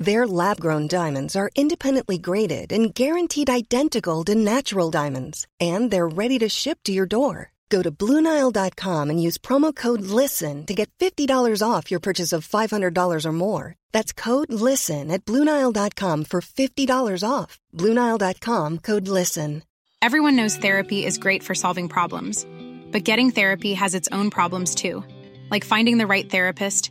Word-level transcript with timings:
Their 0.00 0.26
lab 0.26 0.58
grown 0.58 0.86
diamonds 0.88 1.36
are 1.36 1.50
independently 1.54 2.16
graded 2.16 2.72
and 2.72 2.94
guaranteed 2.94 3.50
identical 3.50 4.24
to 4.24 4.34
natural 4.34 4.90
diamonds, 4.90 5.46
and 5.60 5.90
they're 5.90 6.08
ready 6.08 6.38
to 6.38 6.48
ship 6.48 6.78
to 6.84 6.92
your 6.92 7.04
door. 7.04 7.52
Go 7.68 7.82
to 7.82 7.92
BlueNile.com 7.92 9.10
and 9.10 9.22
use 9.22 9.38
promo 9.38 9.76
code 9.76 10.00
LISTEN 10.00 10.64
to 10.66 10.74
get 10.74 10.90
$50 10.98 11.62
off 11.62 11.90
your 11.90 12.00
purchase 12.00 12.32
of 12.32 12.48
$500 12.48 13.26
or 13.26 13.32
more. 13.32 13.76
That's 13.92 14.12
code 14.12 14.52
LISTEN 14.52 15.10
at 15.10 15.24
BlueNile.com 15.26 16.24
for 16.24 16.40
$50 16.40 17.22
off. 17.22 17.60
BlueNile.com 17.76 18.78
code 18.78 19.06
LISTEN. 19.06 19.62
Everyone 20.02 20.34
knows 20.34 20.56
therapy 20.56 21.04
is 21.04 21.18
great 21.18 21.42
for 21.42 21.54
solving 21.54 21.88
problems, 21.90 22.46
but 22.90 23.04
getting 23.04 23.30
therapy 23.30 23.74
has 23.74 23.94
its 23.94 24.08
own 24.10 24.30
problems 24.30 24.74
too, 24.74 25.04
like 25.50 25.62
finding 25.62 25.98
the 25.98 26.06
right 26.06 26.28
therapist, 26.28 26.90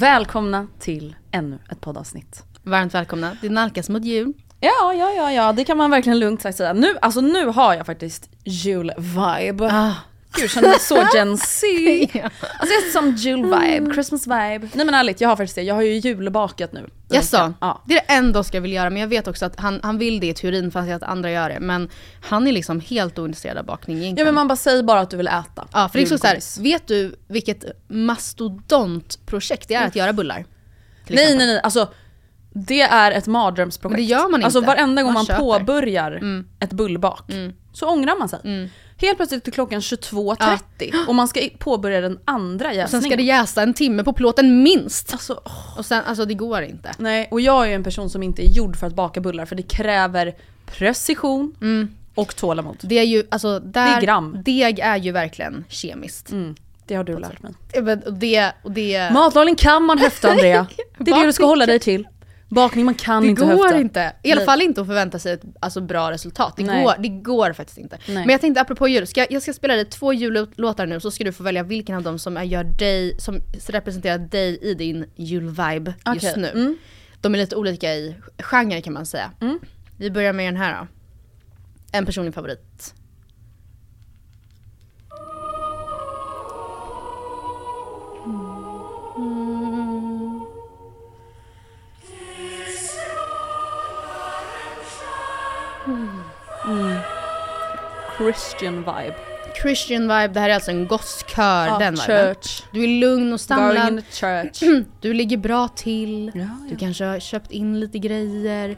Välkomna 0.00 0.66
till 0.78 1.16
ännu 1.30 1.58
ett 1.70 1.80
poddavsnitt. 1.80 2.42
Varmt 2.62 2.94
välkomna. 2.94 3.36
Det 3.40 3.48
nalkas 3.48 3.88
mot 3.88 4.04
jul. 4.04 4.32
Ja, 4.60 4.94
ja, 4.94 5.10
ja, 5.10 5.32
ja, 5.32 5.52
det 5.52 5.64
kan 5.64 5.76
man 5.76 5.90
verkligen 5.90 6.18
lugnt 6.18 6.42
sagt 6.42 6.56
säga. 6.56 6.72
Nu, 6.72 6.96
alltså 7.02 7.20
nu 7.20 7.46
har 7.46 7.74
jag 7.74 7.86
faktiskt 7.86 8.30
jul-vibe. 8.44 9.68
Ah. 9.72 9.92
Gud, 10.36 10.50
känner 10.50 10.68
mig 10.68 10.80
så 10.80 10.96
Gen 11.14 11.36
Z. 11.38 11.66
Alltså 12.58 12.74
jag 12.74 12.86
är 12.86 12.90
som 12.92 13.14
jul-vibe, 13.14 13.92
Christmas 13.92 14.26
vibe. 14.26 14.68
Nej 14.74 14.86
men 14.86 14.94
ärligt, 14.94 15.20
jag 15.20 15.28
har 15.28 15.36
faktiskt 15.36 15.54
det. 15.54 15.62
Jag 15.62 15.74
har 15.74 15.82
ju 15.82 15.92
julbakat 15.98 16.72
nu. 16.72 16.86
Jaså? 17.08 17.52
Ja. 17.60 17.82
Det 17.86 17.94
är 17.94 18.00
det 18.06 18.12
enda 18.12 18.40
Oskar 18.40 18.60
vill 18.60 18.72
göra, 18.72 18.90
men 18.90 19.00
jag 19.00 19.08
vet 19.08 19.28
också 19.28 19.46
att 19.46 19.60
han, 19.60 19.80
han 19.82 19.98
vill 19.98 20.20
det 20.20 20.26
i 20.26 20.34
teorin 20.34 20.70
fast 20.70 20.90
att 20.90 21.02
andra 21.02 21.30
gör 21.30 21.48
det. 21.48 21.60
Men 21.60 21.88
han 22.22 22.46
är 22.46 22.52
liksom 22.52 22.80
helt 22.80 23.18
ointresserad 23.18 23.56
av 23.58 23.64
bakning 23.64 23.96
Ja 23.96 24.02
egentligen. 24.04 24.24
men 24.26 24.34
man 24.34 24.48
bara 24.48 24.56
säger 24.56 24.82
bara 24.82 25.00
att 25.00 25.10
du 25.10 25.16
vill 25.16 25.28
äta. 25.28 25.66
Ja, 25.72 25.88
för 25.88 25.98
det 25.98 26.12
är 26.12 26.16
så, 26.18 26.26
här, 26.26 26.62
vet 26.62 26.86
du 26.88 27.16
vilket 27.28 27.64
mastodontprojekt 27.88 29.68
det 29.68 29.74
är 29.74 29.86
att 29.86 29.96
göra 29.96 30.12
bullar? 30.12 30.44
Nej 31.08 31.36
nej 31.36 31.46
nej, 31.46 31.60
alltså 31.62 31.88
det 32.54 32.80
är 32.80 33.12
ett 33.12 33.26
mardrömsprojekt. 33.26 33.92
Men 33.98 34.06
det 34.06 34.12
gör 34.12 34.28
man 34.30 34.44
Alltså 34.44 34.58
inte. 34.58 34.66
varenda 34.68 35.02
gång 35.02 35.12
Man 35.12 35.26
man, 35.28 35.36
påbörjar 35.38 36.44
ett 36.60 36.72
bullbak 36.72 37.30
så 37.72 37.86
ångrar 37.88 38.18
man 38.18 38.28
sig. 38.28 38.70
Helt 38.98 39.16
plötsligt 39.16 39.48
är 39.48 39.52
klockan 39.52 39.80
22.30 39.80 41.06
och 41.08 41.14
man 41.14 41.28
ska 41.28 41.40
påbörja 41.58 42.00
den 42.00 42.18
andra 42.24 42.68
Och 42.68 42.74
jäsningen. 42.74 43.02
sen 43.02 43.10
ska 43.10 43.16
det 43.16 43.22
jäsa 43.22 43.62
en 43.62 43.74
timme 43.74 44.04
på 44.04 44.12
plåten 44.12 44.62
minst. 44.62 45.12
Alltså, 45.12 45.40
åh. 45.44 45.78
Och 45.78 45.86
sen, 45.86 46.02
alltså 46.06 46.24
det 46.24 46.34
går 46.34 46.62
inte. 46.62 46.90
Nej, 46.98 47.28
och 47.30 47.40
jag 47.40 47.70
är 47.70 47.74
en 47.74 47.84
person 47.84 48.10
som 48.10 48.22
inte 48.22 48.46
är 48.46 48.50
gjord 48.50 48.76
för 48.76 48.86
att 48.86 48.94
baka 48.94 49.20
bullar 49.20 49.46
för 49.46 49.56
det 49.56 49.62
kräver 49.62 50.34
precision 50.66 51.54
och 52.14 52.36
tålamod. 52.36 52.76
Det 52.80 52.98
är 52.98 53.02
ju, 53.04 53.24
alltså 53.28 53.58
där, 53.60 53.86
Det 53.86 53.92
är 53.92 54.00
gram. 54.00 54.38
deg 54.44 54.78
är 54.78 54.96
ju 54.96 55.12
verkligen 55.12 55.64
kemiskt. 55.68 56.32
Det 56.86 56.94
har 56.94 57.04
du 57.04 57.18
lärt 57.18 57.42
mig. 57.42 57.52
Men, 57.82 58.02
Och 58.02 58.12
det, 58.12 58.52
och 58.62 58.70
det, 58.70 59.10
Matlagning 59.12 59.54
kan 59.54 59.82
man 59.82 59.98
höfta 59.98 60.30
Andrea. 60.30 60.66
Det 60.98 61.10
är 61.10 61.20
det 61.20 61.26
du 61.26 61.32
ska 61.32 61.46
hålla 61.46 61.66
dig 61.66 61.78
till. 61.78 62.06
Bakning 62.48 62.84
man 62.84 62.94
kan 62.94 63.22
Det 63.22 63.28
inte 63.28 63.42
går 63.42 63.48
höfta. 63.62 63.78
inte. 63.78 64.12
I 64.22 64.32
alla 64.32 64.40
fall 64.40 64.62
inte 64.62 64.80
att 64.80 64.86
förvänta 64.86 65.18
sig 65.18 65.32
ett 65.32 65.42
alltså, 65.60 65.80
bra 65.80 66.10
resultat. 66.10 66.54
Det 66.56 66.64
Nej. 66.64 66.84
går, 66.84 66.94
det 66.98 67.08
går 67.08 67.52
faktiskt 67.52 67.78
inte. 67.78 67.98
Nej. 68.06 68.14
Men 68.16 68.28
jag 68.28 68.40
tänkte 68.40 68.60
apropå 68.60 68.88
jul, 68.88 69.06
ska, 69.06 69.26
jag 69.30 69.42
ska 69.42 69.52
spela 69.52 69.74
dig 69.74 69.84
två 69.84 70.12
jullåtar 70.12 70.86
nu 70.86 71.00
så 71.00 71.10
ska 71.10 71.24
du 71.24 71.32
få 71.32 71.42
välja 71.42 71.62
vilken 71.62 71.96
av 71.96 72.02
dem 72.02 72.18
som, 72.18 72.36
är, 72.36 72.42
gör 72.42 72.64
dig, 72.64 73.20
som 73.20 73.40
representerar 73.68 74.18
dig 74.18 74.58
i 74.62 74.74
din 74.74 75.06
julvibe 75.16 75.94
just 76.14 76.26
Okej, 76.26 76.34
nu. 76.42 76.48
mm. 76.60 76.76
De 77.20 77.34
är 77.34 77.38
lite 77.38 77.56
olika 77.56 77.94
i 77.94 78.16
genre 78.38 78.80
kan 78.80 78.92
man 78.92 79.06
säga. 79.06 79.30
Vi 79.96 80.10
börjar 80.10 80.32
med 80.32 80.46
den 80.46 80.56
här 80.56 80.80
då. 80.80 80.86
En 81.92 82.06
personlig 82.06 82.34
favorit. 82.34 82.94
Christian 98.18 98.76
vibe. 98.76 99.14
Christian 99.62 100.02
vibe, 100.02 100.28
det 100.28 100.40
här 100.40 100.48
är 100.50 100.54
alltså 100.54 100.70
en 100.70 100.86
gosskör. 100.86 101.66
Ja, 101.66 101.78
den 101.78 101.94
viben. 101.94 102.06
church. 102.06 102.62
Du 102.72 102.84
är 102.84 103.00
lugn 103.00 103.32
och 103.32 103.40
samlad. 103.40 104.02
Du 105.00 105.14
ligger 105.14 105.36
bra 105.36 105.68
till, 105.68 106.32
Ja, 106.34 106.48
du 106.68 106.70
ja. 106.70 106.76
kanske 106.80 107.04
har 107.04 107.20
köpt 107.20 107.50
in 107.50 107.80
lite 107.80 107.98
grejer. 107.98 108.76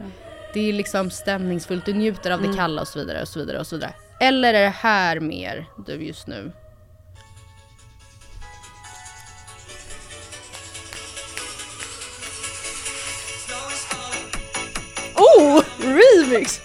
Det 0.54 0.60
är 0.68 0.72
liksom 0.72 1.10
stämningsfullt, 1.10 1.86
du 1.86 1.92
njuter 1.94 2.30
av 2.30 2.42
det 2.42 2.56
kalla 2.56 2.80
och 2.82 2.88
så 2.88 2.98
vidare 2.98 3.22
och 3.22 3.28
så 3.28 3.38
vidare 3.38 3.58
och 3.58 3.66
så 3.66 3.76
vidare. 3.76 3.92
Eller 4.20 4.54
är 4.54 4.62
det 4.62 4.68
här 4.68 5.20
mer 5.20 5.66
du 5.86 5.94
just 5.94 6.26
nu? 6.26 6.52
Oh! 15.14 15.62
Remix! 15.78 16.60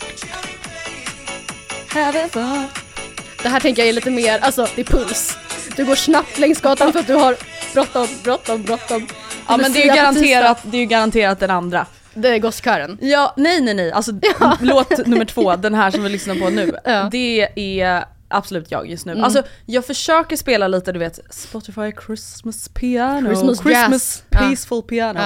Fun. 1.94 2.68
Det 3.44 3.50
här 3.50 3.60
tänker 3.60 3.82
jag 3.82 3.90
är 3.90 3.94
lite 3.94 4.10
mer, 4.10 4.40
alltså 4.40 4.68
det 4.76 4.82
är 4.82 4.86
puls. 4.86 5.38
Du 5.76 5.86
går 5.86 5.96
snabbt 5.96 6.38
längs 6.40 6.62
gatan 6.62 6.94
för 6.94 7.00
att 7.00 7.08
du 7.08 7.14
har 7.14 7.36
bråttom, 7.74 8.08
bråttom, 8.24 8.64
bråttom. 8.64 9.08
Ja 9.48 9.58
men 9.58 9.74
det 9.74 9.80
är 9.84 9.88
ju 9.88 9.94
garanterat, 9.96 10.60
det 10.64 10.78
är 10.78 10.82
ju 10.82 10.86
garanterat 10.86 11.40
den 11.40 11.52
andra. 11.52 11.86
Det 12.14 12.30
är 12.30 12.40
gosskören. 12.40 12.98
Ja, 13.02 13.34
nej 13.38 13.62
nej 13.62 13.74
nej, 13.74 13.92
alltså 13.92 14.12
låt 14.62 15.06
nummer 15.08 15.26
två, 15.26 15.56
den 15.56 15.74
här 15.74 15.92
som 15.92 16.04
vi 16.04 16.10
lyssnar 16.10 16.36
på 16.36 16.50
nu, 16.50 16.76
Ja. 16.84 17.10
det 17.12 17.48
är 17.56 18.06
absolut 18.28 18.72
jag 18.72 18.90
just 18.90 19.06
nu. 19.06 19.22
Alltså 19.22 19.44
jag 19.66 19.86
försöker 19.86 20.36
spela 20.38 20.68
lite 20.68 20.92
du 20.92 21.00
vet 21.00 21.20
Spotify 21.30 21.92
Christmas 22.06 22.70
piano, 22.70 23.28
Christmas 23.30 23.66
jazz. 23.66 24.24
peaceful 24.30 24.82
piano. 24.82 25.20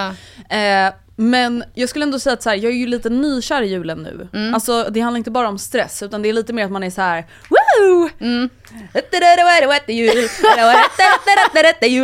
Ja. 0.50 0.58
Eh, 0.58 0.94
men 1.19 1.64
jag 1.74 1.90
skulle 1.90 2.04
ändå 2.06 2.19
säga 2.19 2.34
att 2.34 2.44
så 2.44 2.50
här, 2.50 2.56
jag 2.58 2.72
är 2.72 2.75
ju 2.75 2.88
lite 2.88 3.10
nykär 3.10 3.62
i 3.62 3.68
julen 3.68 4.04
nu. 4.04 4.28
Mm. 4.34 4.54
Alltså 4.54 4.88
det 4.90 5.00
handlar 5.00 5.18
inte 5.18 5.31
bara 5.31 5.48
om 5.50 5.58
stress 5.58 6.04
utan 6.04 6.22
det 6.22 6.30
är 6.30 6.34
lite 6.34 6.54
mer 6.54 6.66
att 6.66 6.72
man 6.72 6.84
är 6.84 6.90
så 6.90 7.02
här: 7.02 7.25
woo! 7.50 8.10
Mm. 8.19 8.50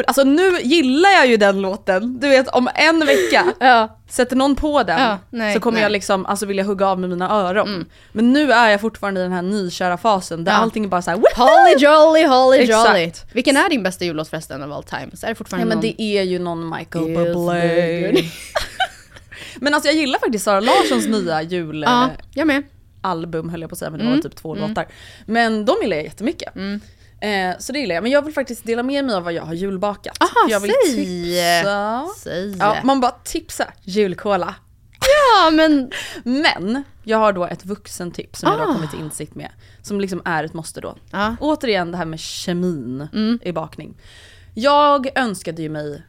Alltså 0.08 0.24
nu 0.24 0.60
gillar 0.62 1.10
jag 1.10 1.28
ju 1.28 1.38
den 1.38 1.62
låten, 1.62 2.20
du 2.20 2.30
vet 2.30 2.48
om 2.48 2.70
en 2.76 3.06
vecka 3.06 3.46
Ja. 3.60 4.00
Sätter 4.10 4.36
någon 4.36 4.56
på 4.56 4.84
den 4.84 5.02
Ja, 5.02 5.20
nej, 5.30 5.54
så 5.54 5.60
kommer 5.60 5.76
nej. 5.76 5.80
Mm. 5.80 5.84
jag 5.84 5.92
liksom 5.92 6.26
alltså 6.26 6.46
vilja 6.46 6.64
hugga 6.64 6.88
av 6.88 7.00
med 7.00 7.10
mina 7.10 7.30
öron. 7.32 7.86
Men 8.12 8.34
nu 8.34 8.52
är 8.52 8.70
jag 8.70 8.82
fortfarande 8.82 9.20
i 9.20 9.24
den 9.24 9.32
här 9.32 9.42
nykära 9.42 9.98
fasen 9.98 10.44
där 10.44 10.52
Ja. 10.52 10.58
allting 10.58 10.84
är 10.84 10.88
bara 10.88 11.02
såhär! 11.02 11.18
Holly 11.36 11.76
jolly, 11.78 12.26
holly 12.26 12.58
Exakt. 12.58 12.90
jolly. 12.90 13.12
Vilken 13.34 13.58
är 13.58 13.70
din 13.70 13.84
bästa 13.84 14.06
jullåt 14.06 14.30
förresten 14.30 14.64
av 14.64 14.74
all 14.74 14.84
time? 14.84 15.08
Så 15.14 15.26
är 15.26 15.30
det 15.30 15.36
fortfarande 15.36 15.64
Ja 15.64 15.68
men 15.68 15.78
någon... 15.78 15.82
det 15.98 16.02
är 16.02 16.24
ju 16.24 16.40
någon 16.40 16.70
Michael 16.78 17.06
Bublé. 17.06 18.30
Men 19.62 19.74
alltså 19.74 19.90
jag 19.90 19.96
gillar 19.98 20.20
faktiskt 20.20 20.46
Sara 20.46 20.60
Larssons 20.60 21.08
nya 21.08 21.42
jul... 21.42 21.84
Ja, 21.88 22.10
jag 22.34 22.48
med. 22.48 22.64
album 23.02 23.50
höll 23.50 23.62
jag 23.62 23.70
på 23.70 23.74
att 23.74 23.80
säga, 23.80 23.92
men 23.92 24.00
det 24.00 24.06
var 24.16 24.18
typ 24.18 24.36
två 24.36 24.56
låtar. 24.56 24.88
Men 25.26 25.66
de 25.66 25.76
gillar 25.82 25.98
jag 25.98 26.04
jättemycket. 26.06 26.54
Eh, 27.22 27.58
så 27.60 27.74
det 27.74 27.80
gillar 27.80 27.96
jag. 27.96 28.02
Men 28.02 28.12
jag 28.12 28.22
vill 28.26 28.34
faktiskt 28.34 28.64
dela 28.66 28.84
med 28.84 29.06
mig 29.06 29.16
av 29.16 29.24
vad 29.24 29.34
jag 29.34 29.44
har 29.44 29.54
julbakat. 29.54 30.18
Aha, 30.20 30.48
jag 30.50 30.60
vill 30.60 30.72
säg! 30.86 31.06
tipsa. 31.06 32.06
Säg. 32.18 32.58
Ja, 32.58 32.78
man 32.84 33.02
bara 33.02 33.12
tipsa 33.24 33.68
julkola. 33.84 34.56
Ja 35.00 35.52
men, 35.52 35.92
Men 36.24 36.84
jag 37.04 37.18
har 37.18 37.34
då 37.34 37.46
ett 37.46 37.66
vuxentips 37.66 38.40
som 38.40 38.52
jag 38.52 38.62
Ah. 38.62 38.66
har 38.66 38.74
kommit 38.74 38.92
till 38.92 39.00
insikt 39.00 39.36
med. 39.36 39.50
Som 39.82 40.02
liksom 40.02 40.22
är 40.26 40.44
ett 40.44 40.54
måste 40.54 40.82
då. 40.82 40.96
Ja. 41.12 41.36
Återigen 41.40 41.92
det 41.92 41.98
här 41.98 42.06
med 42.06 42.20
kemin 42.20 43.08
Mm. 43.14 43.40
i 43.44 43.52
bakning. 43.52 43.98
Jag 44.54 45.18
önskade 45.20 45.62
ju 45.62 45.70
mig 45.70 46.04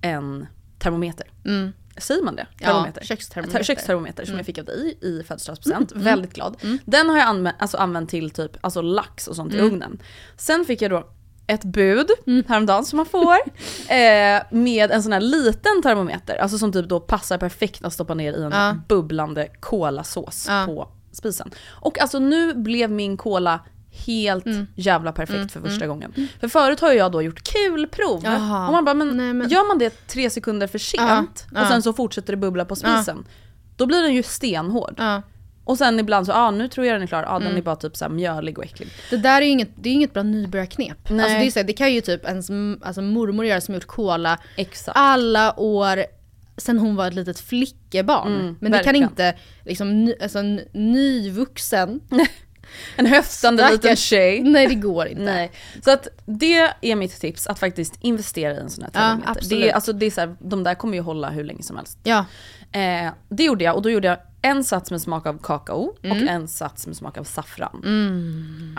en 0.00 0.46
termometer. 0.78 1.26
mm. 1.44 1.72
Säger 2.00 2.22
man 2.22 2.36
det? 2.36 2.46
Ja, 2.58 2.66
Termometer? 2.66 3.04
kökstermometer. 3.04 3.58
Ter- 3.58 3.64
kökstermometer 3.64 4.24
som 4.24 4.36
jag 4.36 4.46
fick 4.46 4.58
av 4.58 4.64
dig 4.64 4.98
i 5.02 5.22
födelsedagspresent. 5.22 5.92
Mm. 5.92 6.04
Väldigt 6.04 6.32
glad. 6.34 6.56
Den 6.84 7.08
har 7.08 7.16
jag 7.18 7.26
använt, 7.28 7.56
alltså 7.58 7.76
använt 7.76 8.10
till 8.10 8.30
typ 8.30 8.56
alltså 8.60 8.82
lax 8.82 9.28
och 9.28 9.36
sånt 9.36 9.54
i 9.54 9.58
Mm. 9.58 9.66
ugnen. 9.72 10.02
Sen 10.36 10.64
fick 10.64 10.82
jag 10.82 10.90
då 10.90 11.08
ett 11.46 11.64
bud 11.64 12.10
häromdagen 12.48 12.84
som 12.84 12.96
man 12.96 13.06
får 13.06 13.32
eh, 13.92 14.42
med 14.50 14.90
en 14.90 15.02
sån 15.02 15.12
här 15.12 15.20
liten 15.20 15.82
termometer. 15.82 16.36
Alltså 16.36 16.58
som 16.58 16.72
typ 16.72 16.88
då 16.88 17.00
passar 17.00 17.38
perfekt 17.38 17.84
att 17.84 17.92
stoppa 17.92 18.14
ner 18.14 18.32
i 18.32 18.42
en 18.42 18.52
Ja. 18.52 18.76
bubblande 18.88 19.48
kolasås 19.60 20.46
Ja. 20.48 20.64
på 20.66 20.88
spisen. 21.12 21.50
Och 21.68 22.00
alltså 22.00 22.18
nu 22.18 22.54
blev 22.54 22.90
min 22.90 23.16
kola 23.16 23.60
helt 24.06 24.46
Mm. 24.46 24.66
jävla 24.74 25.12
perfekt 25.12 25.52
för 25.52 25.60
första 25.60 25.86
gången. 25.86 26.12
För 26.40 26.48
förut 26.48 26.80
har 26.80 26.92
jag 26.92 27.12
då 27.12 27.22
gjort 27.22 27.42
kulprov. 27.52 28.16
Och 28.66 28.72
man 28.72 28.84
bara, 28.84 28.94
men, 28.94 29.16
Nej, 29.16 29.32
men- 29.32 29.48
gör 29.48 29.68
man 29.68 29.78
det 29.78 30.06
tre 30.08 30.30
sekunder 30.30 30.66
för 30.66 30.78
sent 30.78 31.00
Ja, 31.08 31.20
och 31.60 31.64
ja. 31.64 31.68
sen 31.68 31.82
så 31.82 31.92
fortsätter 31.92 32.32
det 32.32 32.36
bubbla 32.36 32.64
på 32.64 32.76
spisen. 32.76 33.24
Då 33.76 33.86
blir 33.86 34.02
den 34.02 34.14
ju 34.14 34.22
stenhård. 34.22 34.94
ja. 34.98 35.22
Och 35.64 35.78
sen 35.78 36.00
ibland 36.00 36.26
så, 36.26 36.32
ja 36.32 36.36
ah, 36.38 36.50
nu 36.50 36.68
tror 36.68 36.86
jag 36.86 36.94
den 36.94 37.02
är 37.02 37.06
klar, 37.06 37.22
ja 37.22 37.36
Mm. 37.36 37.48
den 37.48 37.56
är 37.58 37.62
bara 37.62 37.76
typ 37.76 37.96
så 37.96 38.08
mjölig 38.08 38.58
och 38.58 38.64
äcklig. 38.64 38.88
Det 39.10 39.16
där 39.16 39.42
är 39.42 39.46
ju 39.46 39.50
inget, 39.52 39.70
det 39.76 39.88
är 39.88 39.92
inget 39.92 40.12
bra 40.14 40.22
nybörjarknep. 40.22 41.10
Nej. 41.10 41.20
Alltså 41.24 41.38
det, 41.38 41.46
är 41.46 41.50
så 41.50 41.58
här, 41.58 41.64
det 41.66 41.72
kan 41.72 41.92
ju 41.94 42.00
typ 42.00 42.24
ens 42.26 42.50
alltså 42.82 43.02
mormor 43.02 43.44
göra 43.46 43.60
som 43.60 43.74
gjort 43.74 43.86
cola 43.86 44.38
Exakt. 44.56 44.98
alla 44.98 45.60
år 45.60 46.04
sen 46.56 46.78
hon 46.78 46.96
var 46.96 47.06
ett 47.08 47.14
litet 47.14 47.40
flickebarn. 47.40 48.34
Mm, 48.40 48.56
Men 48.60 48.72
det 48.72 48.78
kan 48.78 48.84
verkligen. 48.86 49.08
inte 49.10 49.34
liksom, 49.64 50.04
ny, 50.04 50.14
alltså, 50.22 50.38
en 50.38 50.60
nyvuxen, 50.72 52.00
En 52.96 53.06
höftande 53.06 53.62
Stackars- 53.62 53.72
liten 53.72 53.96
tjej. 53.96 54.42
nej 54.44 54.66
det 54.66 54.74
går 54.74 55.06
inte. 55.06 55.22
Nej. 55.22 55.52
Så 55.84 55.90
att 55.90 56.08
det 56.26 56.58
är 56.80 56.96
mitt 56.96 57.20
tips, 57.20 57.46
att 57.46 57.58
faktiskt 57.58 57.94
investera 58.00 58.54
i 58.54 58.56
en 58.56 58.70
sån 58.70 58.84
här 58.84 58.90
Ja, 58.94 59.00
termometer. 59.00 59.30
absolut. 59.30 59.50
det 59.62 59.70
är, 59.70 59.74
alltså, 59.74 59.92
det 59.92 60.06
är 60.06 60.10
så 60.10 60.20
här, 60.20 60.36
de 60.40 60.64
där 60.64 60.74
kommer 60.74 60.94
ju 60.94 61.00
hålla 61.00 61.30
hur 61.30 61.44
länge 61.44 61.62
som 61.62 61.76
helst. 61.76 61.98
Ja, 62.02 62.24
Eh, 62.72 63.10
det 63.28 63.44
gjorde 63.44 63.64
jag 63.64 63.76
och 63.76 63.82
då 63.82 63.90
gjorde 63.90 64.08
jag 64.08 64.18
en 64.42 64.64
sats 64.64 64.90
med 64.90 65.00
smak 65.02 65.26
av 65.26 65.38
kakao 65.42 65.96
Mm. 66.02 66.16
och 66.22 66.28
en 66.30 66.48
sats 66.48 66.86
med 66.86 66.96
smak 66.96 67.18
av 67.18 67.24
saffran. 67.24 67.80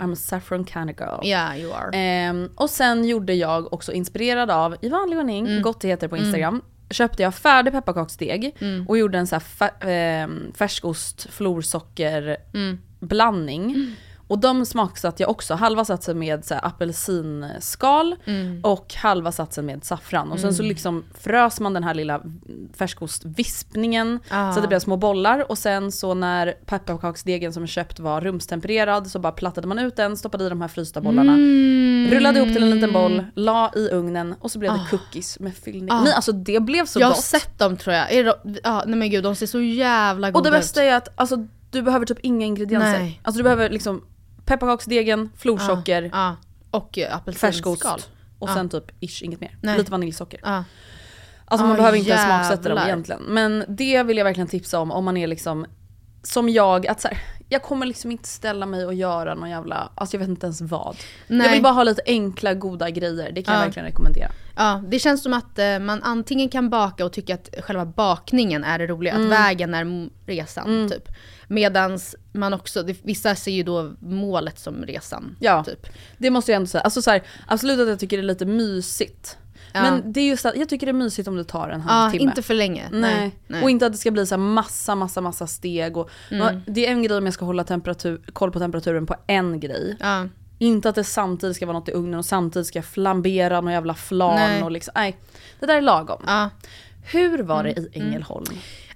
I'm 0.00 0.12
a 0.12 0.16
saffron 0.16 0.66
kind 0.66 0.90
of 0.90 0.96
girl. 1.00 1.26
yeah 1.26 1.60
you 1.60 1.72
are. 1.74 1.90
Ehm, 1.98 2.50
och 2.54 2.70
sen 2.70 3.04
gjorde 3.04 3.34
jag 3.34 3.72
också 3.72 3.92
inspirerad 3.92 4.50
av, 4.50 4.76
i 4.82 4.88
vanlig 4.88 5.18
ordning, 5.18 5.46
Mm. 5.46 5.62
gottigheter 5.62 6.08
på 6.08 6.16
Instagram, 6.16 6.62
köpte 6.90 7.22
jag 7.22 7.34
färdig 7.34 7.72
pepparkaksdeg 7.72 8.56
Mm. 8.60 8.88
och 8.88 8.98
gjorde 8.98 9.18
en 9.18 9.26
så 9.26 9.34
här 9.34 9.40
fär, 9.40 9.70
ehm, 9.80 10.52
färskost, 10.54 11.26
florsocker 11.30 12.36
Mm. 13.02 13.08
blandning. 13.08 13.96
Och 14.28 14.38
de 14.38 14.66
smaksatte 14.66 15.22
jag 15.22 15.30
också, 15.30 15.54
halva 15.54 15.84
satsen 15.84 16.18
med 16.18 16.44
så 16.44 16.54
här 16.54 16.66
apelsinskal 16.66 18.16
Mm. 18.24 18.60
och 18.64 18.94
halva 18.94 19.32
satsen 19.32 19.66
med 19.66 19.84
saffran. 19.84 20.32
Och 20.32 20.40
sen 20.40 20.54
så 20.54 20.62
liksom 20.62 21.04
frös 21.20 21.60
man 21.60 21.74
den 21.74 21.84
här 21.84 21.94
lilla 21.94 22.20
färskostvispningen 22.76 24.20
Ah. 24.30 24.52
så 24.52 24.58
att 24.58 24.62
det 24.62 24.68
blev 24.68 24.78
små 24.78 24.96
bollar. 24.96 25.50
Och 25.50 25.58
sen 25.58 25.92
så 25.92 26.14
när 26.14 26.52
pepparkaksdegen 26.66 27.52
som 27.52 27.62
är 27.62 27.66
köpt 27.66 28.00
var 28.00 28.20
rumstempererad 28.20 29.10
så 29.10 29.18
bara 29.18 29.32
plattade 29.32 29.66
man 29.66 29.78
ut 29.78 29.96
den, 29.96 30.16
stoppade 30.16 30.46
i 30.46 30.48
de 30.48 30.60
här 30.60 30.68
frysta 30.68 31.00
bollarna. 31.00 31.32
Mm. 31.32 32.08
Rullade 32.10 32.38
ihop 32.40 32.52
till 32.54 32.62
en 32.62 32.70
liten 32.70 32.92
boll, 32.92 33.24
la 33.34 33.72
i 33.76 33.88
ugnen 33.88 34.34
och 34.40 34.50
så 34.50 34.58
blev 34.58 34.72
det 34.72 34.80
cookies 34.90 35.40
med 35.40 35.54
fyllning. 35.54 35.90
Ah. 35.90 36.02
Nej 36.02 36.12
alltså 36.12 36.32
det 36.32 36.60
blev 36.62 36.86
så 36.86 37.00
jag 37.00 37.06
har 37.06 37.14
gott. 37.14 37.22
sett 37.24 37.58
dem 37.58 37.76
tror 37.76 37.96
jag. 37.96 38.12
Är 38.12 38.24
det, 38.24 38.34
de- 38.44 38.56
ja, 38.64 38.82
nej 38.86 38.98
men 38.98 39.10
gud 39.10 39.24
de 39.24 39.34
ser 39.34 39.46
så 39.46 39.60
jävla 39.60 40.30
goda 40.30 40.38
och 40.38 40.44
det 40.44 40.50
bästa 40.50 40.82
ut. 40.84 40.88
är 40.90 40.96
att 40.96 41.08
alltså, 41.14 41.46
du 41.72 41.82
behöver 41.82 42.06
typ 42.06 42.18
inga 42.22 42.46
ingredienser. 42.46 42.98
Nej. 42.98 43.20
Alltså 43.24 43.38
du 43.38 43.42
behöver 43.42 43.70
liksom 43.70 44.04
pepparkaksdegen, 44.44 45.30
florsocker, 45.36 46.10
Ja, 46.12 46.36
och 46.70 46.98
eh, 46.98 47.16
apelsinskal. 47.16 47.76
och 48.38 48.48
Ja. 48.50 48.54
sen 48.54 48.68
typ 48.68 48.84
ish 49.00 49.22
inget 49.22 49.40
mer. 49.40 49.56
Nej. 49.60 49.78
Lite 49.78 49.90
vaniljsocker. 49.90 50.40
Ja. 50.42 50.64
Alltså 51.44 51.66
man 51.66 51.74
Ah, 51.74 51.76
behöver 51.76 51.98
inte 51.98 52.10
ens 52.10 52.24
smaksätta 52.24 52.62
dem 52.68 52.76
jävlar. 52.76 52.86
egentligen. 52.88 53.22
Men 53.22 53.64
det 53.68 54.02
vill 54.02 54.16
jag 54.16 54.24
verkligen 54.24 54.46
tipsa 54.48 54.78
om 54.80 54.90
om 54.90 55.04
man 55.04 55.16
är 55.16 55.26
liksom 55.26 55.66
som 56.22 56.48
jag, 56.48 56.86
att 56.86 57.00
så 57.00 57.08
här, 57.08 57.18
jag 57.48 57.62
kommer 57.62 57.86
liksom 57.86 58.10
inte 58.10 58.28
ställa 58.28 58.66
mig 58.66 58.86
och 58.86 58.94
göra 58.94 59.34
någon 59.34 59.50
jävla, 59.50 59.90
alltså 59.94 60.14
jag 60.16 60.18
vet 60.20 60.28
inte 60.28 60.46
ens 60.46 60.60
vad. 60.60 60.96
Nej. 61.26 61.46
Jag 61.46 61.52
vill 61.52 61.62
bara 61.62 61.72
ha 61.72 61.82
lite 61.84 62.02
enkla 62.06 62.54
goda 62.54 62.90
grejer, 62.90 63.32
det 63.32 63.42
kan 63.42 63.54
jag 63.54 63.60
Ja. 63.62 63.64
verkligen 63.66 63.86
rekommendera. 63.88 64.28
Ja, 64.56 64.82
det 64.88 64.98
känns 64.98 65.22
som 65.22 65.32
att 65.32 65.58
eh, 65.58 65.78
man 65.78 66.02
antingen 66.02 66.48
kan 66.48 66.70
baka 66.70 67.04
och 67.04 67.12
tycka 67.12 67.34
att 67.34 67.48
själva 67.62 67.86
bakningen 67.86 68.64
är 68.64 68.78
det 68.78 68.86
roliga, 68.86 69.14
Mm. 69.14 69.26
att 69.26 69.38
vägen 69.38 69.74
är 69.74 70.08
resan 70.26 70.88
typ. 70.90 71.08
Medans 71.52 72.16
man 72.32 72.54
också, 72.54 72.82
det, 72.82 72.96
vissa 73.02 73.34
ser 73.34 73.50
ju 73.52 73.62
då 73.62 73.92
målet 74.00 74.58
som 74.58 74.82
resan. 74.86 75.36
Ja. 75.40 75.64
Typ. 75.64 75.86
Det 76.18 76.30
måste 76.30 76.52
jag 76.52 76.56
ändå 76.56 76.66
säga. 76.66 76.82
Alltså 76.82 77.02
så 77.02 77.10
här, 77.10 77.22
absolut 77.46 77.80
att 77.80 77.88
jag 77.88 77.98
tycker 77.98 78.16
det 78.16 78.20
är 78.22 78.26
lite 78.26 78.46
mysigt. 78.46 79.38
Ja. 79.74 79.82
Men 79.82 80.12
det 80.12 80.20
är 80.20 80.24
just 80.28 80.46
att 80.46 80.56
jag 80.56 80.68
tycker 80.68 80.86
det 80.86 80.90
är 80.90 80.94
mysigt 80.94 81.28
om 81.28 81.36
det 81.36 81.44
tar 81.44 81.68
en 81.68 81.80
Ja, 81.88 81.92
halvtimme. 81.92 82.22
inte 82.24 82.42
för 82.42 82.54
länge. 82.54 82.88
Nej. 82.92 83.36
Nej. 83.46 83.62
Och 83.62 83.70
inte 83.70 83.86
att 83.86 83.92
det 83.92 83.98
ska 83.98 84.10
bli 84.10 84.26
så 84.26 84.36
massa, 84.38 84.94
massa, 84.94 85.20
massa 85.20 85.46
steg. 85.46 85.96
Och, 85.96 86.10
Mm. 86.30 86.60
Det 86.66 86.86
är 86.86 86.90
en 86.90 87.02
grej 87.02 87.18
om 87.18 87.24
jag 87.24 87.34
ska 87.34 87.44
hålla 87.44 87.64
temperatur, 87.64 88.20
koll 88.32 88.50
på 88.52 88.58
temperaturen 88.58 89.06
på 89.06 89.14
en 89.26 89.60
grej. 89.60 89.96
Ja. 90.00 90.28
Inte 90.58 90.88
att 90.88 90.94
det 90.94 91.04
samtidigt 91.04 91.56
ska 91.56 91.66
vara 91.66 91.78
något 91.78 91.88
i 91.88 91.92
ugnen 91.92 92.18
och 92.18 92.24
samtidigt 92.26 92.66
ska 92.68 92.78
jag 92.78 92.86
flambera 92.86 93.60
någon 93.60 93.72
jävla 93.72 93.94
flan 93.94 94.34
Nej. 94.34 94.62
och 94.62 94.70
liksom, 94.70 94.92
nej. 94.94 95.16
Det 95.60 95.66
där 95.66 95.76
är 95.76 95.80
lagom. 95.82 96.22
ja. 96.26 96.50
Hur 97.12 97.42
var 97.42 97.64
det 97.64 97.70
Mm. 97.70 97.84
i 97.92 97.98
Ängelholm? 98.00 98.44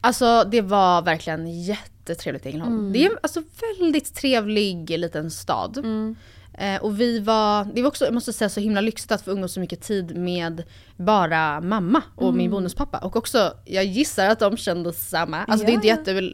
Alltså 0.06 0.44
det 0.44 0.60
var 0.60 1.02
verkligen 1.02 1.62
jättetrevligt 1.62 2.46
i 2.46 2.48
Ängelholm. 2.48 2.78
Mm. 2.78 2.92
Det 2.92 3.04
är 3.06 3.10
en 3.10 3.18
alltså, 3.22 3.42
väldigt 3.80 4.14
trevlig 4.14 4.98
liten 4.98 5.30
stad. 5.30 5.78
Mm. 5.78 6.16
Eh, 6.58 6.82
och 6.82 7.00
vi 7.00 7.18
var, 7.18 7.64
det 7.74 7.82
var 7.82 7.88
också, 7.88 8.04
jag 8.04 8.14
måste 8.14 8.32
säga 8.32 8.48
så 8.48 8.60
himla 8.60 8.80
lyxigt 8.80 9.12
att 9.12 9.22
få 9.22 9.30
umgås 9.30 9.52
så 9.52 9.60
mycket 9.60 9.80
tid 9.82 10.16
med 10.16 10.62
bara 10.96 11.60
mamma 11.60 12.02
och 12.14 12.22
Mm. 12.28 12.36
min 12.38 12.50
bonuspappa. 12.50 12.98
Och 12.98 13.16
också, 13.16 13.52
jag 13.64 13.84
gissar 13.84 14.28
att 14.28 14.38
de 14.38 14.56
kände 14.56 14.92
samma. 14.92 15.44
Alltså 15.44 15.66
det 15.66 15.72
är 15.72 15.74
inte 15.74 15.86
jätte, 15.86 16.32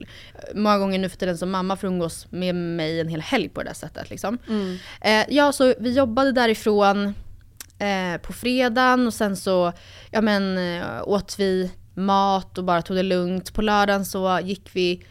många 0.54 0.78
gånger 0.78 0.98
nu 0.98 1.08
för 1.08 1.16
tiden 1.16 1.38
som 1.38 1.50
mamma 1.50 1.76
får 1.76 1.86
umgås 1.86 2.26
med 2.30 2.54
mig 2.54 3.00
en 3.00 3.08
hel 3.08 3.20
helg 3.20 3.48
på 3.48 3.62
det 3.62 3.68
där 3.68 3.75
sättet 3.75 4.10
liksom. 4.10 4.38
Mm. 4.48 4.76
Eh, 5.00 5.25
ja, 5.28 5.52
så 5.52 5.75
vi 5.78 5.92
jobbade 5.92 6.32
därifrån 6.32 7.14
eh, 7.78 8.20
på 8.23 8.32
fredagen 8.32 9.06
och 9.06 9.14
sen 9.14 9.37
så 9.37 9.73
ja, 10.11 10.20
men, 10.20 10.58
eh, 10.58 11.08
åt 11.08 11.38
vi 11.38 11.70
mat 11.94 12.58
och 12.58 12.64
bara 12.64 12.82
tog 12.82 12.96
det 12.96 13.02
lugnt. 13.02 13.54
På 13.54 13.62
lördagen 13.62 14.04
så 14.04 14.40
gick 14.44 14.70
vi, 14.72 15.02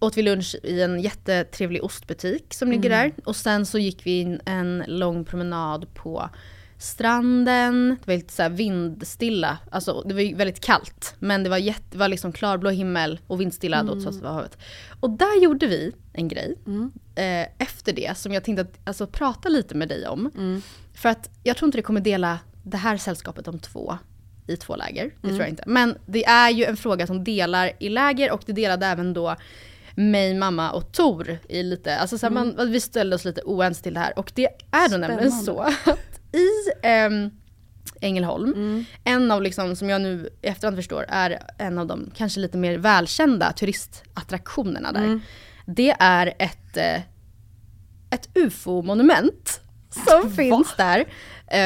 åt 0.00 0.16
vi 0.16 0.22
lunch 0.22 0.56
i 0.62 0.82
en 0.82 1.00
jättetrevlig 1.00 1.84
ostbutik 1.84 2.54
som 2.54 2.70
ligger 2.70 2.90
där. 2.90 3.12
Och 3.24 3.36
sen 3.36 3.66
så 3.66 3.78
gick 3.78 4.06
vi 4.06 4.20
in 4.20 4.40
en 4.44 4.84
lång 4.86 5.24
promenad 5.24 5.94
på 5.94 6.30
stranden. 6.78 7.96
Det 8.00 8.06
var 8.06 8.14
lite 8.14 8.32
så 8.32 8.48
vindstilla, 8.48 9.58
alltså 9.70 10.02
det 10.06 10.14
var 10.14 10.20
ju 10.20 10.34
väldigt 10.34 10.60
kallt. 10.60 11.14
Men 11.18 11.42
det 11.42 11.50
var, 11.50 11.56
jätte, 11.58 11.82
det 11.90 11.98
var 11.98 12.08
liksom 12.08 12.32
klarblå 12.32 12.70
himmel 12.70 13.20
och 13.26 13.40
vindstilla 13.40 13.82
då 13.82 13.92
trots 13.92 14.06
att 14.06 14.18
det 14.18 14.28
var 14.28 14.32
havet. 14.32 14.58
Och 15.00 15.10
där 15.10 15.42
gjorde 15.42 15.66
vi 15.66 15.92
en 16.12 16.28
grej 16.28 16.54
eh, 17.14 17.48
efter 17.58 17.92
det 17.92 18.18
som 18.18 18.32
jag 18.32 18.44
tänkte 18.44 18.62
att, 18.62 18.78
alltså, 18.84 19.06
prata 19.06 19.48
lite 19.48 19.74
med 19.74 19.88
dig 19.88 20.06
om. 20.08 20.30
För 20.94 21.08
att 21.08 21.30
jag 21.42 21.56
tror 21.56 21.68
inte 21.68 21.78
det 21.78 21.82
kommer 21.82 22.00
dela 22.00 22.38
det 22.62 22.76
här 22.76 22.96
sällskapet 22.96 23.48
om 23.48 23.58
två 23.58 23.98
i 24.46 24.56
två 24.56 24.76
läger. 24.76 25.10
Det 25.20 25.28
tror 25.28 25.40
jag 25.40 25.48
inte. 25.48 25.62
Men 25.66 25.98
det 26.06 26.24
är 26.24 26.50
ju 26.50 26.64
en 26.64 26.76
fråga 26.76 27.06
som 27.06 27.24
delar 27.24 27.72
i 27.78 27.88
läger 27.88 28.30
och 28.32 28.42
det 28.46 28.52
delade 28.52 28.86
även 28.86 29.12
då 29.14 29.36
mig, 29.94 30.34
mamma 30.34 30.70
och 30.70 30.92
Tor 30.92 31.38
i 31.48 31.62
lite, 31.62 31.98
alltså 31.98 32.18
så 32.18 32.26
här, 32.26 32.32
man, 32.32 32.70
vi 32.70 32.80
ställde 32.80 33.16
oss 33.16 33.24
lite 33.24 33.42
oense 33.44 33.82
till 33.82 33.94
det 33.94 34.00
här. 34.00 34.18
Och 34.18 34.32
det 34.34 34.48
är 34.70 34.88
då 34.88 34.96
nämligen 34.96 35.32
så 35.32 35.60
att 35.60 36.20
i 36.32 36.48
ehm, 36.82 37.30
Ängelholm, 38.00 38.84
en 39.04 39.30
av 39.30 39.42
liksom, 39.42 39.76
som 39.76 39.90
jag 39.90 40.00
nu 40.00 40.28
i 40.42 40.46
efterhand 40.46 40.76
förstår, 40.76 41.04
är 41.08 41.42
en 41.58 41.78
av 41.78 41.86
de 41.86 42.10
kanske 42.16 42.40
lite 42.40 42.58
mer 42.58 42.78
välkända 42.78 43.52
turistattraktionerna 43.52 44.92
där. 44.92 45.20
Det 45.66 45.96
är 45.98 46.34
ett, 46.38 46.76
eh, 46.76 47.00
ett 48.10 48.28
ufo-monument 48.34 49.60
som 49.90 50.30
finns 50.30 50.74
där 50.76 51.04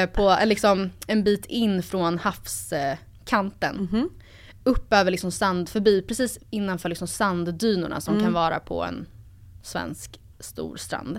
på 0.06 0.30
eh, 0.30 0.46
liksom, 0.46 0.90
en 1.06 1.24
bit 1.24 1.46
in 1.46 1.82
från 1.82 2.18
havskanten. 2.18 4.08
Upp 4.64 4.92
över 4.92 5.10
liksom 5.10 5.30
sand, 5.30 5.68
förbi 5.68 6.02
precis 6.02 6.38
innanför 6.50 6.88
liksom 6.88 7.08
sanddynorna 7.08 8.00
som 8.00 8.20
kan 8.20 8.32
vara 8.32 8.60
på 8.60 8.84
en 8.84 9.06
svensk 9.62 10.20
stor 10.40 10.76
strand. 10.76 11.18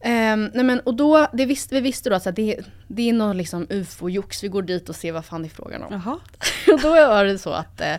Ehm, 0.00 0.50
nej 0.54 0.64
men, 0.64 0.80
och 0.80 0.94
då, 0.94 1.26
det 1.32 1.46
visste, 1.46 1.74
vi 1.74 1.80
visste 1.80 2.10
då 2.10 2.16
att 2.16 2.22
så 2.22 2.28
här, 2.28 2.36
det, 2.36 2.60
det 2.88 3.08
är 3.08 3.12
någon 3.12 3.36
liksom 3.36 3.66
ufo-jox, 3.70 4.42
vi 4.42 4.48
går 4.48 4.62
dit 4.62 4.88
och 4.88 4.96
ser 4.96 5.12
vad 5.12 5.24
fan 5.24 5.42
det 5.42 5.48
är 5.48 5.50
frågan 5.50 5.82
om. 5.82 5.92
Jaha. 5.92 6.18
Och 6.74 6.80
då 6.80 6.90
var 6.90 7.24
det 7.24 7.38
så 7.38 7.50
att 7.50 7.80
eh, 7.80 7.94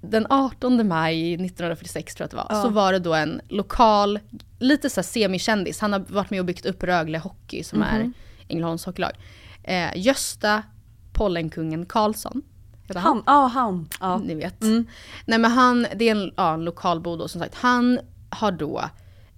den 0.00 0.26
18 0.30 0.88
maj 0.88 1.34
1946 1.34 2.14
tror 2.14 2.22
jag 2.22 2.26
att 2.26 2.30
det 2.30 2.36
var, 2.36 2.46
Ja. 2.58 2.62
så 2.62 2.68
var 2.68 2.92
det 2.92 2.98
då 2.98 3.14
en 3.14 3.40
lokal, 3.48 4.18
lite 4.58 4.90
så 4.90 5.02
semikändis, 5.02 5.80
han 5.80 5.92
har 5.92 6.00
varit 6.08 6.30
med 6.30 6.40
och 6.40 6.46
byggt 6.46 6.66
upp 6.66 6.82
Rögle 6.82 7.18
Hockey 7.18 7.62
som 7.64 7.82
är 7.82 8.12
Ängelholms 8.48 8.84
hockeylag. 8.84 9.12
Eh, 9.62 9.88
Gösta 9.96 10.62
Pollenkungen 11.12 11.86
Karlsson. 11.86 12.42
Heter 12.86 13.00
Han, 13.00 13.22
ja 13.26 13.46
han. 13.46 13.88
Ja. 14.00 14.16
Ni 14.18 14.34
vet. 14.34 14.60
Nej 15.26 15.38
men 15.38 15.44
han, 15.44 15.86
det 15.96 16.08
är 16.08 16.12
en, 16.16 16.32
ja, 16.36 16.54
en 16.54 16.64
lokalbo 16.64 17.16
då 17.16 17.28
som 17.28 17.40
sagt. 17.40 17.54
Han 17.54 18.00
har 18.30 18.52
då 18.52 18.78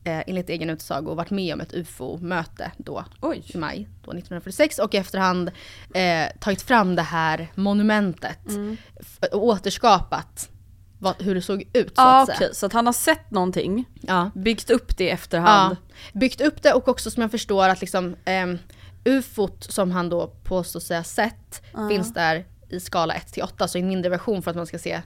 eh, 0.04 0.18
enligt 0.26 0.48
egen 0.50 0.70
utsago 0.70 1.14
varit 1.14 1.30
med 1.30 1.54
om 1.54 1.60
ett 1.60 1.74
ufo-möte 1.74 2.70
då 2.78 3.04
Oj. 3.20 3.42
i 3.54 3.58
maj 3.58 3.76
då 3.76 4.10
1946 4.10 4.78
och 4.78 4.94
efterhand 4.94 5.50
eh, 5.94 6.26
tagit 6.40 6.62
fram 6.62 6.96
det 6.96 7.02
här 7.02 7.48
monumentet 7.54 8.38
f- 9.00 9.18
och 9.32 9.44
återskapat 9.44 10.48
vad, 10.98 11.22
hur 11.22 11.34
det 11.34 11.42
såg 11.42 11.62
ut 11.72 11.96
så 11.96 12.02
Ja 12.02 12.20
att 12.20 12.26
säga. 12.26 12.36
okej, 12.36 12.50
så 12.54 12.66
att 12.66 12.72
han 12.72 12.86
har 12.86 12.92
sett 12.92 13.30
någonting, 13.30 13.84
Ja. 14.00 14.30
byggt 14.34 14.70
upp 14.70 14.96
det 14.96 15.04
i 15.04 15.10
efterhand. 15.10 15.76
Ja, 16.12 16.20
byggt 16.20 16.40
upp 16.40 16.62
det 16.62 16.72
och 16.72 16.88
också 16.88 17.10
som 17.10 17.20
jag 17.20 17.30
förstår 17.30 17.68
att 17.68 17.80
liksom 17.80 18.16
ehm, 18.24 18.58
ufot 19.04 19.64
som 19.64 19.90
han 19.90 20.09
då 20.09 20.26
påstår 20.45 20.80
sig 20.80 20.97
ha 20.97 21.04
sett 21.04 21.62
finns 21.88 22.14
där 22.14 22.45
i 22.69 22.80
skala 22.80 23.14
1 23.14 23.33
till 23.33 23.42
8, 23.42 23.69
så 23.69 23.78
i 23.78 23.80
en 23.80 23.88
mindre 23.88 24.11
version 24.11 24.42
för 24.42 24.50
att 24.50 24.57
man 24.57 24.66
ska 24.66 24.78
se 24.78 25.00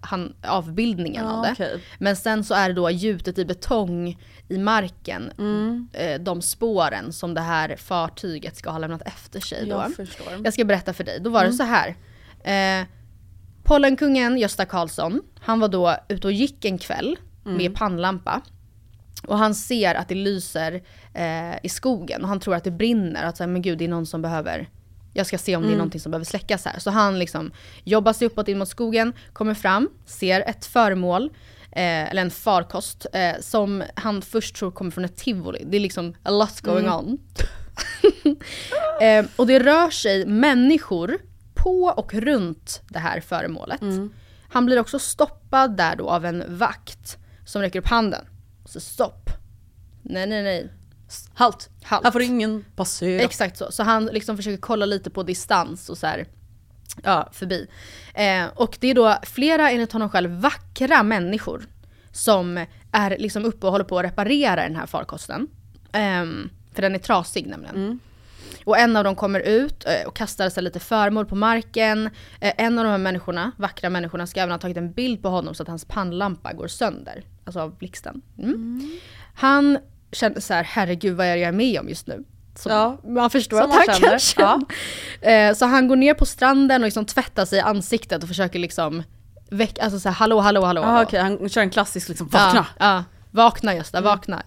han, 0.00 0.34
avbildningen 0.46 1.24
Ja, 1.24 1.32
av 1.32 1.42
det. 1.42 1.52
okej. 1.52 1.84
Men 1.98 2.16
sen 2.16 2.44
så 2.44 2.54
är 2.54 2.68
det 2.68 2.74
då 2.74 2.90
gjutet 2.90 3.38
i 3.38 3.44
betong 3.44 4.18
i 4.48 4.58
marken, 4.58 5.32
Mm. 5.38 5.88
eh, 5.92 6.20
de 6.20 6.42
spåren 6.42 7.12
som 7.12 7.34
det 7.34 7.40
här 7.40 7.76
fartyget 7.76 8.56
ska 8.56 8.70
ha 8.70 8.78
lämnat 8.78 9.02
efter 9.02 9.40
sig. 9.40 9.64
Då. 9.66 9.70
Jag 9.76 9.94
förstår. 9.94 10.26
Jag 10.44 10.52
ska 10.54 10.64
berätta 10.64 10.92
för 10.92 11.04
dig. 11.04 11.20
Då 11.20 11.30
var 11.30 11.40
Mm. 11.40 11.50
det 11.50 11.56
så 11.56 11.64
här. 11.64 11.96
Eh, 12.80 12.86
Pollenkungen 13.64 14.38
Gösta 14.38 14.64
Karlsson, 14.64 15.20
han 15.40 15.60
var 15.60 15.68
då 15.68 15.96
ute 16.08 16.26
och 16.26 16.32
gick 16.32 16.64
en 16.64 16.78
kväll 16.78 17.16
Mm. 17.44 17.56
med 17.56 17.74
pannlampa. 17.74 18.40
Och 19.26 19.38
han 19.38 19.54
ser 19.54 19.94
att 19.94 20.08
det 20.08 20.14
lyser 20.14 20.82
eh, 21.14 21.54
i 21.62 21.68
skogen 21.68 22.22
och 22.22 22.28
han 22.28 22.40
tror 22.40 22.54
att 22.54 22.64
det 22.64 22.70
brinner. 22.70 23.24
Att 23.24 23.36
så 23.36 23.42
här, 23.42 23.48
men 23.48 23.62
gud 23.62 23.78
det 23.78 23.84
är 23.84 23.88
någon 23.88 24.06
som 24.06 24.22
behöver, 24.22 24.68
jag 25.12 25.26
ska 25.26 25.38
se 25.38 25.56
om 25.56 25.62
det 25.62 25.72
är 25.72 25.76
någonting 25.76 26.00
som 26.00 26.12
behöver 26.12 26.24
släckas 26.24 26.64
här. 26.64 26.78
Så 26.78 26.90
han 26.90 27.18
liksom 27.18 27.52
jobbar 27.84 28.12
sig 28.12 28.26
uppåt 28.26 28.48
in 28.48 28.58
mot 28.58 28.68
skogen, 28.68 29.12
kommer 29.32 29.54
fram, 29.54 29.88
ser 30.06 30.40
ett 30.40 30.66
föremål, 30.66 31.30
eh, 31.72 32.10
eller 32.10 32.22
en 32.22 32.30
farkost, 32.30 33.06
eh, 33.12 33.40
som 33.40 33.82
han 33.94 34.22
först 34.22 34.56
tror 34.56 34.70
kommer 34.70 34.90
från 34.90 35.04
ett 35.04 35.16
tivoli. 35.16 35.62
Det 35.66 35.76
är 35.76 35.80
liksom 35.80 36.14
a 36.22 36.30
lot 36.30 36.60
going 36.60 36.90
on. 36.90 37.18
Eh, 39.02 39.24
och 39.36 39.46
det 39.46 39.58
rör 39.58 39.90
sig 39.90 40.26
människor 40.26 41.18
på 41.54 41.84
och 41.96 42.14
runt 42.14 42.82
det 42.88 42.98
här 42.98 43.20
föremålet. 43.20 43.80
Han 44.48 44.66
blir 44.66 44.80
också 44.80 44.98
stoppad 44.98 45.76
där 45.76 45.96
då 45.96 46.10
av 46.10 46.24
en 46.24 46.44
vakt 46.48 47.18
som 47.44 47.62
räcker 47.62 47.78
upp 47.78 47.86
handen. 47.86 48.24
Så 48.72 48.80
stopp. 48.80 49.30
Nej 50.02 50.26
nej 50.26 50.42
nej. 50.42 50.70
Halt. 51.34 51.70
Halt. 51.82 52.04
Här 52.04 52.10
får 52.10 52.22
ingen 52.22 52.64
passera. 52.76 53.22
Exakt 53.22 53.56
så. 53.56 53.72
Så 53.72 53.82
han 53.82 54.06
liksom 54.06 54.36
försöker 54.36 54.60
kolla 54.60 54.86
lite 54.86 55.10
på 55.10 55.22
distans 55.22 55.88
och 55.88 55.98
så 55.98 56.06
här, 56.06 56.26
ja, 57.02 57.28
förbi. 57.32 57.66
Eh, 58.14 58.46
och 58.54 58.76
det 58.80 58.88
är 58.88 58.94
då 58.94 59.16
flera, 59.22 59.70
enligt 59.70 59.92
honom 59.92 60.10
själv, 60.10 60.30
vackra 60.30 61.02
människor 61.02 61.66
som 62.12 62.66
är 62.92 63.18
liksom 63.18 63.44
uppe 63.44 63.66
och 63.66 63.72
håller 63.72 63.84
på 63.84 63.98
att 63.98 64.04
reparera 64.04 64.62
den 64.62 64.76
här 64.76 64.86
farkosten. 64.86 65.48
Ehm, 65.92 66.50
för 66.74 66.82
den 66.82 66.94
är 66.94 66.98
trasig 66.98 67.46
nämligen. 67.46 67.76
Och 68.64 68.78
en 68.78 68.96
av 68.96 69.04
dem 69.04 69.16
kommer 69.16 69.40
ut 69.40 69.84
eh, 69.86 70.06
och 70.06 70.16
kastar 70.16 70.50
sig 70.50 70.62
lite 70.62 70.80
föremål 70.80 71.26
på 71.26 71.34
marken. 71.34 72.10
Eh, 72.40 72.52
En 72.56 72.78
av 72.78 72.84
de 72.84 72.90
här 72.90 72.98
människorna, 72.98 73.52
vackra 73.56 73.90
människorna, 73.90 74.26
ska 74.26 74.40
även 74.40 74.50
ha 74.52 74.58
tagit 74.58 74.76
en 74.76 74.92
bild 74.92 75.22
på 75.22 75.28
honom 75.28 75.54
så 75.54 75.62
att 75.62 75.68
hans 75.68 75.84
pannlampa 75.84 76.52
går 76.52 76.68
sönder. 76.68 77.24
Alltså 77.44 77.60
av 77.60 77.78
blixten. 77.78 78.22
Mm. 78.38 78.90
Han 79.34 79.78
kände 80.12 80.40
så 80.40 80.54
här, 80.54 80.64
herregud 80.64 81.16
vad 81.16 81.26
är 81.26 81.34
det 81.34 81.40
jag 81.40 81.48
är 81.48 81.52
med 81.52 81.80
om 81.80 81.88
just 81.88 82.06
nu? 82.06 82.24
Så 82.54 82.68
Ja. 82.68 82.98
Man 83.04 83.30
förstår 83.30 83.60
Som 83.60 83.70
att 83.70 83.76
han 83.76 83.94
känner. 83.94 84.10
kan 84.10 84.18
känna. 84.18 84.60
Eh, 85.30 85.54
Så 85.54 85.66
han 85.66 85.88
går 85.88 85.96
ner 85.96 86.14
på 86.14 86.26
stranden 86.26 86.82
och 86.82 86.86
liksom 86.86 87.04
tvättar 87.04 87.44
sig 87.44 87.58
i 87.58 87.60
ansiktet 87.60 88.22
och 88.22 88.28
försöker 88.28 88.58
liksom 88.58 89.02
väcka, 89.50 89.82
alltså 89.82 90.00
så 90.00 90.08
här, 90.08 90.16
hallå 90.16 90.40
hallå 90.40 90.64
hallå. 90.64 90.80
Ja 90.80 90.86
hallå. 90.86 91.06
okej, 91.06 91.20
han 91.20 91.48
kör 91.48 91.60
en 91.60 91.70
klassisk 91.70 92.08
liksom, 92.08 92.28
vakna. 92.28 92.66
Ja, 92.78 92.86
ja. 92.94 93.04
vakna 93.30 93.74
Gösta, 93.74 94.00
vakna. 94.00 94.42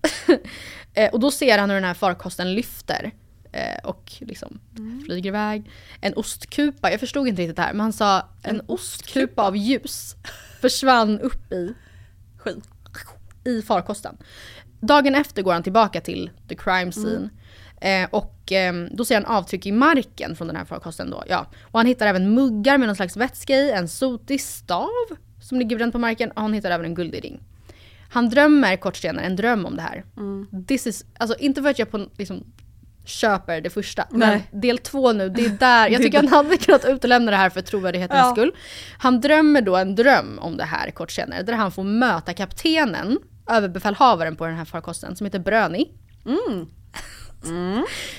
eh, 0.94 1.10
och 1.12 1.20
då 1.20 1.30
ser 1.30 1.58
han 1.58 1.70
hur 1.70 1.74
den 1.74 1.84
här 1.84 1.94
farkosten 1.94 2.54
lyfter. 2.54 3.10
Eh, 3.52 3.84
och 3.84 4.12
liksom 4.20 4.60
flyger 5.06 5.28
iväg. 5.28 5.70
En 6.00 6.14
ostkupa, 6.16 6.90
jag 6.90 7.00
förstod 7.00 7.28
inte 7.28 7.42
riktigt 7.42 7.56
det 7.56 7.62
här, 7.62 7.72
men 7.72 7.80
han 7.80 7.92
sa 7.92 8.28
en, 8.42 8.62
ostkupa 8.66 9.42
av 9.42 9.56
ljus 9.56 10.16
försvann 10.60 11.20
upp 11.20 11.52
i, 11.52 11.74
Skit. 12.46 12.64
i 13.44 13.62
farkosten. 13.62 14.16
Dagen 14.80 15.14
efter 15.14 15.42
går 15.42 15.52
han 15.52 15.62
tillbaka 15.62 16.00
till 16.00 16.30
the 16.48 16.54
crime 16.54 16.92
scene. 16.92 17.30
Eh, 17.80 18.08
och 18.10 18.52
eh, 18.52 18.74
då 18.90 19.04
ser 19.04 19.14
han 19.14 19.24
avtryck 19.24 19.66
i 19.66 19.72
marken 19.72 20.36
från 20.36 20.46
den 20.46 20.56
här 20.56 20.64
farkosten 20.64 21.10
då. 21.10 21.24
Ja. 21.28 21.46
Och 21.62 21.78
han 21.78 21.86
hittar 21.86 22.06
även 22.06 22.34
muggar 22.34 22.78
med 22.78 22.88
någon 22.88 22.96
slags 22.96 23.16
vätska 23.16 23.54
i, 23.54 23.70
en 23.70 23.88
sotig 23.88 24.40
stav 24.40 24.88
som 25.42 25.58
ligger 25.58 25.76
bränd 25.76 25.92
på 25.92 25.98
marken 25.98 26.30
och 26.30 26.42
han 26.42 26.52
hittar 26.52 26.70
även 26.70 26.86
en 26.86 26.94
guldig 26.94 27.24
ring. 27.24 27.40
Han 28.10 28.28
drömmer 28.30 28.76
kort 28.76 28.96
senare 28.96 29.24
en 29.24 29.36
dröm 29.36 29.66
om 29.66 29.76
det 29.76 29.82
här. 29.82 30.04
This 30.66 30.86
is, 30.86 31.04
alltså 31.18 31.38
inte 31.38 31.62
för 31.62 31.70
att 31.70 31.78
jag 31.78 31.90
på, 31.90 32.06
liksom, 32.16 32.44
köper 33.06 33.60
det 33.60 33.70
första, 33.70 34.04
men 34.10 34.40
del 34.50 34.78
två 34.78 35.12
nu, 35.12 35.28
det 35.28 35.44
är 35.44 35.50
där, 35.50 35.88
jag 35.88 36.02
tycker 36.02 36.18
han 36.18 36.28
hade 36.28 36.56
kunnat 36.56 36.84
utelämna 36.84 37.30
det 37.30 37.36
här 37.36 37.50
för 37.50 37.60
trovärdighetens 37.60 38.18
Ja. 38.18 38.32
skull. 38.32 38.52
Han 38.98 39.20
drömmer 39.20 39.60
då 39.60 39.76
en 39.76 39.94
dröm 39.94 40.38
om 40.38 40.56
det 40.56 40.64
här 40.64 40.90
kort 40.90 41.10
senare, 41.10 41.42
där 41.42 41.52
han 41.52 41.72
får 41.72 41.84
möta 41.84 42.34
kaptenen, 42.34 43.18
överbefälhavaren 43.50 44.36
på 44.36 44.46
den 44.46 44.56
här 44.56 44.64
farkosten, 44.64 45.16
som 45.16 45.24
heter 45.24 45.38
Bröni. 45.38 45.88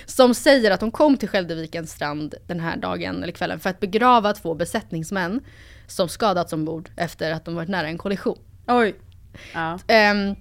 Som 0.06 0.34
säger 0.34 0.72
att 0.72 0.79
de 0.79 0.91
kom 0.91 1.17
till 1.17 1.29
Skäldervikens 1.29 1.91
strand 1.91 2.36
den 2.48 2.60
här 2.60 2.77
dagen 2.77 3.24
eller 3.24 3.34
kvällen 3.34 3.60
för 3.60 3.70
att 3.70 3.79
begrava 3.79 4.34
två 4.34 4.56
besättningsmän 4.56 5.41
som 5.88 6.10
skadats 6.10 6.53
ombord 6.53 6.89
efter 6.98 7.32
att 7.32 7.46
de 7.46 7.56
varit 7.56 7.70
nära 7.70 7.88
en 7.88 7.98
kollision. 7.98 8.38
Oj. 8.67 8.96
Ja. 9.53 9.79
Ehm, 9.88 10.36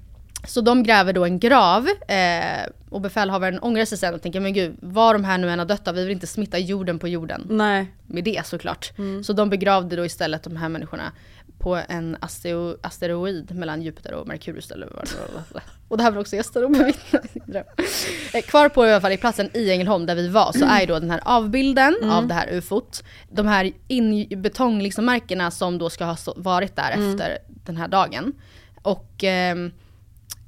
så 0.47 0.61
de 0.61 0.83
gräver 0.83 1.13
då 1.13 1.25
en 1.25 1.39
grav 1.39 1.89
eh, 2.09 2.73
och 2.91 3.01
befälhavaren 3.01 3.59
ångrar 3.63 3.85
sig 3.85 3.99
sen 3.99 4.15
och 4.15 4.23
tänker 4.23 4.41
men 4.41 4.53
gud, 4.53 4.77
var 4.81 5.13
de 5.13 5.25
här 5.25 5.39
nu 5.39 5.51
än 5.51 5.59
har 5.59 5.67
dött 5.67 5.89
av, 5.89 5.95
vi 5.95 6.03
vill 6.03 6.13
inte 6.13 6.27
smitta 6.27 6.59
jorden 6.59 6.99
på 6.99 7.09
jorden 7.09 7.47
Nej. 7.51 7.87
med 8.07 8.25
det 8.25 8.47
såklart. 8.47 8.93
Så 9.25 9.33
de 9.33 9.51
begravde 9.51 9.97
då 9.97 10.05
istället 10.05 10.43
de 10.43 10.57
här 10.57 10.69
människorna 10.69 11.13
på 11.59 11.81
en 11.89 12.17
astero, 12.21 12.77
asteroid 12.83 13.55
mellan 13.55 13.83
Jupiter 13.83 14.13
och 14.13 14.27
Merkurius 14.27 14.71
eller 14.71 14.89
vad 14.95 15.05
det. 15.53 15.61
Och 15.89 15.97
det 15.97 16.03
här 16.03 16.11
var 16.11 16.21
också 16.21 16.37
gäster 16.37 16.65
och 16.65 16.71
bevittna 16.71 17.21
i 17.25 17.29
sin 17.29 17.43
dröm. 17.47 17.65
Eh, 18.35 18.43
Kvar 18.43 18.69
på 18.69 18.87
i 18.87 18.91
alla 18.91 19.01
fall 19.01 19.13
i 19.13 19.17
platsen 19.17 19.51
i 19.55 19.71
Ängelholm 19.71 20.07
där 20.07 20.15
vi 20.15 20.29
var 20.29 20.53
så 20.53 20.65
är 20.65 20.81
ju 20.81 20.87
då 20.87 20.99
den 20.99 21.11
här 21.11 21.21
avbilden 21.25 21.97
av 22.11 22.27
det 22.27 22.35
här 22.35 22.49
ufot. 22.53 23.05
De 23.31 23.47
här 23.47 23.73
in, 23.89 24.29
betong 24.43 24.83
liksom 24.83 25.21
som 25.53 25.79
då 25.79 25.91
ska 25.91 26.05
ha 26.05 26.17
varit 26.37 26.77
där 26.77 26.91
efter 26.91 27.39
den 27.47 27.77
här 27.77 27.89
dagen. 27.89 28.33
Och 28.83 29.25
ehm, 29.25 29.73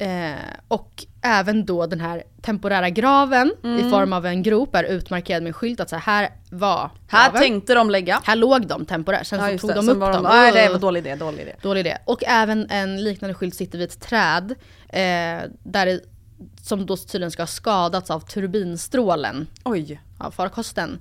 Eh, 0.00 0.32
och 0.68 1.04
även 1.22 1.64
då 1.66 1.86
den 1.86 2.00
här 2.00 2.22
temporära 2.42 2.90
graven 2.90 3.52
i 3.78 3.90
form 3.90 4.12
av 4.12 4.26
en 4.26 4.42
grop 4.42 4.74
är 4.74 4.84
utmarkerad 4.84 5.42
med 5.42 5.50
en 5.50 5.54
skylt 5.54 5.80
att 5.80 5.90
så 5.90 5.96
här 5.96 6.28
var 6.50 6.90
Här 7.08 7.24
graven. 7.30 7.40
tänkte 7.42 7.74
de 7.74 7.90
lägga. 7.90 8.20
Här 8.24 8.36
låg 8.36 8.66
de 8.66 8.86
temporärt, 8.86 9.26
sen 9.26 9.40
Ja, 9.52 9.58
så 9.58 9.58
tog 9.58 9.70
det. 9.70 9.74
de 9.74 9.82
Sen 9.86 9.94
upp 9.94 10.00
var 10.00 10.12
dem. 10.12 10.22
Nej 10.22 10.52
det 10.52 10.62
var 10.66 10.70
Ugh. 10.70 10.80
dålig 10.80 11.00
idé, 11.00 11.14
dålig 11.14 11.40
idé. 11.42 11.52
Dålig 11.62 11.80
idé. 11.80 11.98
Och 12.04 12.22
även 12.26 12.66
en 12.70 13.04
liknande 13.04 13.34
skylt 13.34 13.54
sitter 13.54 13.78
vid 13.78 13.88
ett 13.88 14.00
träd 14.00 14.50
eh, 14.88 14.98
där 15.62 15.86
det, 15.86 16.00
som 16.62 16.86
då 16.86 16.96
tydligen 16.96 17.30
ska 17.30 17.42
ha 17.42 17.46
skadats 17.46 18.10
av 18.10 18.20
turbinstrålen 18.20 19.46
Oj. 19.64 20.00
av 20.18 20.30
farkosten. 20.30 20.98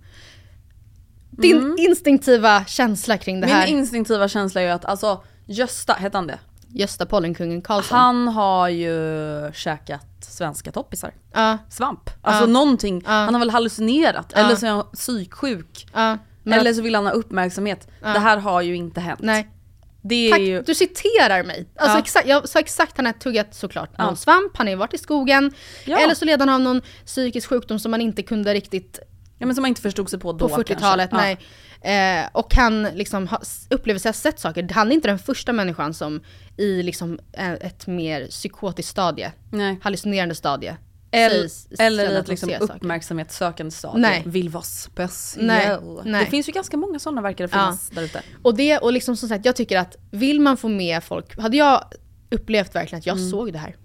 Din 1.31 1.75
instinktiva 1.79 2.65
känsla 2.65 3.17
kring 3.17 3.41
det 3.41 3.47
Min 3.47 3.55
här, 3.55 3.67
instinktiva 3.67 4.27
känsla 4.27 4.61
är 4.61 4.65
ju 4.65 4.71
att 4.71 4.85
alltså 4.85 5.23
Gösta, 5.45 5.93
hette 5.93 6.17
han 6.17 6.27
det? 6.27 6.39
Gösta 6.79 7.05
Pollenkungen 7.05 7.61
Karlsson. 7.61 7.97
Han 7.97 8.27
har 8.27 8.69
ju 8.69 9.51
käkat 9.53 10.05
svenska 10.21 10.71
toppisar. 10.71 11.13
ja, 11.33 11.57
Svamp. 11.69 12.09
Alltså 12.21 12.43
Ja. 12.43 12.47
någonting. 12.47 13.01
Ja. 13.05 13.11
Han 13.11 13.33
har 13.33 13.39
väl 13.39 13.49
hallucinerat. 13.49 14.33
Eller 14.33 14.55
så 14.55 14.65
är 14.65 14.69
han 14.69 14.83
psyksjuk. 14.93 15.87
Eller 16.45 16.73
så 16.73 16.81
vill 16.81 16.95
han 16.95 17.05
ha 17.05 17.13
uppmärksamhet. 17.13 17.87
Det 18.01 18.07
här 18.19 18.37
har 18.37 18.61
ju 18.61 18.75
inte 18.75 18.99
hänt. 19.01 19.19
nej. 19.23 19.47
Tack, 20.31 20.39
ju... 20.39 20.61
du 20.61 20.75
citerar 20.75 21.43
mig. 21.43 21.67
Alltså 21.75 21.97
Ja. 21.97 22.01
exakt, 22.01 22.27
jag 22.27 22.49
sa 22.49 22.59
exakt 22.59 22.97
han 22.97 23.05
har 23.05 23.13
tuggat 23.13 23.55
såklart 23.55 23.97
någon 23.97 24.07
Ja. 24.07 24.15
svamp, 24.15 24.57
han 24.57 24.67
har 24.67 24.71
ju 24.71 24.77
varit 24.77 24.93
i 24.93 24.97
skogen. 24.97 25.51
Ja. 25.85 25.97
Eller 25.99 26.15
så 26.15 26.25
led 26.25 26.39
han 26.39 26.49
av 26.49 26.59
någon 26.59 26.81
psykisk 27.05 27.49
sjukdom 27.49 27.79
som 27.79 27.91
man 27.91 28.01
inte 28.01 28.23
kunde 28.23 28.53
riktigt 28.53 28.99
Ja 29.39 29.45
men 29.45 29.55
som 29.55 29.61
man 29.61 29.69
inte 29.69 29.81
förstod 29.81 30.09
sig 30.09 30.19
på 30.19 30.31
då 30.33 30.49
på 30.49 30.55
40-talet. 30.55 31.09
kanske. 31.09 31.27
Nej. 31.27 31.39
Eh, 31.81 32.25
och 32.31 32.55
han 32.55 32.83
liksom 32.83 33.27
ha, 33.27 33.41
upplever 33.69 33.99
sig 33.99 34.09
ha 34.09 34.13
sett 34.13 34.39
saker. 34.39 34.67
Han 34.71 34.87
är 34.91 34.95
inte 34.95 35.07
den 35.07 35.19
första 35.19 35.53
människan 35.53 35.93
som 35.93 36.21
i 36.57 36.83
liksom 36.83 37.19
eh, 37.33 37.51
ett 37.51 37.87
mer 37.87 38.27
psykotiskt 38.27 38.89
stadie, 38.91 39.31
Ja. 39.51 39.57
Nej. 39.57 39.79
hallucinerande 39.83 40.35
stadie, 40.35 40.77
Eller, 41.11 41.49
eller 41.79 42.11
i 42.11 42.15
ett 42.15 42.27
liksom 42.27 42.51
uppmärksamhetssökande 42.59 43.71
stadie. 43.71 44.01
Nej. 44.01 44.23
Vill 44.25 44.49
vara 44.49 44.63
speciell. 44.63 46.01
Nej. 46.05 46.25
Det 46.25 46.31
finns 46.31 46.49
ju 46.49 46.53
ganska 46.53 46.77
många 46.77 46.99
sådana 46.99 47.21
verkar 47.21 47.43
det 47.43 47.47
finnas 47.49 47.89
där 47.89 48.01
ute. 48.03 48.21
Och 48.43 48.55
det, 48.55 48.77
och 48.77 48.93
liksom 48.93 49.17
som 49.17 49.29
sagt, 49.29 49.45
jag 49.45 49.55
tycker 49.55 49.77
att 49.79 49.95
vill 50.11 50.39
man 50.41 50.57
få 50.57 50.67
med 50.67 51.03
folk, 51.03 51.39
hade 51.39 51.57
jag 51.57 51.83
upplevt 52.29 52.75
verkligen 52.75 52.99
att 52.99 53.05
jag 53.05 53.17
Mm. 53.17 53.29
såg 53.31 53.53
det 53.53 53.59
här. 53.59 53.75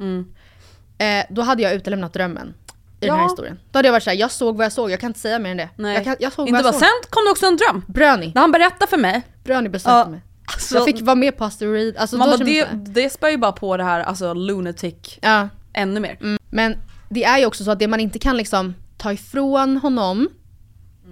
Eh, 0.99 1.25
då 1.31 1.43
hade 1.43 1.63
jag 1.63 1.75
utelämnat 1.75 2.13
drömmen 2.13 2.55
i 3.03 3.07
den 3.07 3.15
här 3.17 3.23
Ja. 3.23 3.29
historien. 3.29 3.59
Då 3.71 3.79
hade 3.79 3.89
jag 3.89 3.93
varit 3.93 4.03
såhär, 4.03 4.17
jag 4.17 4.31
såg 4.31 4.57
vad 4.57 4.65
jag 4.65 4.73
såg, 4.73 4.91
jag 4.91 5.01
kan 5.01 5.11
inte 5.11 5.21
säga 5.21 5.39
mer 5.39 5.51
än 5.51 5.57
det. 5.57 5.69
Nej. 5.77 5.95
Jag, 5.95 6.05
kan, 6.05 6.17
jag 6.21 6.33
såg 6.33 6.49
Inte 6.49 6.53
vad 6.63 6.63
bara, 6.63 6.67
jag 6.67 6.75
såg. 6.75 6.81
sen 6.83 7.11
kom 7.11 7.25
det 7.25 7.31
också 7.31 7.47
en 7.47 7.57
dröm. 7.57 7.85
Bröni, 7.89 8.33
När 8.35 8.41
han 8.43 8.53
berättade 8.53 8.87
för 8.87 8.97
mig. 8.99 9.23
Bröni 9.45 9.69
besökte 9.69 9.91
Ja, 9.91 10.09
mig. 10.09 10.21
alltså, 10.47 10.69
Så 10.69 10.75
jag 10.77 10.85
fick 10.85 11.01
vara 11.01 11.15
med 11.15 11.37
på 11.37 11.45
asteroid, 11.45 11.97
alltså 11.97 12.17
man 12.17 12.29
bara, 12.31 12.37
det, 12.37 12.67
det 12.73 13.11
spär 13.11 13.29
ju 13.29 13.37
bara 13.37 13.53
på 13.53 13.77
det 13.77 13.85
här 13.85 14.01
alltså 14.01 14.35
lunatic 14.35 15.19
ja. 15.23 15.49
ännu 15.73 16.01
mer. 16.01 16.19
Men 16.51 16.77
det 17.09 17.25
är 17.25 17.39
ju 17.39 17.47
också 17.47 17.65
så 17.65 17.71
att 17.71 17.79
det 17.79 17.89
man 17.89 18.01
inte 18.01 18.19
kan 18.19 18.37
liksom 18.37 18.75
ta 18.99 19.13
ifrån 19.13 19.77
honom 19.77 20.29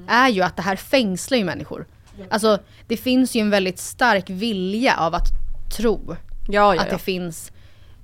är 0.09 0.29
ju 0.29 0.43
att 0.43 0.57
det 0.57 0.63
här 0.63 0.77
fängslar 0.77 1.39
ju 1.39 1.45
människor. 1.45 1.87
Alltså 2.31 2.59
det 2.87 2.97
finns 2.97 3.35
ju 3.37 3.41
en 3.41 3.51
väldigt 3.51 3.79
stark 3.79 4.31
vilja 4.31 4.97
av 4.97 5.15
att 5.15 5.27
tro 5.77 6.17
Ja, 6.49 6.75
ja, 6.75 6.81
att 6.81 6.87
ja. 6.87 6.93
det 6.93 6.99
finns 6.99 7.53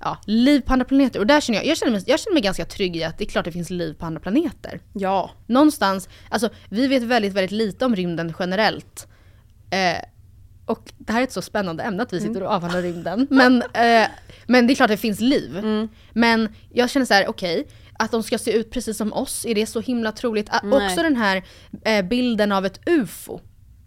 ja, 0.01 0.19
liv 0.27 0.61
på 0.61 0.73
andra 0.73 0.85
planeter. 0.85 1.19
Och 1.21 1.27
där 1.27 1.41
känner 1.41 1.59
jag, 1.59 1.67
jag 1.67 1.77
känner, 1.77 1.93
mig, 1.93 2.03
jag 2.07 2.21
känner 2.21 2.35
mig 2.35 2.43
ganska 2.43 2.65
trygg 2.65 2.97
i 2.97 3.05
att 3.05 3.19
det 3.19 3.25
är 3.25 3.29
klart 3.29 3.45
det 3.45 3.53
finns 3.53 3.71
liv 3.71 3.95
på 3.95 4.07
andra 4.07 4.21
planeter. 4.21 4.81
ja. 4.93 5.31
Någonstans, 5.47 6.09
alltså 6.31 6.49
vi 6.69 6.87
vet 6.87 7.03
väldigt, 7.03 7.33
väldigt 7.33 7.51
lite 7.51 7.85
om 7.85 7.97
rymden 7.97 8.33
generellt. 8.39 9.07
Eh, 9.71 9.99
och 10.67 10.93
det 10.99 11.13
här 11.13 11.21
är 11.21 11.25
ett 11.25 11.33
så 11.33 11.43
spännande 11.43 11.83
ämne 11.83 12.03
att 12.03 12.13
vi 12.13 12.21
sitter 12.21 12.43
och 12.43 12.51
avhandlar 12.51 12.83
rymden. 12.83 13.27
Men, 13.31 13.63
eh, 13.63 14.09
men 14.47 14.67
det 14.67 14.73
är 14.73 14.75
klart 14.75 14.85
att 14.91 14.97
det 14.97 15.01
finns 15.01 15.21
liv. 15.21 15.63
Men 16.13 16.49
jag 16.73 16.91
känner 16.91 17.07
så 17.07 17.15
här: 17.15 17.29
okej, 17.29 17.67
att 17.99 18.11
de 18.11 18.23
ska 18.23 18.39
se 18.39 18.53
ut 18.53 18.71
precis 18.71 18.97
som 18.97 19.13
oss, 19.13 19.45
är 19.47 19.55
det 19.55 19.67
så 19.67 19.81
himla 19.81 20.13
troligt? 20.13 20.49
Ah, 20.51 20.61
Nej. 20.65 20.87
Också 20.87 21.03
den 21.03 21.17
här 21.17 21.43
eh, 21.85 22.03
bilden 22.05 22.53
av 22.53 22.67
ett 22.67 22.81
UFO. 22.87 23.41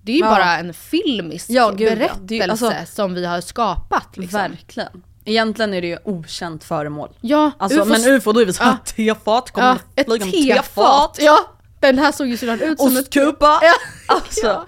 Det 0.04 0.12
är 0.12 0.16
ju 0.16 0.22
Ja. 0.24 0.30
bara 0.30 0.58
en 0.58 0.74
filmisk 0.74 1.46
Ja, 1.50 1.70
gud, 1.72 1.88
ja. 1.92 1.96
berättelse 1.96 2.34
är 2.34 2.38
ju- 2.46 2.52
alltså- 2.52 2.74
som 2.86 3.14
vi 3.14 3.26
har 3.26 3.42
skapat. 3.42 4.18
Liksom. 4.18 4.40
Verkligen. 4.40 5.04
Egentligen 5.30 5.74
är 5.74 5.82
det 5.82 5.88
ju 5.88 5.98
okänt 6.06 6.64
föremål. 6.64 7.10
Ja, 7.22 7.52
Alltså, 7.58 7.80
UFOs 7.80 7.90
men 8.06 8.14
ufo 8.16 8.32
då 8.32 8.40
är 8.40 8.46
vi 8.46 8.54
såhär, 8.54 8.72
Ja. 8.72 8.78
tefat, 8.96 9.52
kommer 9.52 9.68
Ja, 9.68 9.78
ett 9.96 10.08
tefat. 10.32 11.18
Ja, 11.22 11.40
den 11.80 12.00
här 12.00 12.12
såg 12.12 12.28
ju 12.28 12.38
sådant 12.38 12.62
ut 12.62 12.80
som 12.80 12.98
ett... 12.98 13.04
Ostkupa! 13.04 13.60
Ja. 13.62 13.74
Alltså. 14.16 14.46
Ja. 14.48 14.66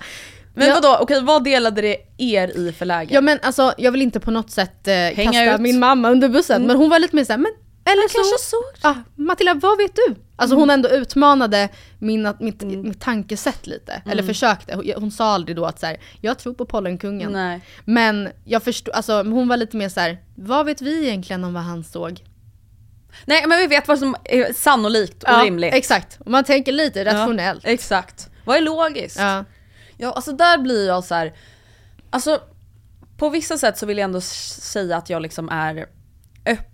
Men 0.55 0.67
Ja. 0.67 0.73
vadå, 0.73 0.97
okej 1.01 1.21
vad 1.21 1.43
delade 1.43 1.81
det 1.81 1.97
er 2.17 2.57
i 2.57 2.71
för 2.71 2.85
läge? 2.85 3.13
Ja 3.13 3.21
men 3.21 3.39
alltså 3.43 3.73
jag 3.77 3.91
vill 3.91 4.01
inte 4.01 4.19
på 4.19 4.31
något 4.31 4.51
sätt 4.51 4.87
eh, 4.87 5.25
kasta 5.25 5.55
ut. 5.55 5.61
min 5.61 5.79
mamma 5.79 6.09
under 6.09 6.29
bussen 6.29 6.61
men 6.67 6.75
hon 6.77 6.89
var 6.89 6.99
lite 6.99 7.15
mer 7.15 7.23
såhär, 7.25 7.37
men 7.37 7.51
eller 7.85 8.07
så... 8.07 8.15
kanske 8.15 8.37
såg 8.37 8.63
Ja, 8.83 8.95
Matilda 9.15 9.53
vad 9.53 9.77
vet 9.77 9.95
du? 9.95 10.15
Alltså 10.35 10.55
hon 10.55 10.69
ändå 10.69 10.89
utmanade 10.89 11.69
min, 11.99 12.33
mitt, 12.39 12.61
mitt 12.61 13.01
tankesätt 13.01 13.67
lite. 13.67 14.01
Eller 14.05 14.23
försökte. 14.23 14.75
Hon, 14.75 14.91
hon 14.95 15.11
sa 15.11 15.33
aldrig 15.33 15.55
då 15.55 15.65
att 15.65 15.79
så 15.79 15.85
här, 15.85 15.97
jag 16.21 16.39
tror 16.39 16.53
på 16.53 16.65
pollenkungen. 16.65 17.31
Nej. 17.31 17.61
Men 17.85 18.29
jag 18.45 18.63
förstod, 18.63 18.93
alltså 18.93 19.23
hon 19.23 19.47
var 19.47 19.57
lite 19.57 19.77
mer 19.77 19.89
så 19.89 19.99
här, 19.99 20.17
vad 20.35 20.65
vet 20.65 20.81
vi 20.81 21.07
egentligen 21.07 21.43
om 21.43 21.53
vad 21.53 21.63
han 21.63 21.83
såg? 21.83 22.23
Nej 23.25 23.47
men 23.47 23.59
vi 23.59 23.67
vet 23.67 23.87
vad 23.87 23.99
som 23.99 24.15
är 24.23 24.53
sannolikt 24.53 25.23
och 25.23 25.43
rimligt. 25.43 25.73
Exakt, 25.73 26.19
och 26.19 26.31
man 26.31 26.43
tänker 26.43 26.71
lite 26.71 27.05
rationellt. 27.05 27.63
Ja, 27.63 27.69
exakt. 27.69 28.29
Vad 28.45 28.57
är 28.57 28.61
logiskt? 28.61 29.19
Ja. 29.19 29.45
Ja, 29.97 30.11
alltså 30.11 30.31
där 30.31 30.57
blir 30.57 30.87
jag 30.87 31.03
så 31.03 31.15
här. 31.15 31.33
Alltså 32.09 32.39
på 33.17 33.29
vissa 33.29 33.57
sätt 33.57 33.77
så 33.77 33.85
vill 33.85 33.97
jag 33.97 34.05
ändå 34.05 34.21
säga 34.21 34.97
att 34.97 35.09
jag 35.09 35.21
liksom 35.21 35.49
är 35.49 35.85
öppen 36.45 36.70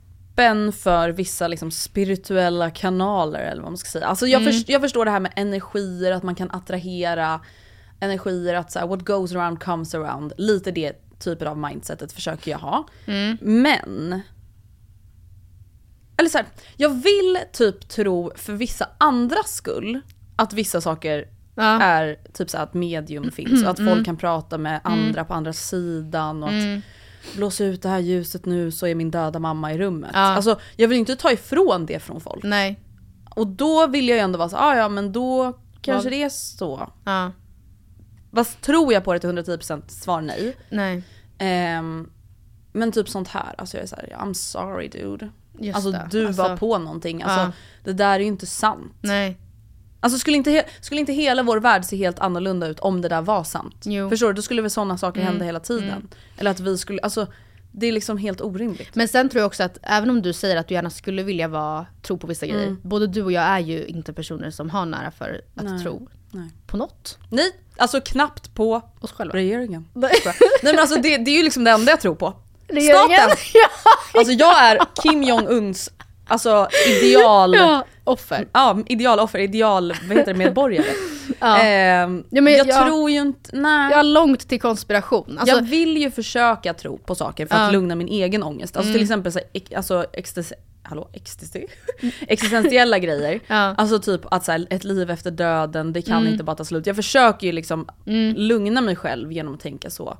för 0.71 1.09
vissa 1.09 1.47
liksom 1.47 1.71
spirituella 1.71 2.69
kanaler 2.69 3.39
eller 3.39 3.61
vad 3.61 3.71
man 3.71 3.77
ska 3.77 3.89
säga. 3.89 4.05
Alltså 4.05 4.27
jag, 4.27 4.41
förs- 4.43 4.69
jag 4.69 4.81
förstår 4.81 5.05
det 5.05 5.11
här 5.11 5.19
med 5.19 5.33
energier, 5.35 6.11
att 6.11 6.23
man 6.23 6.35
kan 6.35 6.51
attrahera 6.51 7.39
energier, 7.99 8.53
att 8.53 8.71
så 8.71 8.79
här, 8.79 8.87
what 8.87 9.05
goes 9.05 9.31
around 9.35 9.63
comes 9.63 9.95
around. 9.95 10.33
Lite 10.37 10.71
det 10.71 10.93
typen 11.19 11.47
av 11.47 11.57
mindsetet 11.57 12.11
försöker 12.11 12.51
jag 12.51 12.57
ha. 12.59 12.87
Men 13.41 14.21
eller 16.17 16.29
så 16.29 16.37
här, 16.37 16.47
jag 16.77 16.89
vill 16.89 17.37
typ 17.53 17.89
tro 17.89 18.31
för 18.35 18.53
vissa 18.53 18.89
andras 18.97 19.55
skull 19.55 20.01
att 20.35 20.53
vissa 20.53 20.81
saker 20.81 21.27
Ja. 21.59 21.81
är 21.81 22.17
typ 22.33 22.49
så 22.49 22.57
att 22.57 22.73
medium 22.73 23.31
finns 23.31 23.63
och 23.63 23.69
att 23.69 23.77
folk 23.77 24.05
kan 24.05 24.17
prata 24.17 24.57
med 24.57 24.81
andra 24.83 25.25
på 25.25 25.33
andra 25.33 25.53
sidan 25.53 26.43
och 26.43 26.49
att 26.49 26.83
blåsa 27.35 27.63
ut 27.65 27.81
det 27.81 27.89
här 27.89 27.99
ljuset 27.99 28.45
nu 28.45 28.71
så 28.71 28.87
är 28.87 28.95
min 28.95 29.11
döda 29.11 29.39
mamma 29.39 29.73
i 29.73 29.77
rummet. 29.77 30.11
Ja. 30.13 30.19
Alltså 30.19 30.59
jag 30.75 30.87
vill 30.87 30.97
inte 30.97 31.15
ta 31.15 31.31
ifrån 31.31 31.85
det 31.85 31.99
från 31.99 32.21
folk. 32.21 32.43
Nej. 32.43 32.79
Och 33.35 33.47
då 33.47 33.87
vill 33.87 34.07
jag 34.09 34.15
ju 34.15 34.21
ändå 34.21 34.37
vara 34.39 34.49
så 34.49 34.57
ah, 34.57 34.75
ja 34.75 34.89
men 34.89 35.11
då 35.11 35.59
kanske 35.81 36.09
Ja. 36.09 36.15
det 36.15 36.23
är 36.23 36.29
så. 36.29 36.89
Ja. 37.05 37.31
Vad 38.31 38.61
tror 38.61 38.93
jag 38.93 39.03
på 39.03 39.13
det 39.13 39.19
till 39.19 39.29
110% 39.29 39.81
svar 39.87 40.21
nej. 40.21 40.57
Nej. 40.69 41.03
Ehm, 41.37 42.09
men 42.71 42.91
typ 42.91 43.09
sånt 43.09 43.27
här, 43.27 43.55
alltså 43.57 43.77
jag 43.77 43.83
är 43.83 43.87
såhär, 43.87 44.17
I'm 44.19 44.33
sorry 44.33 44.87
dude. 44.87 45.29
Just 45.59 45.75
alltså 45.75 45.91
det. 45.91 46.07
du 46.11 46.27
Alltså, 46.27 46.41
var 46.41 46.57
på 46.57 46.77
någonting, 46.77 47.21
alltså 47.21 47.39
ja. 47.39 47.51
det 47.83 47.93
där 47.93 48.15
är 48.15 48.19
ju 48.19 48.25
inte 48.25 48.45
sant. 48.45 48.93
Nej. 49.01 49.37
Alltså 49.99 50.19
skulle 50.19 50.37
inte, 50.37 50.63
skulle 50.81 50.99
inte 50.99 51.13
hela 51.13 51.43
vår 51.43 51.59
värld 51.59 51.85
se 51.85 51.95
helt 51.95 52.19
annorlunda 52.19 52.67
ut 52.67 52.79
om 52.79 53.01
det 53.01 53.09
där 53.09 53.21
var 53.21 53.43
sant? 53.43 53.75
Jo. 53.85 54.09
Förstår 54.09 54.27
du? 54.27 54.33
Då 54.33 54.41
skulle 54.41 54.61
väl 54.61 54.71
sådana 54.71 54.97
saker 54.97 55.21
Mm. 55.21 55.31
hända 55.31 55.45
hela 55.45 55.59
tiden. 55.59 56.07
Eller 56.37 56.51
att 56.51 56.59
vi 56.59 56.77
skulle, 56.77 57.01
alltså 57.01 57.27
det 57.71 57.87
är 57.87 57.91
liksom 57.91 58.17
helt 58.17 58.41
orimligt. 58.41 58.95
Men 58.95 59.07
sen 59.07 59.29
tror 59.29 59.39
jag 59.41 59.47
också 59.47 59.63
att 59.63 59.77
även 59.83 60.09
om 60.09 60.21
du 60.21 60.33
säger 60.33 60.55
att 60.55 60.67
du 60.67 60.73
gärna 60.73 60.89
skulle 60.89 61.23
vilja 61.23 61.47
vara, 61.47 61.85
tro 62.01 62.17
på 62.17 62.27
vissa 62.27 62.45
grejer. 62.45 62.63
Mm. 62.67 62.79
Både 62.83 63.07
du 63.07 63.23
och 63.23 63.31
jag 63.31 63.43
är 63.43 63.59
ju 63.59 63.85
inte 63.85 64.13
personer 64.13 64.51
som 64.51 64.69
har 64.69 64.85
nära 64.85 65.11
för 65.11 65.41
att 65.55 65.63
Nej. 65.63 65.79
tro 65.83 66.07
Nej. 66.31 66.49
på 66.67 66.77
något. 66.77 67.17
Nej, 67.29 67.51
alltså 67.77 68.01
knappt 68.01 68.53
på 68.55 68.81
Oss 68.99 69.11
själva. 69.11 69.33
regeringen. 69.33 69.87
Nej 69.93 70.11
men 70.63 70.79
alltså 70.79 70.95
det, 71.01 71.17
det 71.17 71.31
är 71.31 71.37
ju 71.37 71.43
liksom 71.43 71.63
det 71.63 71.71
enda 71.71 71.91
jag 71.91 72.01
tror 72.01 72.15
på. 72.15 72.33
Regeringen. 72.67 73.19
Staten! 73.19 73.37
Alltså 74.19 74.33
jag 74.33 74.65
är 74.71 74.79
Kim 75.03 75.23
Jong-Uns 75.23 75.89
alltså 76.27 76.67
ideal... 76.87 77.55
Ja, 77.55 77.85
offer. 78.07 78.47
Ja, 78.53 78.77
idealoffer, 78.87 79.39
ideal, 79.39 79.93
vad 80.07 80.17
heter 80.17 80.33
det, 80.33 80.39
medborgare. 80.39 80.85
Ja. 81.39 81.57
Ehm, 81.61 82.23
Ja, 82.29 82.41
men 82.41 82.53
jag, 82.53 82.67
jag- 82.67 82.87
tror 82.87 83.11
ju 83.11 83.19
inte, 83.19 83.49
nej. 83.57 83.89
Jag 83.89 83.97
har 83.97 84.03
långt 84.03 84.47
till 84.49 84.61
konspiration. 84.61 85.37
Alltså, 85.39 85.55
jag 85.55 85.63
vill 85.63 85.97
ju 85.97 86.11
försöka 86.11 86.73
tro 86.73 86.97
på 86.97 87.15
saker 87.15 87.45
för 87.45 87.55
att. 87.55 87.61
Mm. 87.61 87.73
lugna 87.73 87.95
min 87.95 88.07
egen 88.07 88.43
ångest. 88.43 88.77
Alltså 88.77 88.93
till 88.93 89.01
exempel 89.01 89.31
så, 89.31 89.39
alltså, 89.75 90.05
extes, 90.13 90.53
hallå, 90.83 91.09
ecstasy? 91.13 91.65
existentiella 92.27 92.99
grejer. 92.99 93.39
Ja. 93.47 93.55
Mm. 93.55 93.75
Alltså 93.77 93.99
typ 93.99 94.21
att 94.31 94.45
så 94.45 94.51
här, 94.51 94.67
ett 94.69 94.83
liv 94.83 95.09
efter 95.11 95.31
döden, 95.31 95.93
det 95.93 96.01
kan 96.01 96.27
inte 96.27 96.43
bara 96.43 96.55
ta 96.55 96.65
slut. 96.65 96.85
Jag 96.87 96.95
försöker 96.95 97.47
ju 97.47 97.53
liksom 97.53 97.87
lugna 98.35 98.81
mig 98.81 98.95
själv 98.95 99.31
genom 99.31 99.53
att 99.53 99.59
tänka 99.59 99.89
så. 99.89 100.17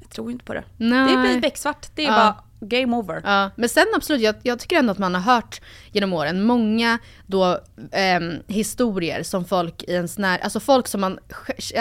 Jag 0.00 0.10
tror 0.10 0.30
inte 0.30 0.44
på 0.44 0.54
det. 0.54 0.64
Nej. 0.76 1.16
Det 1.16 1.22
blir 1.22 1.40
becksvart, 1.40 1.86
det 1.94 2.02
är 2.02 2.06
Ja. 2.06 2.12
bara 2.16 2.34
game 2.68 2.96
over. 2.96 3.22
Ja, 3.24 3.50
men 3.56 3.68
sen 3.68 3.86
absolut, 3.96 4.22
jag, 4.22 4.34
jag 4.42 4.58
tycker 4.58 4.76
ändå 4.76 4.92
att 4.92 4.98
man 4.98 5.14
har 5.14 5.34
hört 5.34 5.60
genom 5.92 6.12
åren 6.12 6.42
många 6.42 6.98
då 7.26 7.60
ehm, 7.92 8.34
historier 8.46 9.22
som 9.22 9.44
folk 9.44 9.82
i 9.82 9.92
ens 9.92 10.18
när, 10.18 10.38
alltså 10.38 10.60
folk 10.60 10.88
som 10.88 11.00
man 11.00 11.18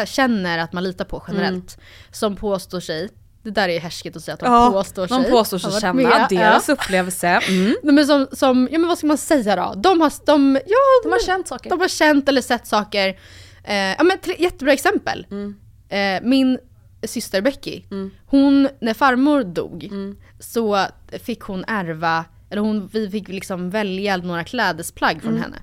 känner 0.06 0.58
att 0.58 0.74
man 0.74 0.84
litar 0.84 1.06
på 1.06 1.24
generellt. 1.28 1.78
Som 2.12 2.36
påstår 2.36 2.80
sig, 2.80 3.10
det 3.44 3.52
där 3.52 3.70
är 3.70 3.80
härsket 3.80 4.16
att 4.16 4.24
säga 4.24 4.34
att 4.34 4.40
de 4.40 4.72
påstår 4.74 5.08
sig. 5.08 5.24
de 5.24 5.32
påstår 5.32 5.58
sig 5.58 5.82
känna 5.82 5.94
med, 5.94 6.28
deras 6.30 6.70
upplevelse. 6.70 7.42
Mm. 7.50 7.76
Ja. 7.84 7.92
Men 7.92 8.08
som, 8.08 8.28
som, 8.32 8.70
ja 8.72 8.80
men 8.80 8.88
vad 8.88 8.98
ska 8.98 9.08
man 9.08 9.18
säga 9.18 9.56
då? 9.56 9.74
De 9.78 10.02
har, 10.02 10.14
de, 10.26 10.60
ja, 10.66 10.78
De 11.04 11.12
har 11.12 11.26
känt 11.26 11.48
saker. 11.48 11.70
de 11.70 11.80
har 11.80 11.88
känt 11.88 12.30
eller 12.30 12.42
sett 12.42 12.68
saker. 12.68 13.20
Eh, 13.64 13.76
ja 13.76 14.04
men 14.04 14.18
jättebra 14.38 14.74
exempel. 14.74 15.28
Mm. 15.32 15.56
Eh, 15.90 16.30
min 16.30 16.60
syster 17.04 17.42
Becky, 17.42 17.82
hon, 18.26 18.70
när 18.80 18.94
farmor 18.94 19.44
dog 19.44 19.84
Mm. 19.84 20.18
så 20.40 20.86
fick 21.24 21.42
hon 21.42 21.64
ärva, 21.68 22.26
eller 22.50 22.62
hon, 22.62 22.88
vi 22.88 23.10
fick 23.10 23.28
liksom 23.28 23.70
välja 23.70 24.18
några 24.18 24.44
klädesplagg 24.44 25.22
från 25.22 25.32
Mm. 25.32 25.42
henne. 25.44 25.58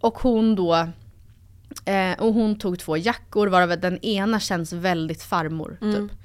Och 0.00 0.18
hon 0.18 0.54
då, 0.54 0.74
eh, 1.84 2.12
och 2.18 2.34
hon 2.34 2.58
tog 2.58 2.78
två 2.78 2.96
jackor 2.96 3.46
varav 3.46 3.80
den 3.80 3.98
ena 4.04 4.40
känns 4.40 4.72
väldigt 4.72 5.22
farmor. 5.22 5.78
Mm. 5.80 5.94
Typ. 6.08 6.18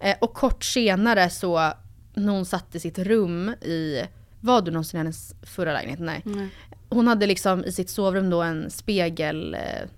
Eh, 0.00 0.16
och 0.20 0.34
kort 0.34 0.64
senare 0.64 1.30
så, 1.30 1.72
när 2.14 2.32
hon 2.32 2.46
satt 2.46 2.74
i 2.74 2.80
sitt 2.80 2.98
rum 2.98 3.48
i, 3.48 4.02
var 4.40 4.62
du 4.62 4.70
någonsin 4.70 4.98
i 4.98 5.02
hennes 5.02 5.34
förra 5.42 5.72
lägenhet? 5.72 5.98
Nej. 6.24 6.48
Hon 6.90 7.08
hade 7.08 7.26
liksom 7.26 7.64
i 7.64 7.72
sitt 7.72 7.90
sovrum 7.90 8.30
då 8.30 8.42
en 8.42 8.70
spegel 8.70 9.54
eh, 9.54 9.88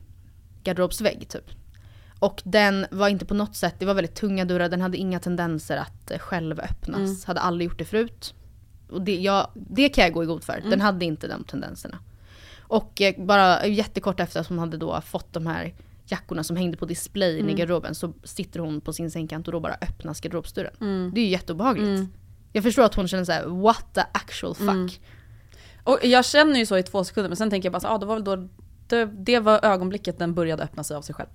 garderobsvägg 0.65 1.29
typ. 1.29 1.45
Och 2.25 2.43
den 2.45 2.87
var 2.91 3.09
inte 3.09 3.25
på 3.25 3.35
något 3.35 3.57
sätt, 3.57 3.75
det 3.79 3.87
var 3.87 3.95
väldigt 3.95 4.15
tunga 4.15 4.45
dörrar, 4.45 4.69
den 4.69 4.81
hade 4.81 4.97
inga 4.97 5.21
tendenser 5.21 5.77
att 5.77 6.11
eh, 6.11 6.19
själv 6.19 6.61
öppnas. 6.61 7.25
Hade 7.25 7.41
aldrig 7.41 7.69
gjort 7.69 7.79
det 7.79 7.85
förut. 7.85 8.35
Och 8.91 9.03
det, 9.03 9.17
jag, 9.17 9.49
det 9.55 9.89
kan 9.89 10.05
jag 10.05 10.13
gå 10.13 10.23
i 10.23 10.27
god 10.27 10.45
för, 10.45 10.63
den 10.71 10.81
hade 10.81 11.05
inte 11.05 11.29
de 11.29 11.45
tendenserna. 11.45 11.99
Och 12.61 13.01
eh, 13.01 13.15
bara 13.25 13.67
jättekort 13.67 14.21
efter 14.21 14.41
att 14.41 14.47
hon 14.47 14.59
hade 14.59 14.77
då 14.77 15.01
fått 15.01 15.33
de 15.33 15.47
här 15.47 15.75
jackorna 16.07 16.45
som 16.45 16.57
hängde 16.57 16.77
på 16.77 16.87
display 16.87 17.39
i 17.39 17.55
garderoben 17.55 17.95
så 17.95 18.13
sitter 18.25 18.61
hon 18.61 18.81
på 18.81 18.93
sin 18.93 19.11
sängkant 19.11 19.47
och 19.49 19.53
då 19.53 19.61
bara 19.61 19.75
öppnas 19.81 20.21
garderobsdörren. 20.21 20.75
Det 21.15 21.21
är 21.21 21.25
ju 21.25 21.31
jätteobehagligt. 21.31 21.87
Jag 22.53 22.63
förstår 22.65 22.83
att 22.83 22.95
hon 22.95 23.09
känner 23.09 23.25
så 23.25 23.33
här: 23.33 23.47
what 23.47 23.95
the 23.95 24.01
actual 24.13 24.55
fuck. 24.55 25.01
Och 25.85 25.99
jag 26.03 26.25
känner 26.25 26.59
ju 26.59 26.67
så 26.67 26.79
i 26.79 26.83
två 26.83 27.05
sekunder 27.05 27.29
men 27.29 27.37
sen 27.37 27.51
tänker 27.51 27.67
jag 27.67 27.73
bara 27.73 27.81
så, 27.81 27.89
ah, 27.89 27.99
det 27.99 28.07
var 28.07 28.15
väl 28.15 28.25
då 28.25 28.49
det, 28.87 29.05
det 29.05 29.39
var 29.39 29.65
ögonblicket 29.65 30.19
den 30.19 30.35
började 30.35 30.63
öppna 30.63 30.85
sig 30.85 30.97
av 30.97 31.03
sig 31.03 31.15
själv. 31.15 31.29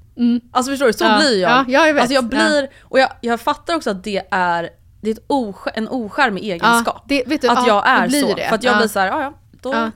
Alltså 0.51 0.71
förstår 0.71 0.85
du, 0.87 0.93
så 0.93 1.03
Ja. 1.03 1.17
blir 1.17 1.41
jag. 1.41 1.51
Ja, 1.51 1.65
ja, 1.67 1.87
jag 1.87 1.93
vet. 1.93 2.01
Alltså 2.01 2.13
jag 2.13 2.25
blir, 2.25 2.69
och 2.81 2.99
jag, 2.99 3.09
jag 3.21 3.41
fattar 3.41 3.75
också 3.75 3.89
att 3.89 4.03
det 4.03 4.23
är, 4.31 4.69
det 5.01 5.09
är 5.11 5.17
oskär, 5.27 5.71
en 5.75 5.87
oskärmig 5.87 6.43
egenskap. 6.43 7.03
det- 7.07 7.23
du, 7.27 7.35
att 7.35 7.43
ja, 7.43 7.67
jag 7.67 7.89
är 7.89 8.09
så. 8.09 8.35
det. 8.35 8.47
För 8.49 8.55
att 8.55 8.63
jag 8.63 8.73
Ja. 8.73 8.77
blir 8.77 8.87
så 8.87 8.99
här, 8.99 9.07
ja 9.07 9.21
ja, 9.21 9.33
då, 9.61 9.73
Ja. 9.73 9.91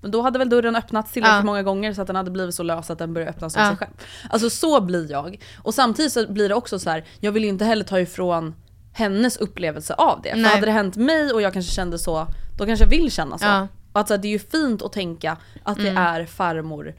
men 0.00 0.10
då 0.10 0.22
hade 0.22 0.38
väl 0.38 0.48
dörren 0.48 0.76
öppnats 0.76 1.12
tillräckligt 1.12 1.34
Ja. 1.36 1.42
många 1.42 1.62
gånger 1.62 1.92
så 1.92 2.00
att 2.00 2.06
den 2.06 2.16
hade 2.16 2.30
blivit 2.30 2.54
så 2.54 2.62
lös 2.62 2.90
att 2.90 2.98
den 2.98 3.14
började 3.14 3.30
öppnas 3.30 3.56
av 3.56 3.62
Ja. 3.62 3.68
sig 3.68 3.76
själv. 3.76 3.90
Alltså 4.30 4.50
så 4.50 4.80
blir 4.80 5.10
jag. 5.10 5.42
Och 5.62 5.74
samtidigt 5.74 6.12
så 6.12 6.32
blir 6.32 6.48
det 6.48 6.54
också 6.54 6.78
så 6.78 6.90
här, 6.90 7.04
jag 7.20 7.32
vill 7.32 7.42
ju 7.42 7.48
inte 7.48 7.64
heller 7.64 7.84
ta 7.84 8.00
ifrån 8.00 8.54
hennes 8.92 9.36
upplevelse 9.36 9.94
av 9.94 10.20
det. 10.22 10.30
För 10.30 10.36
Nej. 10.38 10.50
hade 10.54 10.66
det 10.66 10.72
hänt 10.72 10.96
mig 10.96 11.32
och 11.32 11.42
jag 11.42 11.52
kanske 11.52 11.72
kände 11.72 11.98
så, 11.98 12.26
då 12.58 12.66
kanske 12.66 12.84
jag 12.84 12.90
vill 12.90 13.10
känna 13.10 13.38
så. 13.38 13.44
Ja. 13.44 13.68
Så 13.94 14.14
här, 14.14 14.18
det 14.18 14.28
är 14.28 14.30
ju 14.32 14.38
fint 14.38 14.82
att 14.82 14.92
tänka 14.92 15.36
att 15.64 15.76
det 15.76 15.88
är 15.88 16.26
farmor 16.26 16.94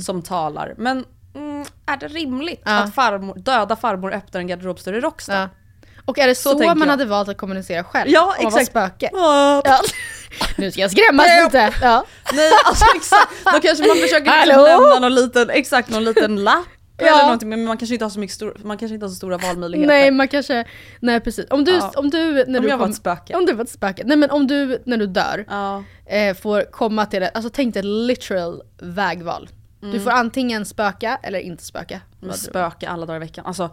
som 0.00 0.22
talar. 0.22 0.74
Men 0.78 1.04
mm, 1.34 1.64
är 1.86 1.96
det 1.96 2.08
rimligt 2.08 2.62
Ja. 2.64 2.72
att 2.78 2.94
farmor, 2.94 3.34
döda 3.38 3.76
farmor 3.76 4.12
öppnar 4.14 4.40
en 4.40 4.46
garderobsdörr 4.46 4.94
i 4.94 5.00
Råcksta? 5.00 5.34
Ja. 5.34 5.48
Och 6.04 6.18
är 6.18 6.26
det 6.26 6.34
så, 6.34 6.50
tänker 6.50 6.74
man 6.74 6.78
jag. 6.88 6.92
hade 6.92 7.04
valt 7.04 7.28
att 7.28 7.36
kommunicera 7.38 7.84
själv? 7.84 8.10
Ja, 8.10 8.34
och 8.38 8.44
vara 8.44 8.46
exakt. 8.60 8.66
spöke? 8.66 9.10
Ja. 9.12 9.62
Ja. 9.64 9.80
Nu 10.56 10.70
ska 10.72 10.80
jag 10.80 10.90
skrämmas 10.90 11.26
lite. 11.44 11.72
Ja. 11.82 12.04
Nej 12.32 12.50
alltså 12.64 12.84
exakt, 12.96 13.32
då 13.44 13.60
kanske 13.60 13.86
man 13.88 13.96
försöker 13.96 14.46
liksom 14.46 14.64
lämna 14.64 14.98
någon 14.98 15.14
liten, 15.14 15.50
exakt 15.50 15.88
någon 15.90 16.04
liten 16.04 16.44
lapp 16.44 16.66
Ja. 16.98 17.06
eller 17.06 17.22
någonting 17.22 17.48
men 17.48 17.64
man 17.64 17.76
kanske 17.78 17.94
inte 17.94 18.04
har 18.04 18.10
så 18.10 18.20
mycket 18.20 18.34
stor, 18.34 18.56
man 18.64 18.78
kanske 18.78 18.94
inte 18.94 19.04
har 19.06 19.10
så 19.10 19.16
stora 19.16 19.38
valmöjligheter. 19.38 19.88
Nej 19.94 20.10
man 20.10 20.28
kanske, 20.28 20.64
nej 21.00 21.20
precis. 21.20 21.46
Om 21.50 21.64
du, 21.64 21.72
Ja. 21.72 21.92
om 21.96 22.10
du 22.10 22.32
när 22.32 22.58
Om 22.58 22.64
du 22.64 22.68
jag 22.68 22.78
var 22.78 22.84
kom- 22.84 22.90
ett 22.90 22.96
spöke. 22.96 23.34
Om 23.36 23.46
du 23.46 23.52
var 23.52 23.64
ett 23.64 23.70
spöke. 23.70 24.02
Nej 24.06 24.16
men 24.16 24.30
om 24.30 24.46
du 24.46 24.82
när 24.84 24.96
du 24.96 25.06
dör 25.06 25.44
Ja. 25.48 25.84
eh, 26.06 26.36
får 26.36 26.62
komma 26.70 27.06
till 27.06 27.22
ett, 27.22 27.36
alltså 27.36 27.50
tänk 27.54 27.74
dig 27.74 27.80
ett 27.80 27.84
literal 27.86 28.62
vägval. 28.78 29.48
Mm. 29.82 29.94
Du 29.94 30.00
får 30.00 30.10
antingen 30.10 30.64
spöka 30.64 31.18
eller 31.22 31.38
inte 31.38 31.64
spöka. 31.64 32.00
Spöka 32.34 32.88
alla 32.88 33.06
dagar 33.06 33.16
i 33.16 33.20
veckan. 33.20 33.46
Alltså 33.46 33.70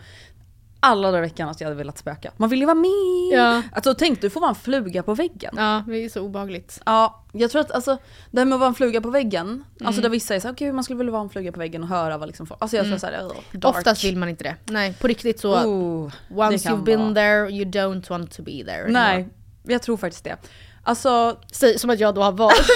alla 0.83 1.11
dagar 1.11 1.17
i 1.19 1.21
veckan 1.21 1.49
att 1.49 1.61
jag 1.61 1.67
hade 1.67 1.77
velat 1.77 1.97
spöka. 1.97 2.31
Man 2.37 2.49
vill 2.49 2.59
ju 2.59 2.65
vara 2.65 2.75
med! 2.75 3.39
Ja. 3.39 3.61
Alltså 3.75 3.93
tänk 3.93 4.21
du 4.21 4.29
får 4.29 4.39
vara 4.41 4.49
en 4.49 4.55
fluga 4.55 5.03
på 5.03 5.13
väggen. 5.13 5.53
Ja, 5.57 5.83
det 5.87 6.05
är 6.05 6.09
så 6.09 6.21
obehagligt. 6.21 6.81
Ja, 6.85 7.23
jag 7.31 7.51
tror 7.51 7.61
att 7.61 7.71
alltså, 7.71 7.97
det 8.31 8.39
här 8.39 8.45
med 8.45 8.53
att 8.55 8.59
vara 8.59 8.67
en 8.67 8.75
fluga 8.75 9.01
på 9.01 9.09
väggen, 9.09 9.63
alltså 9.71 9.99
Mm. 9.99 10.01
där 10.01 10.09
vissa 10.09 10.35
är 10.35 10.39
såhär, 10.39 10.55
gud 10.55 10.75
man 10.75 10.83
skulle 10.83 10.97
vilja 10.97 11.11
vara 11.11 11.21
en 11.21 11.29
fluga 11.29 11.51
på 11.51 11.59
väggen 11.59 11.83
och 11.83 11.89
höra 11.89 12.17
vad 12.17 12.27
liksom 12.27 12.47
folk, 12.47 12.61
alltså 12.61 12.77
jag 12.77 12.85
tror 12.85 12.97
såhär, 12.97 13.21
oh, 13.27 13.33
dark. 13.51 13.75
Oftast 13.77 14.03
vill 14.03 14.17
man 14.17 14.29
inte 14.29 14.43
det. 14.43 14.55
Nej, 14.65 14.93
på 15.01 15.07
riktigt 15.07 15.39
så. 15.39 15.53
oh, 15.55 16.11
once 16.29 16.69
you've 16.69 16.83
been 16.83 16.99
vara. 17.03 17.13
there, 17.13 17.49
you 17.49 17.65
don't 17.65 18.09
want 18.09 18.31
to 18.31 18.41
be 18.43 18.63
there. 18.65 18.87
Nej, 18.91 19.29
jag 19.63 19.81
tror 19.81 19.97
faktiskt 19.97 20.23
det. 20.23 20.37
Alltså, 20.83 21.37
Säg, 21.51 21.79
som 21.79 21.89
att 21.89 21.99
jag 21.99 22.15
då 22.15 22.21
har 22.21 22.31
valt. 22.31 22.53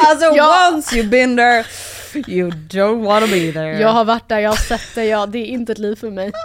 alltså 0.00 0.24
Ja. 0.36 0.70
once 0.74 0.96
you've 0.96 1.08
been 1.08 1.36
there, 1.36 1.64
you 2.28 2.50
don't 2.50 3.04
wanna 3.04 3.26
be 3.26 3.52
there. 3.52 3.80
jag 3.80 3.88
har 3.88 4.04
varit 4.04 4.28
där, 4.28 4.38
jag 4.38 4.50
har 4.50 4.56
sett 4.56 4.94
det, 4.94 5.04
ja, 5.04 5.26
det 5.26 5.38
är 5.38 5.46
inte 5.46 5.72
ett 5.72 5.78
liv 5.78 5.94
för 5.96 6.10
mig. 6.10 6.32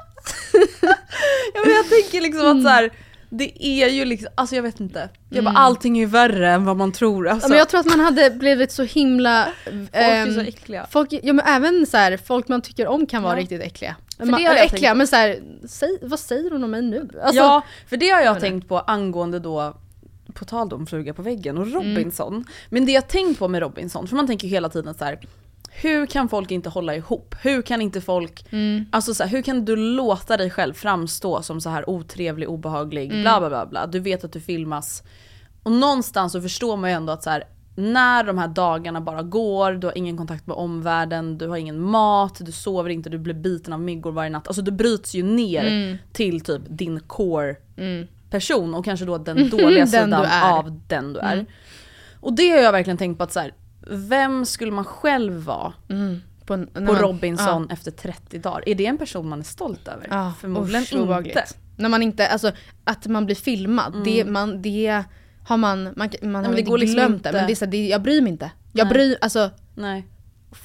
Ja, 1.53 1.61
men 1.65 1.73
jag 1.75 1.89
tänker 1.89 2.21
liksom 2.21 2.41
Mm. 2.45 2.57
att 2.57 2.63
så 2.63 2.69
här, 2.69 2.89
det 3.29 3.65
är 3.67 3.87
ju 3.89 4.05
liksom, 4.05 4.29
alltså 4.35 4.55
jag 4.55 4.63
vet 4.63 4.79
inte. 4.79 5.09
Jag 5.29 5.43
bara, 5.43 5.55
allting 5.55 5.97
är 5.97 6.01
ju 6.01 6.05
värre 6.07 6.51
än 6.51 6.65
vad 6.65 6.77
man 6.77 6.91
tror. 6.91 7.27
Alltså. 7.27 7.45
Ja, 7.45 7.49
men 7.49 7.57
jag 7.57 7.69
tror 7.69 7.79
att 7.79 7.85
man 7.85 7.99
hade 7.99 8.29
blivit 8.29 8.71
så 8.71 8.83
himla... 8.83 9.47
Folk 9.63 9.89
är 9.91 10.25
så 10.33 10.39
ehm, 10.39 10.47
äckliga. 10.47 10.87
Folk, 10.91 11.13
ja 11.23 11.33
men 11.33 11.45
även 11.45 11.85
så 11.85 11.97
här, 11.97 12.17
folk 12.17 12.47
man 12.47 12.61
tycker 12.61 12.87
om 12.87 13.05
kan 13.05 13.23
vara 13.23 13.33
Ja. 13.35 13.41
riktigt 13.41 13.61
äckliga. 13.61 13.95
För 14.17 14.25
man, 14.25 14.39
det 14.41 14.47
har 14.47 14.55
jag 14.55 14.65
äckliga, 14.65 14.89
tänkt. 14.89 14.97
men 14.97 15.07
så 15.07 15.15
här, 15.15 15.39
säg, 15.67 15.97
vad 16.01 16.19
säger 16.19 16.51
hon 16.51 16.63
om 16.63 16.71
mig 16.71 16.81
nu? 16.81 17.09
Alltså, 17.23 17.35
ja, 17.41 17.61
för 17.89 17.97
det 17.97 18.09
har 18.09 18.21
jag 18.21 18.39
tänkt 18.39 18.67
på 18.67 18.79
angående 18.79 19.39
då, 19.39 19.77
på 20.33 20.45
tal 20.45 20.73
om 20.73 20.87
Fluga 20.87 21.13
på 21.13 21.21
väggen 21.21 21.57
Mm. 21.57 21.67
och 21.67 21.73
Robinson. 21.83 22.45
Men 22.69 22.85
det 22.85 22.91
jag 22.91 23.07
tänkt 23.07 23.39
på 23.39 23.47
med 23.47 23.61
Robinson, 23.61 24.07
för 24.07 24.15
man 24.15 24.27
tänker 24.27 24.47
ju 24.47 24.51
hela 24.53 24.69
tiden 24.69 24.93
så 24.93 25.05
här. 25.05 25.19
Hur 25.73 26.05
kan 26.05 26.29
folk 26.29 26.51
inte 26.51 26.69
hålla 26.69 26.95
ihop? 26.95 27.35
Hur 27.41 27.61
kan 27.61 27.81
inte 27.81 28.01
folk, 28.01 28.45
Mm. 28.51 28.85
alltså 28.91 29.13
så 29.13 29.23
här, 29.23 29.29
hur 29.31 29.41
kan 29.41 29.65
du 29.65 29.75
låta 29.75 30.37
dig 30.37 30.49
själv 30.49 30.73
framstå 30.73 31.41
som 31.41 31.61
så 31.61 31.69
här 31.69 31.89
otrevlig, 31.89 32.49
obehaglig, 32.49 33.09
Mm. 33.11 33.21
bla 33.21 33.39
bla 33.39 33.49
bla 33.49 33.65
bla. 33.65 33.87
Du 33.87 33.99
vet 33.99 34.23
att 34.23 34.33
du 34.33 34.39
filmas. 34.39 35.03
Och 35.63 35.71
någonstans 35.71 36.31
så 36.31 36.41
förstår 36.41 36.77
man 36.77 36.89
ju 36.89 36.95
ändå 36.95 37.13
att 37.13 37.23
så 37.23 37.29
här, 37.29 37.43
när 37.75 38.23
de 38.23 38.37
här 38.37 38.47
dagarna 38.47 39.01
bara 39.01 39.21
går, 39.23 39.71
du 39.71 39.87
har 39.87 39.97
ingen 39.97 40.17
kontakt 40.17 40.47
med 40.47 40.57
omvärlden, 40.57 41.37
du 41.37 41.47
har 41.47 41.57
ingen 41.57 41.81
mat, 41.81 42.37
du 42.45 42.51
sover 42.51 42.89
inte, 42.89 43.09
du 43.09 43.17
blir 43.17 43.33
biten 43.33 43.73
av 43.73 43.79
myggor 43.79 44.11
varje 44.11 44.29
natt. 44.29 44.47
Alltså 44.47 44.61
du 44.61 44.71
bryts 44.71 45.13
ju 45.15 45.23
ner 45.23 45.63
Mm. 45.67 45.97
till 46.13 46.41
typ 46.41 46.61
din 46.67 46.99
core 46.99 47.55
person 48.29 48.73
och 48.75 48.85
kanske 48.85 49.05
då 49.05 49.17
den 49.17 49.49
dåliga 49.49 49.69
Den 49.79 49.87
sidan. 49.87 50.13
Mm. 50.25 50.43
av 50.53 50.79
den 50.87 51.13
du 51.13 51.19
är. 51.19 51.45
Och 52.19 52.33
det 52.33 52.49
har 52.49 52.57
jag 52.57 52.71
verkligen 52.71 52.97
tänkt 52.97 53.17
på 53.17 53.23
att 53.23 53.33
så 53.33 53.39
här, 53.39 53.53
vem 53.87 54.45
skulle 54.45 54.71
man 54.71 54.85
själv 54.85 55.33
vara 55.33 55.73
på, 56.45 56.55
när 56.55 56.65
på 56.65 56.81
man- 56.81 56.95
Robinson 57.01 57.69
efter 57.69 57.91
30 57.91 58.39
dagar? 58.39 58.63
Är 58.69 58.75
det 58.75 58.85
en 58.85 58.97
person 58.97 59.29
man 59.29 59.39
är 59.39 59.43
stolt 59.43 59.87
över? 59.87 60.07
Ja, 60.09 60.33
Förmodligen 60.41 60.81
usch, 60.81 60.93
inte. 61.27 61.43
När 61.75 61.89
man 61.89 62.03
inte, 62.03 62.27
alltså 62.27 62.51
att 62.83 63.07
man 63.07 63.25
blir 63.25 63.35
filmad, 63.35 64.01
det, 64.05 64.25
man, 64.25 64.61
det 64.61 65.03
har 65.47 65.57
man, 65.57 65.83
man, 65.83 66.09
man 66.21 66.35
har 66.35 66.41
men 66.41 66.55
det 66.55 66.61
går 66.61 66.77
liksom 66.77 66.95
glömt 66.95 67.15
inte. 67.15 67.31
det, 67.31 67.37
men 67.37 67.47
det 67.47 67.53
är 67.53 67.55
så, 67.55 67.65
det, 67.65 67.87
jag 67.87 68.01
bryr 68.01 68.21
mig 68.21 68.31
inte. 68.31 68.51
Jag 68.73 68.85
Nej. 68.85 68.93
bryr, 68.93 69.17
alltså, 69.21 69.49
Nej. 69.75 70.07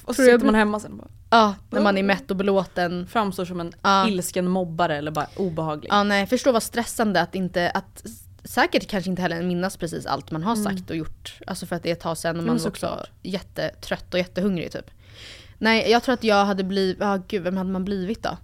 Och 0.03 0.15
så 0.15 0.21
sitter 0.23 0.45
man 0.45 0.55
hemma 0.55 0.79
sen 0.79 0.91
och 0.91 0.97
bara 0.97 1.07
ja, 1.29 1.55
när 1.69 1.81
man 1.81 1.97
är 1.97 2.03
mätt 2.03 2.31
och 2.31 2.37
belåten. 2.37 3.07
framstår 3.07 3.45
som 3.45 3.59
en 3.59 3.73
Ja. 3.81 4.07
ilsken 4.07 4.47
mobbare 4.47 4.97
eller 4.97 5.11
bara 5.11 5.27
obehaglig. 5.35 5.89
Ja 5.91 6.03
nej, 6.03 6.27
förstå 6.27 6.51
vad 6.51 6.63
stressande 6.63 7.21
att 7.21 7.35
inte, 7.35 7.69
att 7.69 8.05
säkert 8.47 8.87
kanske 8.87 9.09
inte 9.09 9.21
heller 9.21 9.41
minnas 9.43 9.77
precis 9.77 10.05
allt 10.05 10.31
man 10.31 10.43
har 10.43 10.55
sagt 10.55 10.89
och 10.89 10.95
gjort. 10.95 11.39
Alltså 11.47 11.65
för 11.65 11.75
att 11.75 11.83
det 11.83 11.89
är 11.89 11.93
ett 11.93 11.99
tag 11.99 12.17
sedan 12.17 12.35
och 12.35 12.43
Mm, 12.43 12.53
man 12.55 12.57
var 12.63 12.69
också 12.69 13.05
jättetrött 13.23 14.13
och 14.13 14.19
jättehungrig 14.19 14.71
typ. 14.71 14.91
Nej, 15.57 15.91
jag 15.91 16.03
tror 16.03 16.13
att 16.13 16.23
jag 16.23 16.45
hade 16.45 16.63
blivit, 16.63 16.97
ja 16.99 17.19
gud 17.27 17.43
vem 17.43 17.57
hade 17.57 17.69
man 17.69 17.85
blivit 17.85 18.23
då? 18.23 18.37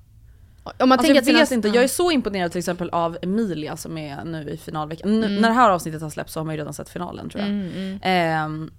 Om 0.63 0.73
man 0.79 0.91
Alltså 0.91 1.13
tänker 1.13 1.31
jag 1.31 1.39
vet 1.39 1.51
inte, 1.51 1.67
jag 1.67 1.83
är 1.83 1.87
så 1.87 2.11
imponerad 2.11 2.51
till 2.51 2.59
exempel 2.59 2.89
av 2.89 3.17
Emilia 3.21 3.77
som 3.77 3.97
är 3.97 4.25
nu 4.25 4.49
i 4.49 4.57
finalveckan. 4.57 5.23
Mm. 5.23 5.35
När 5.35 5.49
det 5.49 5.55
här 5.55 5.69
avsnittet 5.69 6.01
har 6.01 6.09
släppts 6.09 6.33
så 6.33 6.39
har 6.39 6.45
man 6.45 6.55
ju 6.55 6.59
redan 6.59 6.73
sett 6.73 6.89
finalen 6.89 7.29
tror 7.29 7.43
jag. 7.43 7.49
Ehm, 8.03 8.71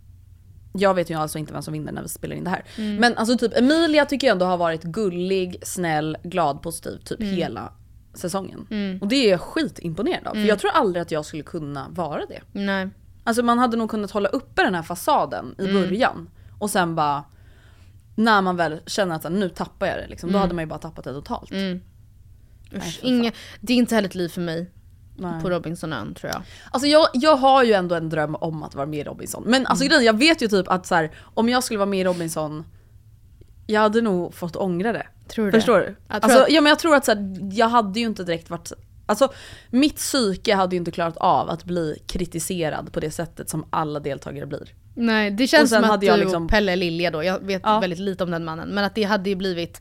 jag 0.72 0.94
vet 0.94 1.10
ju 1.10 1.14
alltså 1.14 1.38
inte 1.38 1.52
vem 1.52 1.62
som 1.62 1.72
vinner 1.72 1.92
när 1.92 2.02
vi 2.02 2.08
spelar 2.08 2.36
in 2.36 2.44
det 2.44 2.50
här. 2.50 2.64
Mm. 2.78 2.96
Men 2.96 3.16
alltså 3.16 3.38
typ 3.38 3.56
Emilia 3.58 4.04
tycker 4.04 4.26
jag 4.26 4.32
ändå 4.32 4.46
har 4.46 4.56
varit 4.56 4.82
gullig, 4.82 5.56
snäll, 5.62 6.16
glad, 6.22 6.62
positiv 6.62 6.98
typ 7.04 7.20
Mm. 7.20 7.34
hela 7.34 7.72
säsongen. 8.14 8.98
Och 9.00 9.08
det 9.08 9.16
är 9.16 9.30
jag 9.30 9.40
skitimponerad 9.40 10.26
av. 10.26 10.32
För 10.34 10.40
jag 10.40 10.58
tror 10.58 10.70
aldrig 10.70 11.02
att 11.02 11.10
jag 11.10 11.24
skulle 11.24 11.42
kunna 11.42 11.86
vara 11.90 12.26
det. 12.26 12.40
Nej. 12.52 12.88
Alltså 13.24 13.42
man 13.42 13.58
hade 13.58 13.76
nog 13.76 13.90
kunnat 13.90 14.10
hålla 14.10 14.28
uppe 14.28 14.62
den 14.62 14.74
här 14.74 14.82
fasaden 14.82 15.54
i 15.58 15.64
Mm. 15.68 15.74
början. 15.82 16.30
Och 16.58 16.70
sen 16.70 16.94
bara, 16.94 17.24
när 18.14 18.42
man 18.42 18.56
väl 18.56 18.80
känner 18.86 19.16
att 19.16 19.32
nu 19.32 19.48
tappar 19.48 19.86
jag 19.86 19.96
det 19.98 20.06
liksom, 20.06 20.32
då 20.32 20.38
hade 20.38 20.54
man 20.54 20.62
ju 20.64 20.68
bara 20.68 20.78
tappat 20.78 21.04
det 21.04 21.12
totalt. 21.12 21.50
Nej, 21.50 21.80
Usch, 22.76 22.82
fan. 23.00 23.10
inga, 23.10 23.32
det 23.60 23.72
är 23.72 23.76
inte 23.76 23.94
heller 23.94 24.08
ett 24.08 24.14
liv 24.14 24.28
för 24.28 24.40
mig 24.40 24.70
Nej. 25.16 25.42
på 25.42 25.50
Robinsonön 25.50 26.14
tror 26.14 26.32
jag. 26.32 26.42
Alltså 26.70 26.86
jag, 26.88 27.06
jag 27.14 27.36
har 27.36 27.64
ju 27.64 27.72
ändå 27.72 27.94
en 27.94 28.08
dröm 28.08 28.34
om 28.34 28.62
att 28.62 28.74
vara 28.74 28.86
med 28.86 28.98
i 29.00 29.04
Robinson. 29.04 29.42
Men 29.46 29.54
Mm. 29.54 29.66
alltså 29.66 29.84
grejen, 29.86 30.04
jag 30.04 30.18
vet 30.18 30.42
ju 30.42 30.48
typ 30.48 30.68
att 30.68 30.86
så 30.86 30.94
här, 30.94 31.10
om 31.34 31.48
jag 31.48 31.64
skulle 31.64 31.78
vara 31.78 31.86
med 31.90 32.00
i 32.00 32.04
Robinson, 32.04 32.64
jag 33.66 33.80
hade 33.80 34.00
nog 34.00 34.34
fått 34.34 34.56
ångra 34.56 34.92
det. 34.92 35.06
Tror 35.28 35.44
du 35.44 35.50
det? 35.50 35.58
Förstår 35.58 35.78
du? 35.78 35.84
Jag 35.84 35.94
tror 36.22 36.30
alltså, 36.30 36.38
att- 36.42 36.50
ja, 36.50 36.60
men 36.60 36.70
jag 36.70 36.78
tror 36.78 36.94
att 36.94 37.04
så 37.04 37.10
här, 37.14 37.38
jag 37.52 37.68
hade 37.68 38.00
ju 38.00 38.06
inte 38.06 38.24
direkt 38.24 38.50
varit... 38.50 38.72
Alltså 39.06 39.32
mitt 39.70 39.96
psyke 39.96 40.54
hade 40.54 40.76
ju 40.76 40.78
inte 40.78 40.90
klarat 40.90 41.16
av 41.16 41.50
att 41.50 41.64
bli 41.64 41.98
kritiserad 42.06 42.92
på 42.92 43.00
det 43.00 43.10
sättet 43.10 43.48
som 43.50 43.66
alla 43.70 44.00
deltagare 44.00 44.46
blir. 44.46 44.68
Nej, 44.94 45.30
det 45.30 45.46
känns 45.46 45.70
som 45.70 45.84
att 45.84 46.00
du 46.00 46.16
liksom- 46.16 46.44
och 46.44 46.50
Pelle 46.50 46.76
Lilja 46.76 47.10
då, 47.10 47.22
jag 47.24 47.38
vet 47.46 47.62
Ja. 47.64 47.80
väldigt 47.80 47.98
lite 47.98 48.24
om 48.24 48.30
den 48.30 48.44
mannen. 48.44 48.68
Men 48.68 48.84
att 48.84 48.94
det 48.94 49.02
hade 49.02 49.30
ju 49.30 49.36
blivit 49.36 49.80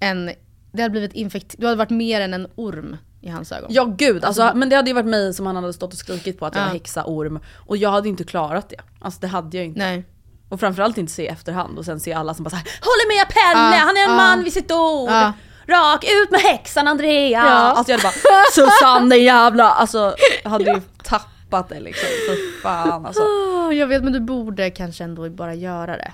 en, 0.00 0.30
det 0.72 0.82
hade 0.82 0.90
blivit 0.92 1.12
infekt, 1.12 1.54
du 1.58 1.66
hade 1.66 1.76
varit 1.78 1.90
mer 1.90 2.20
än 2.20 2.34
en 2.34 2.46
orm 2.54 2.96
i 3.20 3.28
hans 3.28 3.52
ögon. 3.52 3.68
Ja 3.72 3.84
gud, 3.84 4.24
alltså, 4.24 4.52
men 4.54 4.68
det 4.68 4.76
hade 4.76 4.90
ju 4.90 4.94
varit 4.94 5.06
mig 5.06 5.34
som 5.34 5.46
han 5.46 5.56
hade 5.56 5.72
stått 5.72 5.92
och 5.92 5.98
skrikit 5.98 6.38
på 6.38 6.46
att 6.46 6.54
jag 6.54 6.62
Ja. 6.62 6.66
var 6.66 6.72
häxa, 6.72 7.04
orm. 7.06 7.40
Och 7.54 7.76
jag 7.76 7.90
hade 7.90 8.08
inte 8.08 8.24
klarat 8.24 8.68
det. 8.68 8.76
Alltså 8.98 9.20
det 9.20 9.26
hade 9.26 9.56
jag 9.56 9.66
inte. 9.66 9.78
Nej. 9.80 10.04
Och 10.48 10.60
framförallt 10.60 10.98
inte 10.98 11.12
se 11.12 11.22
i 11.22 11.26
efterhand 11.26 11.78
och 11.78 11.84
sen 11.84 12.00
se 12.00 12.12
alla 12.12 12.34
som 12.34 12.44
bara 12.44 12.50
såhär 12.50 12.64
Håller 12.80 13.16
med 13.18 13.28
Pelle, 13.28 13.76
Ja, 13.76 13.84
han 13.86 13.96
är 13.96 14.02
en 14.04 14.10
ja. 14.10 14.16
man 14.16 14.44
vid 14.44 14.52
sitt 14.52 14.72
ord! 14.72 15.10
Ja. 15.10 15.32
Rak 15.68 16.04
ut 16.04 16.30
med 16.30 16.40
häxan 16.40 16.88
Andrea! 16.88 17.44
Ja. 17.46 17.50
Alltså 17.50 17.92
jag 17.92 17.98
hade 17.98 18.12
bara 18.30 18.44
Susanne 18.52 19.16
jävla... 19.16 19.70
Alltså 19.70 20.14
jag 20.42 20.50
hade 20.50 20.64
ju 20.64 20.80
tappat 21.04 21.68
det 21.68 21.80
liksom. 21.80 22.08
För 22.26 22.60
fan 22.62 23.06
alltså. 23.06 23.22
Åh, 23.22 23.74
jag 23.76 23.86
vet 23.86 24.04
men 24.04 24.12
du 24.12 24.20
borde 24.20 24.70
kanske 24.70 25.04
ändå 25.04 25.30
bara 25.30 25.54
göra 25.54 25.96
det. 25.96 26.12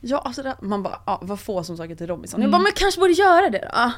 Ja 0.00 0.18
alltså 0.24 0.42
det, 0.42 0.54
man 0.60 0.82
bara, 0.82 1.00
ja, 1.06 1.18
vad 1.22 1.40
få 1.40 1.64
som 1.64 1.76
söker 1.76 1.94
till 1.94 2.06
Robinson. 2.06 2.40
Mm. 2.40 2.42
Jag 2.42 2.52
bara, 2.52 2.62
men 2.62 2.72
kanske 2.74 3.00
borde 3.00 3.12
göra 3.12 3.50
det 3.50 3.58
då? 3.58 3.68
Ah, 3.72 3.90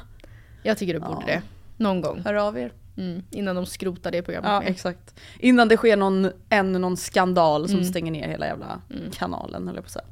Jag 0.62 0.78
tycker 0.78 0.94
du 0.94 1.00
borde 1.00 1.20
Ja. 1.20 1.26
det. 1.26 1.42
Någon 1.76 2.00
gång. 2.00 2.22
Hör 2.24 2.34
av 2.34 2.58
er. 2.58 2.72
Mm. 2.98 3.22
Innan 3.30 3.56
de 3.56 3.66
skrotar 3.66 4.10
det 4.10 4.22
programmet. 4.22 4.50
Ja 4.50 4.60
med. 4.60 4.68
exakt. 4.70 5.14
Innan 5.38 5.68
det 5.68 5.76
sker 5.76 5.96
någon, 5.96 6.30
ännu 6.50 6.78
någon 6.78 6.96
skandal 6.96 7.68
som 7.68 7.78
Mm. 7.78 7.88
stänger 7.88 8.12
ner 8.12 8.28
hela 8.28 8.46
jävla 8.46 8.80
kanalen 9.12 9.66
höll 9.66 9.76
jag 9.76 9.84
på 9.84 9.86
att 9.86 9.92
säga. 9.92 10.04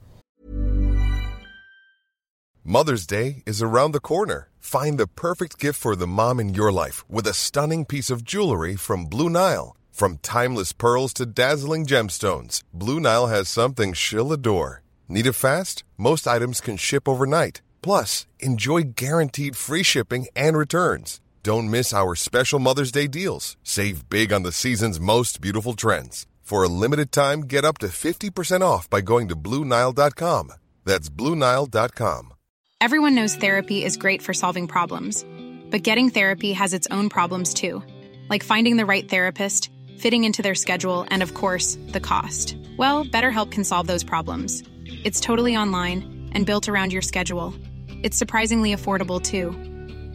Mother's 2.65 3.07
Day 3.07 3.43
is 3.47 3.63
around 3.63 3.93
the 3.95 4.01
corner. 4.01 4.49
Find 4.61 4.99
the 4.99 5.07
perfect 5.07 5.59
gift 5.65 5.79
for 5.81 5.95
the 5.95 6.07
mom 6.07 6.41
in 6.41 6.55
your 6.55 6.73
life 6.85 7.05
with 7.09 7.29
a 7.29 7.33
stunning 7.33 7.85
piece 7.85 8.11
of 8.15 8.23
jewelry 8.35 8.77
from 8.77 9.07
Blue 9.09 9.29
Nile. 9.31 9.77
From 9.93 10.19
timeless 10.19 10.73
pearls 10.73 11.15
to 11.15 11.25
dazzling 11.27 11.87
gemstones, 11.87 12.63
Blue 12.73 13.01
Nile 13.01 13.27
has 13.29 13.49
something 13.49 13.95
she'll 13.95 14.33
adore. 14.33 14.83
Need 15.09 15.27
it 15.27 15.35
fast? 15.35 15.85
Most 15.97 16.27
items 16.27 16.61
can 16.61 16.77
ship 16.77 17.09
overnight. 17.09 17.63
Plus, 17.83 18.27
enjoy 18.41 18.83
guaranteed 18.97 19.57
free 19.57 19.85
shipping 19.85 20.27
and 20.37 20.57
returns. 20.57 21.21
Don't 21.47 21.71
miss 21.71 21.93
our 21.95 22.17
special 22.17 22.59
Mother's 22.59 22.91
Day 22.91 23.07
deals. 23.07 23.57
Save 23.63 24.09
big 24.11 24.33
on 24.33 24.43
the 24.43 24.51
season's 24.51 24.99
most 24.99 25.41
beautiful 25.41 25.75
trends. 25.75 26.27
For 26.43 26.65
a 26.65 26.69
limited 26.69 27.13
time, 27.13 27.43
get 27.43 27.65
up 27.65 27.79
to 27.79 27.87
50% 27.87 28.63
off 28.63 28.91
by 28.91 29.01
going 29.01 29.29
to 29.29 29.37
BlueNile.com. 29.37 30.51
That's 30.85 31.09
BlueNile.com. 31.09 32.35
Everyone 32.81 33.15
knows 33.15 33.37
therapy 33.37 33.85
is 33.85 33.97
great 33.97 34.23
for 34.23 34.35
solving 34.35 34.67
problems, 34.67 35.25
but 35.71 35.85
getting 35.85 36.11
therapy 36.11 36.53
has 36.53 36.75
its 36.75 36.89
own 36.91 37.09
problems 37.09 37.55
too, 37.55 37.81
like 38.29 38.43
finding 38.43 38.77
the 38.77 38.85
right 38.85 39.09
therapist, 39.09 39.71
fitting 39.99 40.25
into 40.25 40.43
their 40.43 40.57
schedule, 40.57 41.07
and 41.11 41.23
of 41.23 41.35
course, 41.35 41.79
the 41.93 42.01
cost. 42.01 42.57
Well, 42.77 43.05
BetterHelp 43.05 43.53
can 43.53 43.63
solve 43.63 43.87
those 43.87 44.03
problems. 44.03 44.65
It's 45.05 45.21
totally 45.21 45.57
online 45.57 46.29
and 46.33 46.45
built 46.45 46.69
around 46.69 46.93
your 46.93 47.03
schedule. 47.03 47.55
It's 48.03 48.19
surprisingly 48.19 48.75
affordable 48.75 49.23
too. 49.23 49.76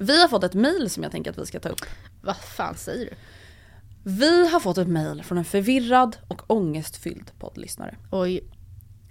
Vi 0.00 0.20
har 0.20 0.28
fått 0.28 0.44
ett 0.44 0.54
mail 0.54 0.90
som 0.90 1.02
jag 1.02 1.12
tänker 1.12 1.30
att 1.30 1.38
vi 1.38 1.46
ska 1.46 1.60
ta 1.60 1.68
upp. 1.68 1.84
Vad 2.22 2.36
fan 2.36 2.74
säger 2.76 3.04
du? 3.04 3.16
Vi 4.10 4.48
har 4.48 4.60
fått 4.60 4.78
ett 4.78 4.88
mail 4.88 5.22
från 5.22 5.38
en 5.38 5.44
förvirrad 5.44 6.16
och 6.28 6.42
ångestfylld 6.50 7.30
poddlyssnare. 7.38 7.96
Oj. 8.10 8.44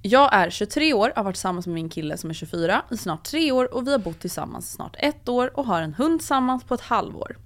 Jag 0.02 0.34
är 0.34 0.50
23 0.50 0.94
år, 0.94 1.14
har 1.16 1.24
varit 1.24 1.36
tillsammans 1.36 1.68
med 1.68 1.74
min 1.74 1.90
kille 1.90 2.18
som 2.18 2.30
är 2.30 2.34
24 2.34 2.82
i 2.92 2.98
snart 2.98 3.24
3 3.24 3.52
år 3.52 3.74
och 3.74 3.88
vi 3.88 3.92
har 3.92 4.00
bott 4.00 4.20
tillsammans 4.20 4.72
snart 4.72 4.96
ett 5.00 5.30
år 5.30 5.60
och 5.60 5.66
har 5.66 5.82
en 5.82 5.94
hund 5.94 6.20
tillsammans 6.20 6.64
på 6.64 6.74
ett 6.74 6.82
halvår. 6.82 7.38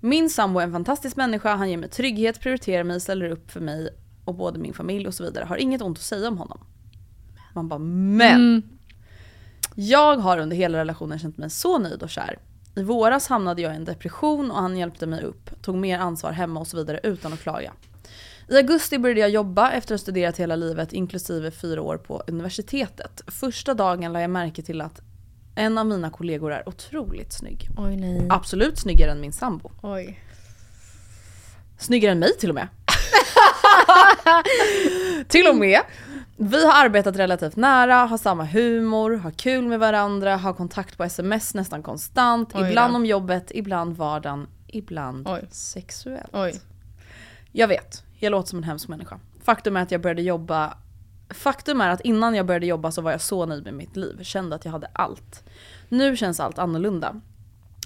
Min 0.00 0.30
sambo 0.30 0.60
är 0.60 0.64
en 0.64 0.72
fantastisk 0.72 1.16
människa, 1.16 1.54
han 1.54 1.70
ger 1.70 1.76
mig 1.76 1.88
trygghet, 1.88 2.40
prioriterar 2.40 2.84
mig, 2.84 3.00
ställer 3.00 3.30
upp 3.30 3.50
för 3.50 3.60
mig 3.60 3.88
och 4.24 4.34
både 4.34 4.58
min 4.58 4.74
familj 4.74 5.06
och 5.06 5.14
så 5.14 5.24
vidare. 5.24 5.44
Har 5.44 5.56
inget 5.56 5.82
ont 5.82 5.98
att 5.98 6.04
säga 6.04 6.28
om 6.28 6.38
honom. 6.38 6.66
Man 7.54 7.68
bara 7.68 7.78
men! 7.78 8.62
Jag 9.74 10.16
har 10.16 10.38
under 10.38 10.56
hela 10.56 10.78
relationen 10.78 11.18
känt 11.18 11.38
mig 11.38 11.50
så 11.50 11.78
nöjd 11.78 12.02
och 12.02 12.10
kär. 12.10 12.38
I 12.74 12.82
våras 12.82 13.28
hamnade 13.28 13.62
jag 13.62 13.72
i 13.72 13.76
en 13.76 13.84
depression 13.84 14.50
och 14.50 14.56
han 14.56 14.76
hjälpte 14.76 15.06
mig 15.06 15.22
upp, 15.22 15.62
tog 15.62 15.74
mer 15.74 15.98
ansvar 15.98 16.32
hemma 16.32 16.60
och 16.60 16.66
så 16.66 16.76
vidare 16.76 17.00
utan 17.02 17.32
att 17.32 17.40
klaga. 17.40 17.72
I 18.48 18.56
augusti 18.56 18.98
började 18.98 19.20
jag 19.20 19.30
jobba 19.30 19.70
efter 19.70 19.94
att 19.94 20.00
ha 20.00 20.02
studerat 20.02 20.36
hela 20.36 20.56
livet 20.56 20.92
inklusive 20.92 21.50
fyra 21.50 21.82
år 21.82 21.96
på 21.96 22.22
universitetet. 22.26 23.22
Första 23.26 23.74
dagen 23.74 24.12
lade 24.12 24.22
jag 24.22 24.30
märke 24.30 24.62
till 24.62 24.80
att 24.80 25.00
en 25.54 25.78
av 25.78 25.86
mina 25.86 26.10
kollegor 26.10 26.52
är 26.52 26.68
otroligt 26.68 27.32
snygg. 27.32 27.68
Oj 27.76 27.96
nej. 27.96 28.26
Absolut 28.30 28.78
snyggare 28.78 29.10
än 29.10 29.20
min 29.20 29.32
sambo. 29.32 29.70
Oj. 29.82 30.20
Snyggare 31.78 32.12
än 32.12 32.18
mig 32.18 32.36
till 32.38 32.48
och 32.48 32.54
med. 32.54 32.68
till 35.28 35.46
och 35.46 35.56
med. 35.56 35.80
Vi 36.42 36.64
har 36.64 36.84
arbetat 36.84 37.16
relativt 37.16 37.56
nära, 37.56 37.94
har 37.94 38.18
samma 38.18 38.44
humor, 38.44 39.16
har 39.16 39.30
kul 39.30 39.68
med 39.68 39.80
varandra, 39.80 40.36
har 40.36 40.52
kontakt 40.52 40.96
på 40.96 41.04
sms 41.04 41.54
nästan 41.54 41.82
konstant. 41.82 42.54
Oj 42.54 42.62
då. 42.62 42.68
ibland 42.68 42.96
om 42.96 43.06
jobbet, 43.06 43.50
ibland 43.54 43.96
vardagen, 43.96 44.46
ibland 44.66 45.28
Oj. 45.28 45.46
sexuellt. 45.50 46.30
Oj. 46.32 46.60
Jag 47.52 47.68
vet, 47.68 48.04
jag 48.18 48.30
låter 48.30 48.48
som 48.48 48.58
en 48.58 48.64
hemsk 48.64 48.88
människa. 48.88 49.18
Faktum 49.42 49.76
är 49.76 49.82
att 49.82 49.90
jag 49.90 50.00
började 50.00 50.22
jobba 50.22 50.76
Faktum 51.30 51.80
är 51.80 51.88
att 51.88 52.00
innan 52.00 52.34
jag 52.34 52.46
började 52.46 52.66
jobba 52.66 52.90
så 52.90 53.02
var 53.02 53.10
jag 53.10 53.20
så 53.20 53.46
nöjd 53.46 53.64
med 53.64 53.74
mitt 53.74 53.96
liv, 53.96 54.22
kände 54.22 54.56
att 54.56 54.64
jag 54.64 54.72
hade 54.72 54.88
allt. 54.92 55.44
Nu 55.88 56.16
känns 56.16 56.40
allt 56.40 56.58
annorlunda. 56.58 57.20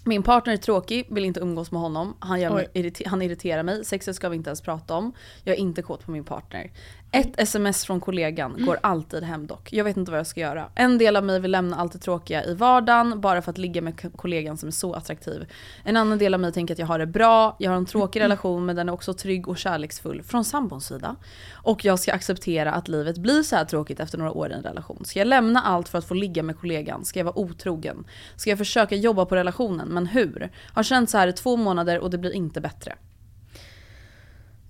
Min 0.07 0.23
partner 0.23 0.53
är 0.53 0.57
tråkig, 0.57 1.07
vill 1.11 1.25
inte 1.25 1.41
umgås 1.41 1.71
med 1.71 1.81
honom. 1.81 2.17
Han, 2.19 2.41
gör 2.41 2.51
mig, 2.51 2.69
irrite- 2.75 3.09
han 3.09 3.23
irriterar 3.23 3.63
mig, 3.63 3.85
sexet 3.85 4.17
ska 4.17 4.29
vi 4.29 4.37
inte 4.37 4.51
ens 4.51 4.61
prata 4.61 4.95
om. 4.95 5.13
Jag 5.43 5.55
är 5.57 5.61
inte 5.61 5.83
kåt 5.83 6.05
på 6.05 6.11
min 6.11 6.25
partner. 6.25 6.71
Ett 7.15 7.41
sms 7.41 7.85
från 7.85 8.01
kollegan 8.01 8.57
går 8.59 8.79
alltid 8.83 9.25
hem 9.25 9.47
dock. 9.47 9.73
Jag 9.73 9.85
vet 9.85 9.97
inte 9.97 10.11
vad 10.11 10.19
jag 10.19 10.27
ska 10.27 10.41
göra. 10.41 10.69
En 10.75 10.99
del 10.99 11.17
av 11.17 11.25
mig 11.25 11.41
vill 11.41 11.51
lämna 11.51 11.77
allt 11.77 11.93
det 11.93 11.99
tråkiga 11.99 12.45
i 12.45 12.55
vardagen 12.55 13.21
bara 13.21 13.43
för 13.43 13.51
att 13.51 13.59
ligga 13.59 13.83
med 13.83 14.17
kollegan 14.17 14.57
som 14.57 14.67
är 14.67 14.71
så 14.71 14.95
attraktiv. 14.95 15.47
En 15.85 15.97
annan 15.97 16.19
del 16.19 16.35
av 16.35 16.41
mig 16.41 16.53
tänker 16.53 16.75
att 16.75 16.79
jag 16.79 16.87
har 16.87 16.99
det 16.99 17.07
bra, 17.07 17.57
jag 17.59 17.71
har 17.71 17.77
en 17.77 17.87
tråkig 17.87 18.21
relation 18.21 18.67
men 18.67 18.77
den 18.77 18.89
är 18.89 18.93
också 18.93 19.15
trygg 19.15 19.49
och 19.49 19.59
kärleksfull 19.59 20.23
från 20.23 20.45
sambons 20.45 20.87
sida. 20.87 21.17
Och 21.53 21.85
jag 21.85 21.99
ska 21.99 22.13
acceptera 22.13 22.73
att 22.73 22.89
livet 22.89 23.19
blir 23.19 23.43
så 23.43 23.57
här 23.57 23.65
tråkigt 23.65 24.01
efter 24.01 24.19
några 24.19 24.33
år 24.33 24.51
i 24.51 24.55
en 24.55 24.63
relation. 24.63 25.05
Ska 25.05 25.19
jag 25.19 25.29
lämna 25.29 25.63
allt 25.63 25.89
för 25.89 25.99
att 25.99 26.05
få 26.05 26.15
ligga 26.15 26.43
med 26.43 26.59
kollegan? 26.59 27.05
Ska 27.05 27.21
jag 27.21 27.25
vara 27.25 27.39
otrogen? 27.39 28.05
Ska 28.37 28.51
jag 28.51 28.59
försöka 28.59 28.95
jobba 28.95 29.25
på 29.25 29.37
relationen? 29.37 29.89
Men 29.89 30.07
hur? 30.07 30.51
Har 30.73 30.83
känt 30.83 31.11
så 31.11 31.19
här 31.19 31.29
i 31.29 31.33
två 31.33 31.57
månader 31.57 31.99
och 31.99 32.11
det 32.11 32.19
blir 32.19 32.33
inte 32.33 32.61
bättre. 32.61 32.95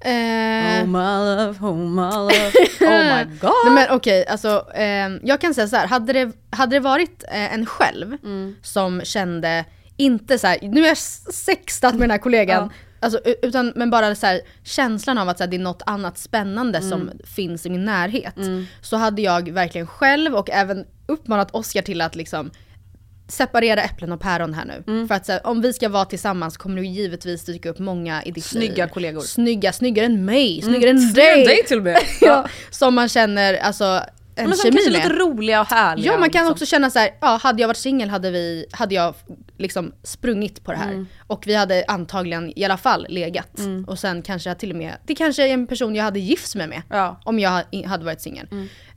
Eh, 0.00 0.82
Oh 0.82 0.86
my 0.86 1.36
love, 1.36 1.58
oh 1.66 1.76
my 1.76 2.02
love, 2.02 2.52
oh 2.80 3.04
my 3.16 3.24
god. 3.40 3.52
Nej 3.64 3.74
men 3.74 3.86
okej, 3.96 4.26
alltså 4.26 4.66
ehm, 4.74 5.20
jag 5.22 5.40
kan 5.40 5.54
säga 5.54 5.68
så 5.68 5.76
här. 5.76 5.86
hade 5.86 6.12
det, 6.12 6.32
hade 6.50 6.76
det 6.76 6.80
varit 6.80 7.24
eh, 7.28 7.54
en 7.54 7.66
själv 7.66 8.16
Mm. 8.24 8.56
som 8.62 9.00
kände, 9.04 9.64
inte 9.96 10.38
så 10.38 10.46
här, 10.46 10.58
nu 10.62 10.82
är 10.84 10.88
jag 10.88 10.96
sextat 11.34 11.92
med 11.94 12.00
den 12.02 12.10
här 12.10 12.18
kollegan, 12.18 12.70
alltså, 13.00 13.20
u- 13.24 13.34
utan, 13.42 13.72
men 13.76 13.90
bara 13.90 14.14
så 14.14 14.26
här, 14.26 14.40
känslan 14.64 15.18
av 15.18 15.28
att 15.28 15.38
så 15.38 15.44
här, 15.44 15.50
det 15.50 15.56
är 15.56 15.58
något 15.60 15.82
annat 15.86 16.18
spännande 16.18 16.80
som 16.82 17.00
Mm. 17.02 17.18
finns 17.24 17.66
i 17.66 17.70
min 17.70 17.84
närhet. 17.84 18.34
Så 18.80 18.96
hade 18.96 19.22
jag 19.22 19.48
verkligen 19.52 19.86
själv 19.86 20.34
och 20.34 20.50
även 20.50 20.84
uppmanat 21.06 21.48
Oscar 21.50 21.82
till 21.82 22.00
att 22.00 22.14
liksom 22.16 22.50
separera 23.28 23.82
äpplen 23.82 24.12
och 24.12 24.20
päron 24.20 24.54
här 24.54 24.64
nu. 24.64 24.82
Mm. 24.86 25.08
För 25.08 25.14
att 25.14 25.26
så 25.26 25.32
här, 25.32 25.46
om 25.46 25.60
vi 25.60 25.72
ska 25.72 25.88
vara 25.88 26.04
tillsammans 26.04 26.56
kommer 26.56 26.76
det 26.80 26.86
givetvis 26.86 27.44
dyka 27.44 27.68
upp 27.70 27.78
många 27.78 28.22
i 28.22 28.30
ditt 28.30 28.44
Snygga 28.44 28.84
liv. 28.84 28.92
kollegor. 28.92 29.20
Snygga, 29.20 29.72
snyggare 29.72 30.06
än 30.06 30.24
mig, 30.24 30.62
snyggare 30.62 30.90
än 30.90 31.00
Snyggare 31.00 31.32
än 31.32 31.36
dig. 31.38 31.46
dig 31.46 31.64
till 31.66 31.78
och 31.78 31.84
med. 31.84 31.98
ja, 32.20 32.48
som 32.70 32.94
man 32.94 33.08
känner 33.08 33.54
alltså 33.54 34.00
en 34.36 34.48
Men 34.48 34.58
som 34.58 34.70
kanske 34.70 34.90
med. 34.90 34.98
lite 35.02 35.08
roliga 35.14 35.60
och 35.60 35.66
härliga. 35.66 36.12
Ja 36.12 36.18
man 36.18 36.30
kan 36.30 36.40
liksom. 36.40 36.52
också 36.52 36.66
känna 36.66 36.90
så 36.90 36.98
här, 36.98 37.10
ja 37.20 37.38
hade 37.42 37.60
jag 37.60 37.68
varit 37.68 37.76
singel 37.76 38.08
hade, 38.08 38.30
vi, 38.30 38.66
hade 38.72 38.94
jag 38.94 39.14
liksom 39.58 39.92
sprungit 40.02 40.64
på 40.64 40.72
det 40.72 40.78
här. 40.78 40.90
Mm. 40.92 41.06
Och 41.26 41.46
vi 41.46 41.54
hade 41.54 41.84
antagligen 41.88 42.52
i 42.58 42.64
alla 42.64 42.76
fall 42.76 43.06
legat. 43.08 43.60
Och 43.86 43.98
sen 43.98 44.22
kanske 44.22 44.50
jag 44.50 44.58
till 44.58 44.70
och 44.70 44.76
med, 44.76 44.92
det 45.06 45.14
kanske 45.14 45.48
är 45.48 45.52
en 45.54 45.66
person 45.66 45.94
jag 45.94 46.04
hade 46.04 46.20
gifts 46.20 46.54
med 46.54 46.68
med. 46.68 46.82
Ja. 46.90 47.04
Mm. 47.06 47.16
Om 47.24 47.38
jag 47.38 47.50
ha- 47.50 47.86
hade 47.86 48.04
varit 48.04 48.20
singel. 48.20 48.48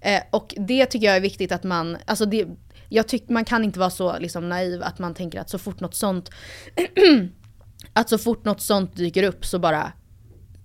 Eh, 0.02 0.22
och 0.32 0.54
det 0.58 0.86
tycker 0.86 1.08
jag 1.08 1.16
är 1.16 1.22
viktigt 1.22 1.52
att 1.52 1.64
man, 1.64 1.98
alltså 2.06 2.26
det, 2.26 2.46
jag 2.90 3.08
tycker 3.08 3.34
man 3.34 3.46
kan 3.46 3.64
inte 3.64 3.80
vara 3.80 3.90
så 3.90 4.20
liksom 4.20 4.50
naiv 4.50 4.84
att 4.84 5.00
man 5.00 5.14
tänker 5.14 5.40
att 5.40 5.50
så 5.50 5.58
fort 5.60 5.80
något 5.80 5.96
sånt 5.96 6.30
att 7.94 8.10
så 8.10 8.18
fort 8.18 8.46
något 8.46 8.62
sånt 8.62 8.96
dyker 8.96 9.24
upp 9.24 9.46
så 9.46 9.60
bara 9.60 9.92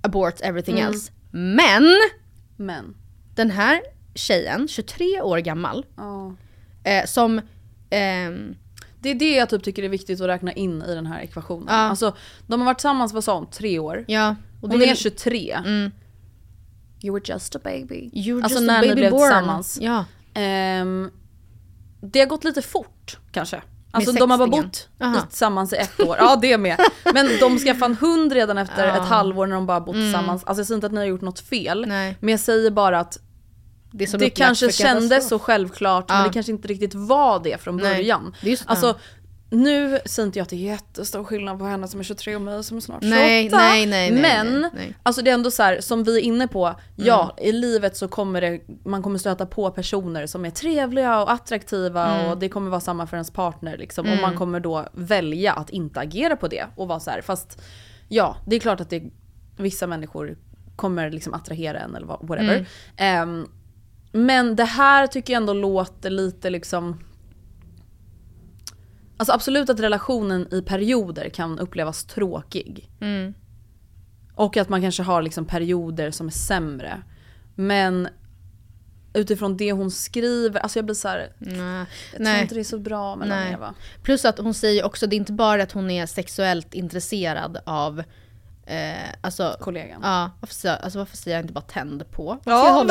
abort 0.01 0.41
everything 0.41 0.75
Mm. 0.79 0.87
else. 0.93 1.13
Men 1.31 1.85
Men. 2.57 2.95
den 3.35 3.51
här 3.51 3.81
tjejen, 4.15 4.69
23 4.69 5.21
år 5.23 5.39
gammal, 5.39 5.87
Ja. 5.97 6.35
eh, 6.85 7.05
som 7.07 7.41
ehm, 7.91 8.55
Det 9.01 9.11
är 9.11 9.15
det 9.15 9.37
jag 9.37 9.49
typ 9.51 9.63
tycker 9.65 9.83
är 9.83 9.89
viktigt 9.89 10.21
att 10.21 10.27
räkna 10.27 10.53
in 10.53 10.83
i 10.83 10.95
den 10.95 11.07
här 11.07 11.21
ekvationen. 11.21 11.67
Ja. 11.69 11.75
Alltså, 11.75 12.17
de 12.47 12.61
har 12.61 12.67
varit 12.67 12.79
tillsammans, 12.79 13.13
vad 13.13 13.25
sa 13.25 13.35
hon, 13.35 13.51
tre 13.51 13.79
år? 13.79 14.05
ja, 14.09 14.37
och 14.61 14.69
Hon 14.71 14.79
det 14.79 14.89
är 14.91 14.95
23. 14.95 15.53
Mm. 15.53 15.91
You 17.05 17.15
were 17.15 17.23
just 17.35 17.57
a 17.57 17.61
baby. 17.65 18.11
You're 18.13 18.43
alltså 18.43 18.59
just 18.59 18.67
när 18.67 18.79
a 18.79 18.81
ni 18.81 18.89
baby 18.89 19.01
blev 19.01 19.11
born. 19.11 19.21
tillsammans. 19.23 19.79
Ja. 19.81 20.05
Ehm, 20.35 21.11
det 22.03 22.19
har 22.21 22.27
gått 22.27 22.45
lite 22.45 22.63
fort 22.63 23.19
kanske. 23.33 23.63
Alltså 23.95 24.13
de 24.13 24.31
har 24.31 24.39
bara 24.39 24.49
bott 24.49 24.89
Aha. 25.03 25.21
tillsammans 25.21 25.73
i 25.73 25.77
ett 25.77 26.01
år. 26.01 26.17
Ja 26.19 26.37
det 26.43 26.59
med. 26.59 26.81
Men 27.15 27.29
de 27.41 27.59
skaffade 27.59 27.85
en 27.93 27.97
hund 27.97 28.33
redan 28.33 28.59
efter 28.59 28.87
Ja. 28.87 28.97
ett 28.97 29.09
halvår 29.09 29.47
när 29.47 29.55
de 29.55 29.67
bara 29.67 29.81
bott 29.81 29.95
tillsammans. 29.95 30.45
Alltså 30.45 30.61
jag 30.61 30.67
säger 30.67 30.77
inte 30.77 30.87
att 30.87 30.93
ni 30.93 30.99
har 30.99 31.07
gjort 31.07 31.21
något 31.21 31.41
fel. 31.41 31.85
Nej. 31.89 32.17
Men 32.21 32.29
jag 32.29 32.41
säger 32.41 32.71
bara 32.71 33.01
att 33.01 33.19
Det, 33.91 34.19
det 34.19 34.31
kanske 34.31 34.73
kändes 34.73 35.29
så 35.29 35.39
självklart 35.39 36.09
men 36.09 36.19
Ja. 36.19 36.25
det 36.27 36.33
kanske 36.33 36.53
inte 36.53 36.69
riktigt 36.69 36.95
var 36.95 37.41
det 37.45 37.61
från 37.61 37.77
Nej. 37.77 37.95
början. 37.95 38.35
Är 38.43 38.49
just- 38.49 38.65
alltså 38.67 38.87
ja. 38.87 38.95
Nu 39.53 39.99
säger 40.07 40.27
inte 40.27 40.39
jag 40.39 40.43
att 40.43 40.49
det 40.51 40.57
är 40.57 40.71
jättestor 40.73 41.25
skillnad 41.25 41.59
på 41.59 41.65
henne 41.65 41.89
som 41.89 42.01
är 42.01 42.05
23 42.05 42.37
och 42.37 42.43
mig 42.43 42.65
som 42.65 42.77
är 42.77 42.81
snart 42.81 43.03
28. 43.03 43.17
Nej, 43.17 43.49
nej, 43.53 43.87
nej, 43.87 44.11
nej, 44.11 44.23
men 44.23 44.61
nej, 44.61 44.71
nej. 44.75 44.95
alltså 45.03 45.23
det 45.23 45.31
är 45.31 45.35
ändå 45.35 45.51
så 45.51 45.63
här, 45.63 45.81
som 45.81 46.05
vi 46.05 46.17
är 46.17 46.23
inne 46.23 46.49
på, 46.49 46.75
ja 46.97 47.23
Mm. 47.39 47.49
i 47.49 47.53
livet 47.53 47.97
så 47.97 48.09
kommer 48.09 48.41
det, 48.41 48.61
man 48.85 49.03
kommer 49.03 49.19
stöta 49.19 49.47
på 49.47 49.71
personer 49.71 50.27
som 50.27 50.45
är 50.45 50.51
trevliga 50.51 51.23
och 51.23 51.33
attraktiva 51.33 52.15
Mm. 52.15 52.31
och 52.31 52.39
det 52.39 52.49
kommer 52.49 52.71
vara 52.71 52.81
samma 52.81 53.07
för 53.07 53.17
ens 53.17 53.31
partner 53.31 53.77
liksom. 53.79 54.07
Och 54.13 54.19
man 54.21 54.37
kommer 54.37 54.61
då 54.61 54.87
välja 54.93 55.53
att 55.53 55.71
inte 55.71 56.01
agera 56.01 56.37
på 56.37 56.49
det 56.49 56.67
och 56.77 56.89
vara 56.89 57.01
så 57.01 57.11
här, 57.11 57.21
fast 57.21 57.63
ja 58.09 58.37
det 58.47 58.57
är 58.57 58.61
klart 58.61 58.81
att 58.81 58.91
det, 58.91 59.03
vissa 59.57 59.87
människor 59.87 60.37
kommer 60.77 61.11
liksom 61.11 61.35
attrahera 61.35 61.79
en 61.79 61.95
eller 61.97 62.07
whatever. 62.07 62.55
Mm. 62.55 62.65
Ehm, 62.97 63.47
men 64.13 64.57
det 64.57 64.65
här 64.65 65.07
tycker 65.07 65.33
jag 65.33 65.41
ändå 65.41 65.53
låter 65.53 66.11
lite 66.11 66.51
liksom 66.51 67.01
Alltså 69.23 69.33
absolut 69.33 69.71
att 69.71 69.81
relationen 69.81 70.55
i 70.55 70.63
perioder 70.63 71.29
kan 71.29 71.59
upplevas 71.59 72.05
tråkig. 72.05 72.91
Mm. 73.01 73.35
Och 74.35 74.57
att 74.57 74.69
man 74.69 74.83
kanske 74.83 75.03
har 75.03 75.23
liksom 75.23 75.47
perioder 75.47 76.11
som 76.11 76.27
är 76.27 76.31
sämre. 76.31 77.03
Men 77.55 78.09
utifrån 79.15 79.57
det 79.57 79.73
hon 79.73 79.91
skriver, 79.91 80.61
alltså 80.61 80.79
jag 80.79 80.85
blir 80.85 80.95
så 80.95 81.09
här, 81.09 81.33
Nej. 81.39 81.87
jag 82.13 82.25
tror 82.25 82.39
inte 82.39 82.55
det 82.55 82.61
är 82.61 82.65
så 82.65 82.79
bra 82.79 83.17
mellan 83.17 83.39
Nej. 83.39 83.53
er 83.53 83.57
va? 83.57 83.75
Plus 84.03 84.25
att 84.25 84.39
hon 84.39 84.55
säger 84.55 84.85
också, 84.85 85.07
det 85.07 85.17
är 85.17 85.19
inte 85.19 85.33
bara 85.33 85.63
att 85.63 85.73
hon 85.73 85.91
är 85.91 86.07
sexuellt 86.07 86.75
intresserad 86.75 87.59
av 87.67 88.03
eh, 88.67 89.09
alltså, 89.21 89.57
Kollegan. 89.61 90.01
Ja, 90.03 90.31
varför, 90.41 90.69
alltså, 90.69 90.99
varför 90.99 91.17
säger 91.17 91.37
jag 91.37 91.45
inte 91.45 91.53
bara 91.53 91.61
tänd 91.61 92.11
på? 92.11 92.39
Ja, 92.45 92.87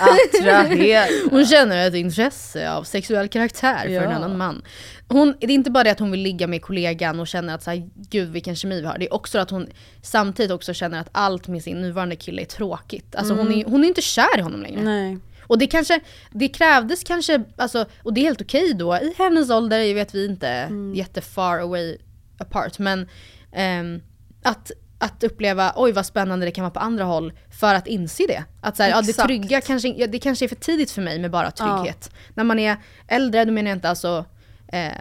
Attrahera. 0.00 1.06
Hon 1.30 1.46
känner 1.46 1.88
ett 1.88 1.94
intresse 1.94 2.70
av 2.72 2.84
sexuell 2.84 3.28
karaktär 3.28 3.78
för 3.82 3.88
Ja. 3.90 4.02
en 4.02 4.12
annan 4.12 4.36
man. 4.36 4.62
Hon, 5.08 5.34
det 5.40 5.46
är 5.46 5.50
inte 5.50 5.70
bara 5.70 5.84
det 5.84 5.90
att 5.90 5.98
hon 5.98 6.10
vill 6.10 6.20
ligga 6.20 6.46
med 6.46 6.62
kollegan 6.62 7.20
och 7.20 7.26
känner 7.26 7.54
att 7.54 7.62
så 7.62 7.70
här, 7.70 7.88
gud 7.94 8.28
vilken 8.32 8.56
kemi 8.56 8.80
vi 8.80 8.86
har. 8.86 8.98
Det 8.98 9.04
är 9.06 9.14
också 9.14 9.38
att 9.38 9.50
hon 9.50 9.66
samtidigt 10.02 10.50
också 10.52 10.74
känner 10.74 11.00
att 11.00 11.08
allt 11.12 11.48
med 11.48 11.62
sin 11.62 11.80
nuvarande 11.82 12.16
kille 12.16 12.42
är 12.42 12.46
tråkigt. 12.46 13.14
Alltså 13.16 13.34
hon, 13.34 13.52
är, 13.52 13.64
hon 13.64 13.84
är 13.84 13.88
inte 13.88 14.02
kär 14.02 14.38
i 14.38 14.40
honom 14.40 14.62
längre. 14.62 14.82
Nej. 14.82 15.18
Och 15.48 15.58
det 15.58 15.66
kanske, 15.66 16.00
det 16.30 16.48
krävdes 16.48 17.04
kanske, 17.04 17.42
alltså, 17.56 17.86
och 18.02 18.14
det 18.14 18.20
är 18.20 18.24
helt 18.24 18.40
okej 18.42 18.74
då, 18.74 18.96
i 18.96 19.14
hennes 19.18 19.50
ålder, 19.50 19.94
vet 19.94 20.14
vi 20.14 20.26
inte 20.26 20.48
Mm. 20.48 20.94
jättefar 20.94 21.58
away 21.58 21.96
apart, 22.38 22.78
men 22.78 23.08
ehm, 23.52 24.00
att, 24.42 24.70
att 24.98 25.24
uppleva, 25.24 25.72
oj 25.76 25.92
vad 25.92 26.06
spännande 26.06 26.46
det 26.46 26.50
kan 26.50 26.62
vara 26.62 26.70
på 26.70 26.80
andra 26.80 27.04
håll, 27.04 27.32
för 27.50 27.74
att 27.74 27.86
inse 27.86 28.26
det. 28.28 28.44
Att 28.60 28.76
så 28.76 28.82
här, 28.82 28.90
ja, 28.90 29.02
det 29.02 29.12
trygga 29.12 29.60
kanske, 29.60 29.88
ja, 29.88 30.06
det 30.06 30.18
kanske 30.18 30.44
är 30.44 30.48
för 30.48 30.56
tidigt 30.56 30.90
för 30.90 31.02
mig 31.02 31.18
med 31.18 31.30
bara 31.30 31.50
trygghet. 31.50 32.10
När 32.34 32.44
man 32.44 32.58
är 32.58 32.76
äldre, 33.08 33.44
då 33.44 33.52
menar 33.52 33.70
jag 33.70 33.76
inte 33.76 33.88
alltså 33.88 34.24
eh, 34.68 34.92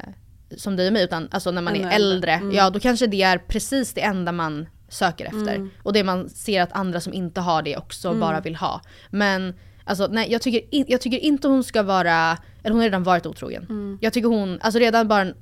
som 0.57 0.75
dig 0.75 0.87
och 0.87 0.93
mig, 0.93 1.03
utan 1.03 1.27
alltså 1.31 1.51
när 1.51 1.61
man 1.61 1.75
Ännu 1.75 1.87
är 1.87 1.95
äldre, 1.95 2.31
äldre. 2.31 2.57
ja 2.57 2.69
då 2.69 2.79
kanske 2.79 3.07
det 3.07 3.21
är 3.21 3.37
precis 3.37 3.93
det 3.93 4.01
enda 4.01 4.31
man 4.31 4.67
söker 4.89 5.25
efter. 5.25 5.55
Mm. 5.55 5.69
Och 5.83 5.93
det 5.93 6.03
man 6.03 6.29
ser 6.29 6.61
att 6.61 6.71
andra 6.71 7.01
som 7.01 7.13
inte 7.13 7.41
har 7.41 7.61
det 7.61 7.77
också 7.77 8.13
bara 8.13 8.39
vill 8.39 8.55
ha. 8.55 8.81
Men 9.09 9.53
alltså, 9.83 10.07
nej, 10.11 10.31
jag, 10.31 10.41
tycker 10.41 10.75
in, 10.75 10.85
jag 10.87 11.01
tycker 11.01 11.17
inte 11.17 11.47
hon 11.47 11.63
ska 11.63 11.83
vara, 11.83 12.37
eller 12.65 12.73
hon 12.73 12.79
har 12.79 12.85
redan 12.85 13.03
varit 13.03 13.25
otrogen. 13.25 13.65
Mm. 13.69 13.97
Jag 14.01 14.13
tycker 14.13 14.27
hon, 14.27 14.59
alltså 14.61 14.79
redan 14.79 15.07
bara, 15.07 15.33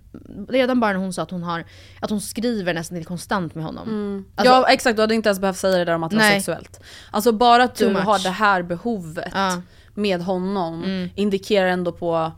redan 0.49 0.79
bara 0.79 0.91
när 0.91 0.99
hon 0.99 1.13
sa 1.13 1.21
att 1.21 1.31
hon, 1.31 1.43
har, 1.43 1.65
att 1.99 2.09
hon 2.09 2.21
skriver 2.21 2.73
nästan 2.73 2.97
till 2.97 3.07
konstant 3.07 3.55
med 3.55 3.65
honom. 3.65 4.25
Alltså, 4.35 4.53
ja 4.53 4.69
exakt, 4.69 4.95
du 4.95 5.01
hade 5.01 5.15
inte 5.15 5.29
ens 5.29 5.39
behövt 5.39 5.57
säga 5.57 5.77
det 5.77 5.85
där 5.85 5.95
om 5.95 6.03
att 6.03 6.11
det 6.11 6.17
var 6.17 6.29
sexuellt. 6.29 6.79
Alltså 7.11 7.31
bara 7.31 7.63
att 7.63 7.75
du 7.75 7.93
har 7.93 8.23
det 8.23 8.29
här 8.29 8.63
behovet. 8.63 9.35
Mm. 9.35 9.61
med 9.93 10.21
honom 10.21 11.09
indikerar 11.15 11.67
ändå 11.67 11.91
på 11.91 12.31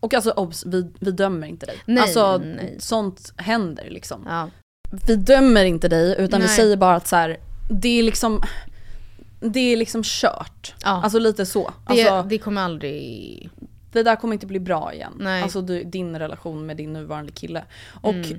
och 0.00 0.14
alltså 0.14 0.30
obs, 0.30 0.66
vi, 0.66 0.90
vi 1.00 1.10
dömer 1.10 1.46
inte 1.46 1.66
dig. 1.66 1.76
Nej, 1.84 2.02
alltså 2.02 2.38
nej. 2.38 2.76
sånt 2.78 3.32
händer 3.36 3.86
liksom. 3.90 4.24
ja. 4.28 4.50
Vi 5.06 5.16
dömer 5.16 5.64
inte 5.64 5.88
dig 5.88 6.16
utan 6.18 6.40
vi 6.40 6.46
Nej. 6.46 6.56
säger 6.56 6.76
bara 6.76 6.94
att 6.94 7.06
så 7.06 7.16
här, 7.16 7.36
det 7.70 7.98
är 7.98 8.02
liksom 8.02 8.42
det 9.40 9.72
är 9.72 9.76
liksom 9.76 10.02
kört. 10.04 10.74
Ja. 10.82 11.00
Alltså 11.04 11.18
lite 11.18 11.46
så. 11.46 11.72
Det, 11.86 11.92
Alltså, 11.92 12.28
det 12.28 12.38
kommer 12.38 12.62
aldrig... 12.62 13.50
det 13.92 14.02
där 14.02 14.16
kommer 14.16 14.34
inte 14.34 14.46
bli 14.46 14.60
bra 14.60 14.92
igen. 14.94 15.12
Nej. 15.18 15.42
Alltså 15.42 15.60
du, 15.60 15.84
din 15.84 16.18
relation 16.18 16.66
med 16.66 16.76
din 16.76 16.92
nuvarande 16.92 17.32
kille. 17.32 17.64
Och 18.00 18.10
Mm. 18.14 18.38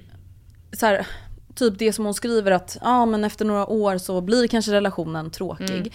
så 0.73 0.85
här, 0.85 1.07
typ 1.55 1.79
det 1.79 1.93
som 1.93 2.05
hon 2.05 2.13
skriver 2.13 2.51
att 2.51 2.77
ja 2.81 3.05
men 3.05 3.23
efter 3.23 3.45
några 3.45 3.67
år 3.67 3.97
så 3.97 4.21
blir 4.21 4.47
kanske 4.47 4.71
relationen 4.71 5.31
tråkig. 5.31 5.69
Mm. 5.77 5.89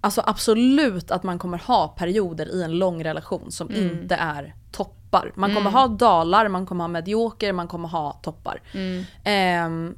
Alltså 0.00 0.22
absolut 0.26 1.10
att 1.10 1.22
man 1.22 1.38
kommer 1.38 1.58
ha 1.58 1.88
perioder 1.88 2.54
i 2.54 2.62
en 2.62 2.72
lång 2.78 3.04
relation 3.04 3.50
som 3.52 3.68
Mm. 3.70 3.82
inte 3.90 4.14
är 4.14 4.54
toppar. 4.72 5.32
Man 5.34 5.54
kommer 5.54 5.70
ha 5.70 5.88
dalar, 5.88 6.48
man 6.48 6.66
kommer 6.66 6.84
ha 6.84 6.88
medioker, 6.88 7.52
man 7.52 7.68
kommer 7.68 7.88
ha 7.88 8.12
toppar. 8.12 8.60
Mm. 8.74 9.04
Ehm, 9.24 9.94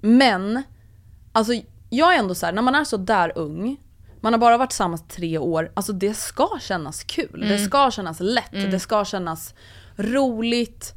men, 0.00 0.62
alltså 1.32 1.52
jag 1.90 2.14
är 2.14 2.18
ändå 2.18 2.34
så 2.34 2.46
här, 2.46 2.52
när 2.52 2.62
man 2.62 2.74
är 2.74 2.84
så 2.84 2.96
där 2.96 3.32
ung, 3.38 3.76
man 4.20 4.32
har 4.32 4.40
bara 4.40 4.56
varit 4.56 4.70
tillsammans 4.70 5.04
tre 5.08 5.38
år, 5.38 5.72
alltså 5.74 5.92
det 5.92 6.14
ska 6.14 6.48
kännas 6.60 7.04
kul. 7.04 7.44
Det 7.48 7.58
ska 7.58 7.90
kännas 7.90 8.20
lätt, 8.20 8.52
det 8.70 8.80
ska 8.80 9.04
kännas 9.04 9.54
roligt. 9.96 10.94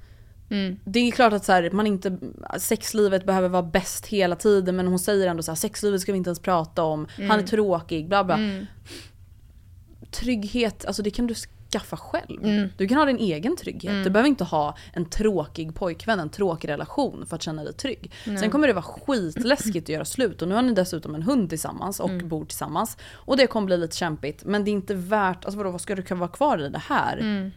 Det 0.86 1.00
är 1.00 1.12
klart 1.12 1.34
att 1.34 1.46
så 1.46 1.52
här, 1.52 1.72
man 1.72 1.88
inte, 1.88 2.18
sexlivet 2.58 3.26
behöver 3.26 3.50
vara 3.50 3.64
bäst 3.64 4.06
hela 4.06 4.36
tiden 4.36 4.76
men 4.76 4.88
hon 4.88 5.00
säger 5.00 5.28
ändå 5.28 5.44
så 5.44 5.52
här, 5.52 5.56
sexlivet 5.56 6.02
ska 6.02 6.12
vi 6.12 6.18
inte 6.18 6.30
ens 6.30 6.40
prata 6.40 6.84
om, 6.84 7.08
han 7.16 7.40
är 7.40 7.48
tråkig, 7.48 8.08
bla 8.08 8.24
bla. 8.24 8.40
Trygghet, 10.12 10.86
alltså 10.86 11.02
det 11.04 11.12
kan 11.12 11.28
du 11.28 11.34
skaffa 11.72 11.98
själv. 11.98 12.70
Du 12.78 12.88
kan 12.88 12.98
ha 12.98 13.06
din 13.06 13.18
egen 13.18 13.56
trygghet. 13.56 14.04
Du 14.04 14.10
behöver 14.10 14.30
inte 14.30 14.44
ha 14.44 14.78
en 14.94 15.06
tråkig 15.06 15.76
pojkvän, 15.76 16.20
en 16.20 16.30
tråkig 16.30 16.70
relation 16.70 17.26
för 17.26 17.36
att 17.36 17.42
känna 17.42 17.64
dig 17.64 17.74
trygg. 17.74 18.12
Sen 18.24 18.50
kommer 18.50 18.68
det 18.68 18.74
vara 18.74 18.84
skitläskigt 18.84 19.86
att 19.86 19.90
göra 19.90 20.06
slut 20.06 20.42
och 20.42 20.48
nu 20.48 20.56
har 20.56 20.62
ni 20.62 20.74
dessutom 20.74 21.16
en 21.16 21.24
hund 21.24 21.50
tillsammans 21.50 22.00
och 22.00 22.12
bor 22.12 22.46
tillsammans. 22.46 22.98
Och 23.14 23.38
det 23.38 23.48
kommer 23.48 23.66
bli 23.66 23.78
lite 23.78 23.98
kämpigt 23.98 24.44
men 24.44 24.64
det 24.64 24.72
är 24.72 24.74
inte 24.74 24.96
värt, 24.96 25.46
alltså 25.46 25.58
vadå 25.58 25.72
vad 25.72 25.82
ska 25.82 25.96
du 25.96 26.02
kunna 26.02 26.20
vara 26.20 26.32
kvar 26.32 26.66
i 26.66 26.70
det 26.70 26.82
här? 26.88 27.52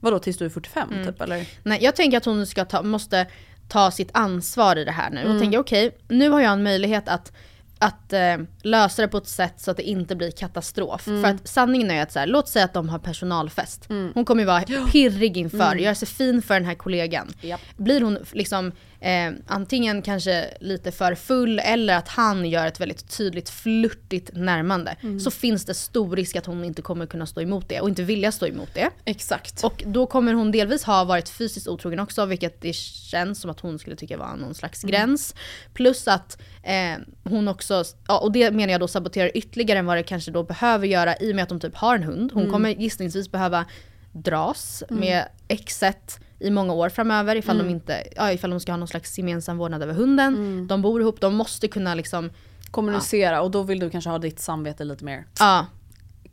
Vadå 0.00 0.18
tills 0.18 0.38
du 0.38 0.44
är 0.44 0.48
45 0.48 0.88
typ 1.06 1.20
eller? 1.20 1.48
Nej, 1.62 1.78
jag 1.82 1.96
tänker 1.96 2.18
att 2.18 2.24
hon 2.24 2.46
ska 2.46 2.64
ta, 2.64 2.82
måste 2.82 3.26
ta 3.68 3.90
sitt 3.90 4.10
ansvar 4.12 4.76
i 4.76 4.84
det 4.84 4.92
här 4.92 5.10
nu. 5.10 5.20
Mm. 5.20 5.32
Och 5.32 5.40
tänka 5.42 5.60
okej, 5.60 5.98
nu 6.08 6.30
har 6.30 6.40
jag 6.40 6.52
en 6.52 6.62
möjlighet 6.62 7.08
att, 7.08 7.32
att 7.78 8.12
eh, 8.12 8.36
lösa 8.62 9.02
det 9.02 9.08
på 9.08 9.18
ett 9.18 9.28
sätt 9.28 9.54
så 9.56 9.70
att 9.70 9.76
det 9.76 9.82
inte 9.82 10.16
blir 10.16 10.30
katastrof. 10.30 11.06
Mm. 11.06 11.22
För 11.22 11.30
att 11.30 11.48
sanningen 11.48 11.90
är 11.90 12.02
att 12.02 12.12
så 12.12 12.18
här, 12.18 12.26
låt 12.26 12.48
säga 12.48 12.64
att 12.64 12.74
de 12.74 12.88
har 12.88 12.98
personalfest. 12.98 13.84
Hon 13.88 14.24
kommer 14.24 14.42
ju 14.42 14.46
vara 14.46 14.62
pirrig 14.92 15.36
inför, 15.36 15.74
göra 15.74 15.94
sig 15.94 16.08
fin 16.08 16.42
för 16.42 16.54
den 16.54 16.64
här 16.64 16.74
kollegan. 16.74 17.22
Mm. 17.22 17.48
Japp. 17.48 17.60
Blir 17.76 18.00
hon 18.00 18.18
liksom 18.32 18.72
eh, 19.06 19.32
antingen 19.46 20.02
kanske 20.02 20.54
lite 20.60 20.92
för 20.92 21.14
full 21.14 21.58
eller 21.58 21.96
att 21.96 22.08
han 22.08 22.44
gör 22.44 22.66
ett 22.66 22.80
väldigt 22.80 23.16
tydligt 23.16 23.50
flörtigt 23.50 24.30
närmande. 24.32 24.96
Mm. 25.02 25.20
Så 25.20 25.30
finns 25.30 25.64
det 25.64 25.74
stor 25.74 26.16
risk 26.16 26.36
att 26.36 26.46
hon 26.46 26.64
inte 26.64 26.82
kommer 26.82 27.06
kunna 27.06 27.26
stå 27.26 27.40
emot 27.40 27.68
det 27.68 27.80
och 27.80 27.88
inte 27.88 28.02
vilja 28.02 28.32
stå 28.32 28.46
emot 28.46 28.74
det. 28.74 28.90
Exakt. 29.04 29.64
Och 29.64 29.82
då 29.86 30.06
kommer 30.06 30.32
hon 30.32 30.52
delvis 30.52 30.84
ha 30.84 31.04
varit 31.04 31.28
fysiskt 31.28 31.68
otrogen 31.68 32.00
också, 32.00 32.26
vilket 32.26 32.60
det 32.60 32.72
känns 32.74 33.40
som 33.40 33.50
att 33.50 33.60
hon 33.60 33.78
skulle 33.78 33.96
tycka 33.96 34.18
var 34.18 34.36
någon 34.36 34.54
slags 34.54 34.82
gräns. 34.82 35.34
Plus 35.74 36.08
att 36.08 36.38
eh, 36.62 37.02
hon 37.24 37.48
också, 37.48 37.84
ja, 38.08 38.18
och 38.18 38.32
det 38.32 38.50
menar 38.50 38.72
jag 38.72 38.80
då 38.80 38.88
saboterar 38.88 39.30
ytterligare 39.34 39.78
än 39.78 39.86
vad 39.86 39.96
det 39.96 40.02
kanske 40.02 40.30
då 40.30 40.42
behöver 40.42 40.86
göra 40.86 41.16
i 41.16 41.32
och 41.32 41.36
med 41.36 41.42
att 41.42 41.48
de 41.48 41.60
typ 41.60 41.74
har 41.74 41.96
en 41.96 42.02
hund. 42.02 42.30
Hon 42.34 42.50
kommer 42.50 42.70
gissningsvis 42.70 43.30
behöva 43.30 43.64
dras 44.12 44.82
med 44.88 45.28
exet 45.48 46.20
i 46.38 46.50
många 46.50 46.72
år 46.72 46.88
framöver 46.88 47.36
ifall, 47.36 47.58
de 47.58 47.68
inte, 47.70 48.02
ja, 48.16 48.32
ifall 48.32 48.50
de 48.50 48.60
ska 48.60 48.72
ha 48.72 48.76
någon 48.76 48.88
slags 48.88 49.18
gemensam 49.18 49.58
vårdnad 49.58 49.82
över 49.82 49.94
hunden. 49.94 50.66
De 50.66 50.82
bor 50.82 51.00
ihop, 51.00 51.20
de 51.20 51.34
måste 51.34 51.68
kunna 51.68 51.94
liksom, 51.94 52.30
Kommunicera 52.70 53.42
och 53.42 53.50
då 53.50 53.62
vill 53.62 53.78
du 53.78 53.90
kanske 53.90 54.10
ha 54.10 54.18
ditt 54.18 54.40
samvete 54.40 54.84
lite 54.84 55.04
mer. 55.04 55.26
Ja, 55.38 55.66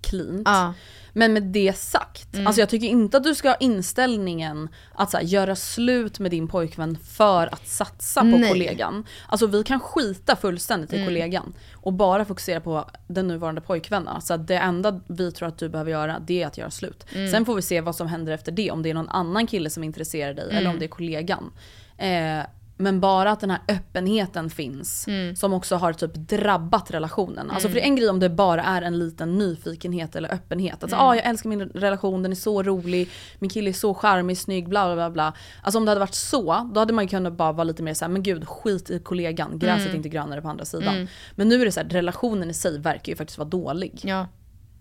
cleant. 0.03 0.41
ja. 0.45 0.73
Men 1.15 1.33
med 1.33 1.43
det 1.43 1.77
sagt, 1.77 2.33
Mm. 2.33 2.47
alltså 2.47 2.61
jag 2.61 2.69
tycker 2.69 2.87
inte 2.87 3.17
att 3.17 3.23
du 3.23 3.35
ska 3.35 3.49
ha 3.49 3.55
inställningen 3.55 4.69
att 4.95 5.11
så 5.11 5.17
här, 5.17 5.23
göra 5.23 5.55
slut 5.55 6.19
med 6.19 6.31
din 6.31 6.47
pojkvän 6.47 6.97
för 6.97 7.47
att 7.53 7.67
satsa 7.67 8.21
på 8.21 8.25
Nej. 8.27 8.35
Mm. 8.35 8.49
kollegan. 8.49 9.05
Alltså 9.27 9.47
vi 9.47 9.63
kan 9.63 9.79
skita 9.79 10.35
fullständigt 10.35 10.93
i 10.93 11.05
kollegan 11.05 11.53
och 11.73 11.93
bara 11.93 12.25
fokusera 12.25 12.61
på 12.61 12.89
den 13.07 13.27
nuvarande 13.27 13.61
pojkvännen. 13.61 14.21
Så 14.21 14.33
att 14.33 14.47
det 14.47 14.55
enda 14.57 14.99
vi 15.07 15.31
tror 15.31 15.47
att 15.47 15.57
du 15.57 15.69
behöver 15.69 15.91
göra 15.91 16.19
det 16.19 16.43
är 16.43 16.47
att 16.47 16.57
göra 16.57 16.71
slut. 16.71 17.05
Mm. 17.15 17.31
Sen 17.31 17.45
får 17.45 17.55
vi 17.55 17.61
se 17.61 17.81
vad 17.81 17.95
som 17.95 18.07
händer 18.07 18.33
efter 18.33 18.51
det, 18.51 18.71
om 18.71 18.83
det 18.83 18.89
är 18.89 18.93
någon 18.93 19.09
annan 19.09 19.47
kille 19.47 19.69
som 19.69 19.83
intresserar 19.83 20.33
dig 20.33 20.45
eller 20.49 20.59
Mm. 20.61 20.71
om 20.71 20.79
det 20.79 20.85
är 20.85 20.89
kollegan. 20.89 21.51
Eh, 21.97 22.39
Men 22.83 22.99
bara 22.99 23.31
att 23.31 23.39
den 23.39 23.49
här 23.51 23.59
öppenheten 23.67 24.49
finns 24.49 25.07
Mm. 25.07 25.35
som 25.35 25.53
också 25.53 25.75
har 25.75 25.93
typ 25.93 26.13
drabbat 26.15 26.91
relationen. 26.91 27.51
Alltså 27.51 27.67
för 27.67 27.75
det 27.75 27.81
är 27.81 27.85
en 27.85 27.95
grej 27.95 28.09
om 28.09 28.19
det 28.19 28.29
bara 28.29 28.63
är 28.63 28.81
en 28.81 28.99
liten 28.99 29.37
nyfikenhet 29.37 30.15
eller 30.15 30.33
öppenhet. 30.33 30.83
Alltså 30.83 30.95
Mm. 30.95 31.07
ah, 31.07 31.15
jag 31.15 31.25
älskar 31.25 31.49
min 31.49 31.61
relation, 31.61 32.23
den 32.23 32.31
är 32.31 32.35
så 32.35 32.63
rolig, 32.63 33.09
min 33.39 33.49
kille 33.49 33.69
är 33.69 33.73
så 33.73 33.93
charmig, 33.93 34.37
snygg, 34.37 34.69
bla 34.69 34.85
bla 34.85 34.95
bla. 34.95 35.09
bla. 35.09 35.33
Alltså 35.61 35.77
om 35.79 35.85
det 35.85 35.91
hade 35.91 35.99
varit 35.99 36.13
så, 36.15 36.69
då 36.73 36.79
hade 36.79 36.93
man 36.93 37.03
ju 37.03 37.09
kunnat 37.09 37.33
bara 37.33 37.51
vara 37.51 37.63
lite 37.63 37.83
mer 37.83 37.93
såhär, 37.93 38.09
men 38.09 38.23
gud 38.23 38.47
skit 38.47 38.89
i 38.89 38.99
kollegan, 38.99 39.59
gräset 39.59 39.79
Mm. 39.81 39.91
är 39.91 39.95
inte 39.95 40.09
grönare 40.09 40.41
på 40.41 40.47
andra 40.49 40.65
sidan. 40.65 41.07
Men 41.35 41.49
nu 41.49 41.61
är 41.61 41.65
det 41.65 41.71
så 41.71 41.79
här, 41.79 41.89
relationen 41.89 42.49
i 42.49 42.53
sig 42.53 42.79
verkar 42.79 43.11
ju 43.11 43.15
faktiskt 43.15 43.37
vara 43.37 43.49
dålig. 43.49 43.99
Ja. 44.03 44.27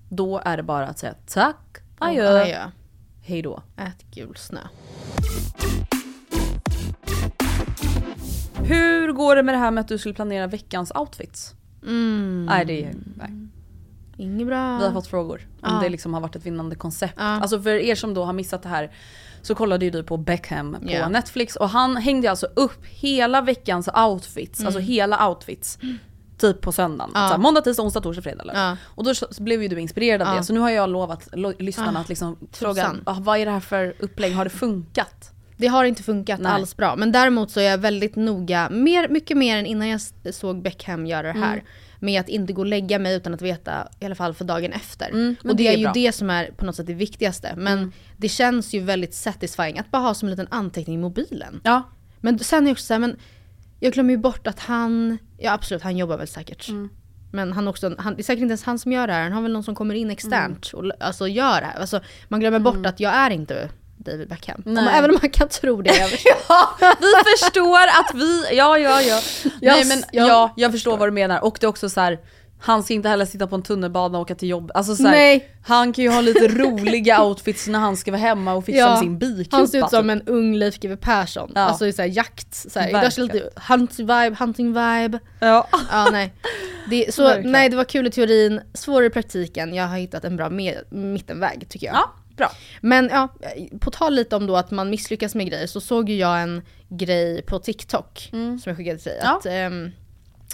Då 0.09 0.41
är 0.45 0.57
det 0.57 0.63
bara 0.63 0.87
att 0.87 0.99
säga 0.99 1.15
tack, 1.27 1.79
adjö, 1.99 2.41
adjö. 2.43 2.71
hej 3.23 3.43
då. 3.43 3.63
Ät 3.77 4.03
gul 4.15 4.37
snö. 4.37 4.61
Hur 8.65 9.13
går 9.13 9.37
det 9.37 9.43
med 9.43 9.55
det 9.55 9.59
här 9.59 9.71
med 9.71 9.81
att 9.81 9.89
du 9.89 9.99
skulle 9.99 10.15
planera 10.15 10.47
veckans 10.47 10.93
outfits? 10.95 11.55
Mm. 11.83 12.47
Nej 12.47 12.65
det 12.65 12.85
är, 12.85 12.95
nej. 13.17 13.31
Inget 14.17 14.47
bra. 14.47 14.79
Vi 14.79 14.85
har 14.85 14.93
fått 14.93 15.07
frågor 15.07 15.41
om 15.63 15.71
Ja. 15.75 15.81
det 15.83 15.89
liksom 15.89 16.15
har 16.15 16.21
varit 16.21 16.37
ett 16.37 16.47
vinnande 16.47 16.77
koncept. 16.77 17.15
Ja. 17.17 17.25
Alltså 17.25 17.61
för 17.63 17.71
er 17.71 17.95
som 17.95 18.15
då 18.15 18.25
har 18.25 18.33
missat 18.33 18.63
det 18.63 18.69
här 18.69 18.91
så 19.43 19.55
kollade 19.55 19.85
ju 19.85 19.91
du 19.91 20.03
på 20.03 20.17
Beckham 20.17 20.73
på 20.73 20.91
Ja. 20.93 21.09
Netflix 21.09 21.57
och 21.57 21.69
han 21.69 21.97
hängde 21.97 22.31
alltså 22.31 22.47
upp 22.57 22.85
hela 22.87 23.41
veckans 23.41 23.89
outfits, 23.95 24.65
alltså 24.65 24.81
hela 24.81 25.29
outfits. 25.29 25.79
Typ 26.39 26.61
på 26.61 26.73
söndagen. 26.73 27.11
Mm. 27.11 27.23
Ja. 27.23 27.29
Så 27.29 27.35
här, 27.35 27.41
måndag, 27.43 27.61
tisdag, 27.61 27.83
onsdag, 27.83 28.01
torsdag, 28.01 28.23
fredag. 28.23 28.45
Ja. 28.55 28.77
Och 28.85 29.05
då 29.05 29.13
blev 29.39 29.63
ju 29.63 29.69
du 29.69 29.81
inspirerad 29.81 30.23
av 30.29 30.37
det. 30.37 30.45
Så 30.45 30.53
nu 30.53 30.61
har 30.61 30.71
jag 30.71 30.91
lovat 30.91 31.29
lo- 31.33 31.53
lyssnarna 31.59 32.01
att 32.01 32.09
liksom 32.09 32.37
fråga 32.53 32.95
ah, 33.07 33.17
vad 33.21 33.39
är 33.39 33.45
det 33.47 33.53
här 33.53 33.61
för 33.61 33.95
upplägg, 33.99 34.35
har 34.35 34.45
det 34.45 34.51
funkat? 34.51 35.31
Det 35.63 35.69
har 35.69 35.85
inte 35.85 36.03
funkat 36.03 36.41
Nej. 36.41 36.53
alls 36.53 36.77
bra. 36.77 36.97
Men 36.97 37.13
däremot 37.13 37.51
så 37.51 37.61
är 37.61 37.65
jag 37.65 37.79
väldigt 37.79 38.17
noga, 38.17 38.71
mer, 38.71 39.09
mycket 39.09 39.37
mer 39.37 39.57
än 39.57 39.67
innan 39.67 39.89
jag 39.89 40.01
såg 40.35 40.63
Beckham 40.63 41.07
göra 41.07 41.33
det 41.33 41.39
här. 41.39 41.53
Mm. 41.53 41.65
Med 41.99 42.21
att 42.21 42.29
inte 42.29 42.53
gå 42.53 42.61
och 42.61 42.67
lägga 42.67 42.99
mig 42.99 43.17
utan 43.17 43.35
att 43.35 43.43
veta, 43.43 43.89
i 44.01 44.05
alla 44.07 44.15
fall 44.15 44.35
för 44.35 44.45
dagen 44.45 44.73
efter. 44.73 45.11
Mm, 45.11 45.37
och 45.45 45.49
det, 45.49 45.55
det 45.55 45.69
är 45.69 45.73
är 45.73 45.77
ju. 45.77 45.85
Mm. 45.85 45.93
det 45.95 46.13
som 46.13 46.31
är 46.31 46.47
på 46.47 46.65
något 46.65 46.77
sätt 46.77 46.87
det 46.87 46.95
viktigaste. 46.95 47.55
Men 47.57 47.93
det 48.17 48.29
känns 48.29 48.75
ju 48.75 48.81
väldigt 48.81 49.15
satisfying 49.15 49.79
att 49.79 49.91
bara 49.91 50.03
ha 50.03 50.15
som 50.15 50.29
en 50.29 50.31
liten 50.31 50.49
anteckning 50.51 50.95
i 50.95 50.99
mobilen. 50.99 51.61
Ja. 51.65 51.83
Men 52.21 52.39
sen 52.39 52.63
är 52.63 52.67
jag 52.67 52.73
också 52.73 52.85
såhär, 52.85 52.99
men 53.01 53.17
jag 53.81 53.93
glömmer 53.93 54.11
ju 54.11 54.17
bort 54.19 54.47
att 54.47 54.59
han, 54.59 55.19
ja 55.39 55.53
absolut 55.53 55.83
han 55.83 55.97
jobbar 55.97 56.17
väl 56.19 56.29
säkert. 56.29 56.69
Mm. 56.69 56.89
Men 57.33 57.53
han 57.53 57.69
också, 57.69 57.95
han, 57.99 58.15
det 58.15 58.21
är 58.21 58.25
säkert 58.25 58.43
inte 58.43 58.53
ens 58.53 58.65
han 58.65 58.79
som 58.79 58.93
gör 58.93 59.07
det 59.07 59.13
här, 59.13 59.23
han 59.23 59.33
har 59.33 59.43
väl 59.43 59.53
någon 59.53 59.65
som 59.65 59.75
kommer 59.75 59.95
in 59.95 60.11
externt 60.11 60.73
Mm. 60.73 60.91
och 60.91 61.07
alltså 61.07 61.29
gör 61.29 61.61
det 61.61 61.67
här. 61.67 61.81
Alltså, 61.81 62.01
man 62.29 62.41
glömmer 62.41 62.59
bort 62.59 62.87
att 62.87 63.01
jag 63.01 63.15
är 63.15 63.31
inte 63.31 63.69
David 64.03 64.29
Beckham. 64.29 64.63
Om, 64.67 64.75
Nej. 64.75 64.99
även 64.99 65.11
om 65.11 65.19
man 65.23 65.31
kan 65.31 65.49
tro 65.49 65.83
det. 65.83 65.91
Ja, 66.49 66.77
vi 67.01 67.31
förstår 67.39 67.77
att 67.87 68.15
vi, 68.15 68.57
ja 68.57 68.79
ja 68.79 69.03
ja. 69.03 69.21
Nej 69.45 69.53
Jag- 69.61 69.87
men 69.87 70.03
jag- 70.13 70.29
ja, 70.29 70.53
jag 70.57 70.73
förstår 70.73 70.97
vad 70.97 71.09
du 71.09 71.13
menar. 71.13 71.45
Och 71.45 71.57
det 71.61 71.67
är 71.67 71.69
också 71.69 71.89
så 71.91 72.01
här. 72.01 72.19
Han 72.65 72.83
ska 72.83 72.95
inte 72.95 73.09
heller 73.09 73.25
sitta 73.25 73.47
på 73.47 73.55
en 73.55 73.63
tunnelbana 73.63 74.19
och 74.19 74.23
åka 74.23 74.35
till 74.35 74.49
jobb. 74.49 74.71
Alltså 74.75 74.97
så 74.97 75.03
här, 75.03 75.11
Nej. 75.11 75.49
Han 75.65 75.93
kan 75.93 76.05
ju 76.05 76.11
ha 76.11 76.21
lite 76.21 76.49
roliga 76.49 77.23
outfits 77.25 77.67
när 77.67 77.79
han 77.79 77.97
ska 77.97 78.11
vara 78.11 78.21
hemma 78.21 78.55
och 78.55 78.65
fixa 78.65 78.79
Ja, 78.79 78.91
med 78.91 78.99
sin 78.99 79.19
bikupa. 79.19 79.57
Han 79.57 79.69
ser 79.69 79.79
ut 79.85 79.91
som 79.91 80.03
typ. 80.03 80.11
en 80.11 80.23
ung 80.35 80.55
Leif 80.55 80.79
GW 80.81 80.97
Persson. 80.97 81.53
Ja. 81.55 81.61
Alltså 81.61 81.87
i 81.87 81.93
så 81.93 82.03
här 82.03 82.09
jakt, 82.09 82.55
så 82.73 82.81
här, 82.81 83.21
lite 83.21 83.51
hunting 83.69 84.07
vibe, 84.07 84.37
hunting 84.39 84.67
vibe. 84.69 85.19
Ja. 85.41 85.69
Ja 85.91 86.09
nej. 86.13 86.35
Det, 86.91 87.15
så, 87.15 87.23
Verkligen. 87.23 87.53
nej 87.53 87.69
det 87.69 87.77
var 87.77 87.85
kul 87.85 88.07
i 88.07 88.11
teorin, 88.11 88.61
svårare 88.75 89.07
i 89.07 89.11
praktiken. 89.11 89.75
Jag 89.75 89.87
har 89.87 89.97
hittat 89.97 90.25
en 90.25 90.37
bra 90.37 90.51
med, 90.51 90.79
mittenväg 90.91 91.67
tycker 91.69 91.87
jag. 91.87 91.97
ja, 91.97 92.13
bra. 92.47 92.53
Men 92.81 93.09
ja, 93.13 93.29
på 93.81 93.91
tal 93.91 94.15
lite 94.15 94.37
om 94.37 94.47
då 94.47 94.57
att 94.57 94.71
man 94.71 94.91
misslyckas 94.91 95.35
med 95.35 95.47
grejer 95.47 95.67
så 95.67 95.81
såg 95.81 96.09
ju 96.11 96.17
jag 96.17 96.43
en 96.43 96.63
grej 96.89 97.43
på 97.43 97.59
TikTok 97.59 98.29
som 98.31 98.61
jag 98.65 98.77
skickade 98.77 98.99
till 98.99 99.13
dig. 99.13 99.21
Ja. 99.23 99.37
Att, 99.39 99.47
ehm, 99.47 99.91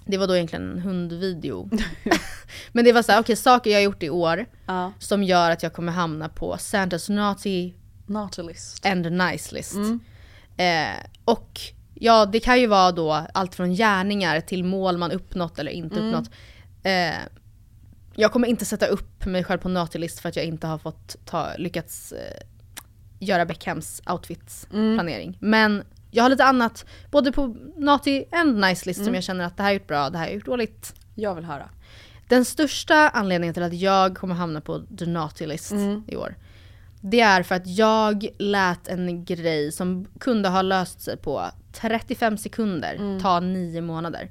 det 0.06 0.18
var 0.18 0.26
då 0.26 0.34
egentligen 0.36 0.70
en 0.72 0.78
hundvideo. 0.78 1.70
Men 2.72 2.84
det 2.84 2.92
var 2.92 3.02
så 3.02 3.12
här, 3.12 3.20
okej 3.20 3.36
saker 3.36 3.70
jag 3.70 3.76
har 3.78 3.82
gjort 3.82 4.02
i 4.02 4.10
år 4.10 4.46
Ja. 4.66 4.92
som 4.98 5.22
gör 5.22 5.50
att 5.50 5.62
jag 5.62 5.72
kommer 5.72 5.92
hamna 5.92 6.28
på 6.28 6.56
Santas 6.58 7.08
naughty 7.08 7.72
Nautilist. 8.06 8.86
and 8.86 9.12
nice 9.12 9.54
list. 9.54 9.74
Mm. 9.74 10.00
Eh, 10.56 11.04
och 11.24 11.60
ja, 11.94 12.26
det 12.26 12.40
kan 12.40 12.60
ju 12.60 12.66
vara 12.66 12.92
då 12.92 13.26
allt 13.34 13.54
från 13.54 13.74
gärningar 13.74 14.40
till 14.40 14.64
mål 14.64 14.98
man 14.98 15.10
uppnått 15.12 15.58
eller 15.58 15.70
inte 15.72 15.96
Mm. 15.96 16.08
uppnått. 16.08 16.30
Eh, 16.82 17.14
jag 18.20 18.32
kommer 18.32 18.48
inte 18.48 18.64
sätta 18.64 18.86
upp 18.86 19.26
mig 19.26 19.44
själv 19.44 19.58
på 19.58 19.68
naughty-list 19.68 20.20
för 20.20 20.28
att 20.28 20.36
jag 20.36 20.44
inte 20.44 20.66
har 20.66 20.78
fått 20.78 21.16
ta, 21.24 21.56
lyckats 21.58 22.12
eh, 22.12 22.40
göra 23.18 23.46
Beckhams 23.46 24.02
outfits-planering. 24.06 25.36
Men 25.40 25.84
jag 26.10 26.24
har 26.24 26.30
lite 26.30 26.44
annat, 26.44 26.84
både 27.10 27.32
på 27.32 27.56
naughty 27.76 28.24
and 28.32 28.60
nice 28.60 28.86
list 28.88 29.04
som 29.04 29.14
jag 29.14 29.24
känner 29.24 29.44
att 29.44 29.56
det 29.56 29.62
här 29.62 29.70
är 29.70 29.74
gjort 29.74 29.86
bra, 29.86 30.10
det 30.10 30.18
här 30.18 30.28
är 30.28 30.34
gjort 30.34 30.44
dåligt. 30.44 30.94
Jag 31.14 31.34
vill 31.34 31.44
höra. 31.44 31.68
Den 32.28 32.44
största 32.44 33.08
anledningen 33.08 33.54
till 33.54 33.62
att 33.62 33.74
jag 33.74 34.16
kommer 34.16 34.34
hamna 34.34 34.60
på 34.60 34.82
the 34.98 35.06
naughty 35.06 35.46
list 35.46 35.72
i 36.06 36.16
år. 36.16 36.36
Det 37.00 37.20
är 37.20 37.42
för 37.42 37.54
att 37.54 37.66
jag 37.66 38.28
lät 38.38 38.88
en 38.88 39.24
grej 39.24 39.72
som 39.72 40.06
kunde 40.20 40.48
ha 40.48 40.62
löst 40.62 41.00
sig 41.00 41.16
på 41.16 41.44
35 41.72 42.38
sekunder 42.38 43.20
ta 43.20 43.40
nio 43.40 43.80
månader. 43.80 44.30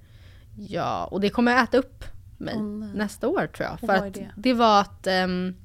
Ja, 0.57 1.05
och 1.05 1.21
det 1.21 1.29
kommer 1.29 1.63
äta 1.63 1.77
upp 1.77 2.03
mig 2.37 2.57
nästa 2.93 3.27
år 3.27 3.47
tror 3.47 3.69
jag. 3.69 3.79
För 3.79 3.93
att 4.07 4.13
det? 4.13 4.31
det? 4.35 4.53
var 4.53 4.81
att 4.81 5.07
ehm, 5.07 5.55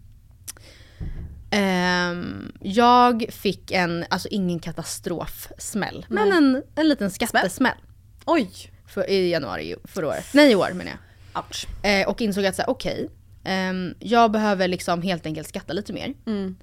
ehm, 1.51 2.53
jag 2.61 3.25
fick 3.31 3.71
en, 3.71 4.05
alltså 4.11 4.29
ingen 4.29 4.59
katastrofsmäll, 4.59 6.07
men 6.09 6.33
en, 6.33 6.63
en 6.75 6.89
liten 6.89 7.11
skattesmäll. 7.11 7.77
Oj! 8.25 8.51
För, 8.87 9.11
I 9.11 9.31
januari 9.31 9.75
förra 9.85 10.09
året. 10.09 10.27
Nej 10.35 10.53
i 10.53 10.55
år 10.55 10.71
menar 10.75 10.91
jag. 10.91 11.45
Ouch. 11.45 11.67
Eh, 11.85 12.09
och 12.09 12.21
insåg 12.21 12.47
att 12.47 12.57
så 12.57 12.63
här, 12.63 12.71
okej, 12.71 13.09
ehm, 13.45 13.95
jag 13.99 14.31
behöver 14.31 14.69
liksom 14.69 15.03
helt 15.03 15.27
enkelt 15.27 15.49
skatta 15.49 15.73
lite 15.73 15.93
mer. 15.93 16.15
Mm. 16.27 16.57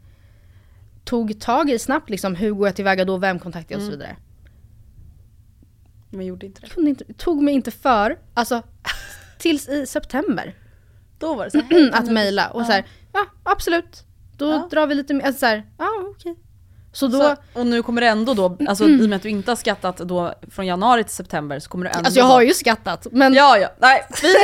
Tog 1.03 1.39
tag 1.39 1.69
i 1.69 1.79
snabbt 1.79 2.09
liksom, 2.09 2.35
hur 2.35 2.51
går 2.51 2.67
jag 2.67 2.75
tillväga 2.75 3.05
då, 3.05 3.17
vem 3.17 3.39
kontaktar 3.39 3.75
jag 3.75 3.79
och 3.79 3.83
så 3.83 3.93
Mm. 3.93 3.99
vidare. 3.99 4.17
Men 6.09 6.25
gjorde 6.25 6.45
inte 6.45 6.61
det. 6.61 6.81
Inte, 6.89 7.13
tog 7.13 7.43
mig 7.43 7.53
inte 7.53 7.71
för, 7.71 8.19
alltså 8.33 8.63
tills 9.39 9.69
i 9.69 9.85
september, 9.85 10.55
Då 11.19 11.33
var 11.33 11.45
det 11.45 11.51
så 11.51 11.61
här, 11.61 11.89
att 11.93 12.11
mejla 12.11 12.47
och 12.49 12.65
så 12.65 12.71
här, 12.71 12.85
ja 13.13 13.25
absolut, 13.43 14.03
då 14.37 14.49
Ja. 14.49 14.67
drar 14.71 14.87
vi 14.87 14.95
lite 14.95 15.13
mer, 15.13 15.25
alltså 15.25 15.39
så 15.39 15.45
här, 15.45 15.63
ja 15.77 15.89
okej. 16.17 16.35
Så 16.91 17.07
då, 17.07 17.19
Så, 17.19 17.35
och 17.59 17.65
nu 17.67 17.83
kommer 17.83 18.01
det 18.01 18.07
ändå 18.07 18.33
då, 18.33 18.57
alltså 18.67 18.89
i 18.89 19.05
och 19.05 19.09
med 19.09 19.15
att 19.15 19.21
du 19.21 19.29
inte 19.29 19.51
har 19.51 19.55
skattat 19.55 19.97
då 19.97 20.33
från 20.51 20.65
januari 20.65 21.03
till 21.03 21.13
september 21.13 21.59
så 21.59 21.69
kommer 21.69 21.85
du 21.85 21.89
ändå 21.91 21.99
alltså 22.05 22.19
jag 22.19 22.25
har 22.25 22.41
ju 22.41 22.53
skattat 22.53 23.07
men 23.11 23.33
Ja, 23.33 23.57
ja. 23.57 23.69
Nej, 23.79 24.01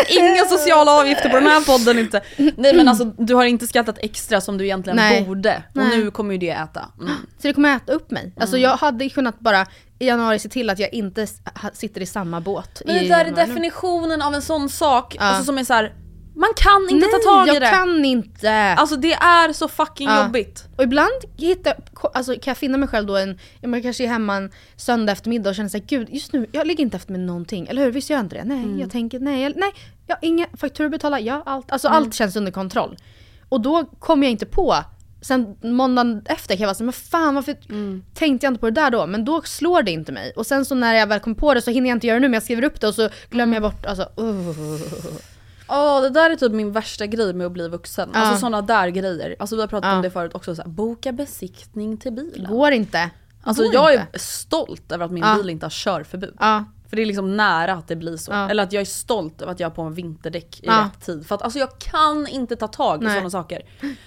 vi 0.09 0.19
inga 0.19 0.45
sociala 0.45 0.91
avgifter 0.91 1.29
på 1.29 1.35
den 1.35 1.47
här 1.47 1.61
podden 1.65 1.99
inte. 1.99 2.21
Nej 2.37 2.75
men 2.75 2.87
alltså 2.87 3.05
du 3.05 3.35
har 3.35 3.45
inte 3.45 3.67
skattat 3.67 3.97
extra 4.01 4.41
som 4.41 4.57
du 4.57 4.63
egentligen 4.65 4.95
Nej. 4.97 5.23
borde. 5.25 5.63
Och 5.69 5.75
Nej. 5.75 5.97
nu 5.97 6.11
kommer 6.11 6.31
ju 6.31 6.37
det 6.37 6.49
äta. 6.49 6.85
Mm. 6.99 7.11
Så 7.41 7.47
det 7.47 7.53
kommer 7.53 7.75
äta 7.75 7.91
upp 7.91 8.11
mig. 8.11 8.23
Mm. 8.23 8.33
Alltså 8.41 8.57
jag 8.57 8.77
hade 8.77 9.09
kunnat 9.09 9.39
bara 9.39 9.65
i 9.99 10.07
januari 10.07 10.39
se 10.39 10.49
till 10.49 10.69
att 10.69 10.79
jag 10.79 10.93
inte 10.93 11.27
sitter 11.73 12.01
i 12.01 12.05
samma 12.05 12.41
båt. 12.41 12.81
Men 12.85 12.95
det 12.95 13.01
där 13.01 13.05
är 13.05 13.09
januari 13.25 13.29
nu. 13.29 13.35
definitionen 13.53 14.21
av 14.21 14.33
en 14.33 14.41
sån 14.41 14.69
sak, 14.69 15.15
Ja. 15.15 15.21
alltså 15.23 15.43
som 15.43 15.57
är 15.57 15.63
så 15.63 15.73
här. 15.73 15.93
man 16.37 16.49
kan 16.55 16.81
inte 16.89 17.07
Nej, 17.07 17.11
ta 17.23 17.31
tag 17.31 17.47
i 17.47 17.51
jag 17.53 17.61
det. 17.61 17.67
kan 17.69 18.05
inte. 18.05 18.51
Alltså 18.77 18.95
det 18.95 19.13
är 19.13 19.53
så 19.53 19.67
fucking 19.67 20.07
Ja. 20.07 20.23
jobbigt. 20.25 20.63
Och 20.77 20.83
ibland 20.83 21.11
hittar, 21.37 21.73
alltså, 22.13 22.33
kan 22.33 22.41
jag 22.51 22.57
finna 22.57 22.77
mig 22.77 22.87
själv 22.89 23.07
då 23.07 23.17
en, 23.17 23.39
jag 23.61 23.83
kanske 23.83 24.03
är 24.03 24.07
hemma 24.07 24.35
en 24.35 24.51
söndag 24.75 25.11
eftermiddag 25.11 25.49
och 25.49 25.55
känner 25.55 25.69
såhär, 25.69 25.85
gud 25.85 26.07
just 26.11 26.33
nu, 26.33 26.47
jag 26.51 26.67
ligger 26.67 26.81
inte 26.83 26.97
efter 26.97 27.11
med 27.11 27.21
någonting, 27.21 27.67
eller 27.67 27.83
hur? 27.83 27.91
Visst 27.91 28.09
gör 28.09 28.17
jag 28.17 28.25
inte 28.25 28.35
det? 28.35 28.43
Nej, 28.43 28.57
Mm. 28.63 28.79
jag 28.79 28.91
tänker, 28.91 29.19
nej, 29.19 29.43
jag, 29.43 29.53
nej, 29.55 29.71
jag 30.07 30.15
har 30.15 30.25
inga 30.27 30.47
fakturor 30.57 30.89
betala, 30.89 31.19
ja 31.19 31.43
allt, 31.45 31.71
alltså 31.71 31.87
Mm. 31.87 31.97
allt 31.97 32.13
känns 32.13 32.35
under 32.35 32.51
kontroll. 32.51 32.97
Och 33.49 33.61
då 33.61 33.85
kommer 33.99 34.23
jag 34.27 34.31
inte 34.31 34.45
på, 34.45 34.75
sen 35.27 35.55
måndagen 35.61 36.21
efter 36.25 36.55
kan 36.55 36.61
jag 36.61 36.67
vara 36.67 36.75
såhär, 36.75 36.85
men 36.85 36.93
fan 36.93 37.35
varför 37.35 37.55
Mm. 37.69 38.03
tänkte 38.13 38.45
jag 38.45 38.51
inte 38.51 38.59
på 38.59 38.65
det 38.69 38.81
där 38.81 38.91
då? 38.91 39.07
Men 39.07 39.25
då 39.25 39.41
slår 39.41 39.81
det 39.83 39.91
inte 39.91 40.11
mig. 40.11 40.33
Och 40.35 40.45
sen 40.45 40.65
så 40.65 40.75
när 40.75 40.93
jag 40.93 41.07
väl 41.07 41.19
kommer 41.19 41.35
på 41.35 41.53
det 41.53 41.61
så 41.61 41.71
hinner 41.71 41.89
jag 41.89 41.95
inte 41.95 42.07
göra 42.07 42.15
det 42.15 42.21
nu, 42.21 42.27
men 42.27 42.33
jag 42.33 42.43
skriver 42.43 42.63
upp 42.63 42.81
det 42.81 42.87
och 42.87 42.95
så 42.95 43.09
glömmer 43.29 43.53
jag 43.55 43.63
bort, 43.63 43.85
alltså 43.85 44.03
uh. 44.19 44.79
Åh 45.67 46.01
det 46.01 46.09
där 46.09 46.29
är 46.29 46.35
typ 46.35 46.51
min 46.51 46.71
värsta 46.71 47.05
grej 47.05 47.33
med 47.33 47.47
att 47.47 47.51
bli 47.53 47.67
vuxen. 47.67 48.09
Ja. 48.13 48.19
Alltså 48.19 48.39
sådana 48.39 48.61
där 48.61 48.87
grejer. 48.87 49.35
Alltså 49.39 49.55
vi 49.55 49.61
har 49.61 49.67
pratat 49.67 49.89
Ja. 49.91 49.95
om 49.95 50.01
det 50.01 50.09
förut 50.11 50.35
också, 50.35 50.55
så 50.55 50.61
här, 50.61 50.69
boka 50.69 51.11
besiktning 51.11 51.97
till 51.97 52.11
bilen. 52.11 52.51
går 52.51 52.71
inte. 52.71 53.09
Alltså 53.43 53.63
går 53.63 53.73
jag 53.73 53.93
inte. 53.93 54.07
är 54.13 54.19
stolt 54.19 54.91
över 54.91 55.05
att 55.05 55.11
min 55.11 55.23
Ja. 55.23 55.35
bil 55.37 55.49
inte 55.49 55.65
har 55.65 55.69
körförbud. 55.71 56.35
Ja, 56.39 56.65
För 56.89 56.95
det 56.95 57.01
är 57.01 57.05
liksom 57.05 57.37
nära 57.37 57.73
att 57.73 57.87
det 57.87 57.95
blir 57.95 58.17
så. 58.17 58.31
Ja. 58.31 58.49
Eller 58.49 58.63
att 58.63 58.73
jag 58.73 58.81
är 58.81 58.85
stolt 58.85 59.41
över 59.41 59.51
att 59.51 59.59
jag 59.59 59.69
har 59.69 59.75
på 59.75 59.83
mig 59.83 59.93
vinterdäck 59.93 60.59
i 60.63 60.65
Ja. 60.65 60.89
rätt 60.93 61.05
tid. 61.05 61.27
För 61.27 61.35
att 61.35 61.41
alltså 61.41 61.59
jag 61.59 61.79
kan 61.79 62.27
inte 62.27 62.55
ta 62.55 62.67
tag 62.67 63.03
i 63.03 63.07
sådana 63.07 63.29
saker. 63.29 63.61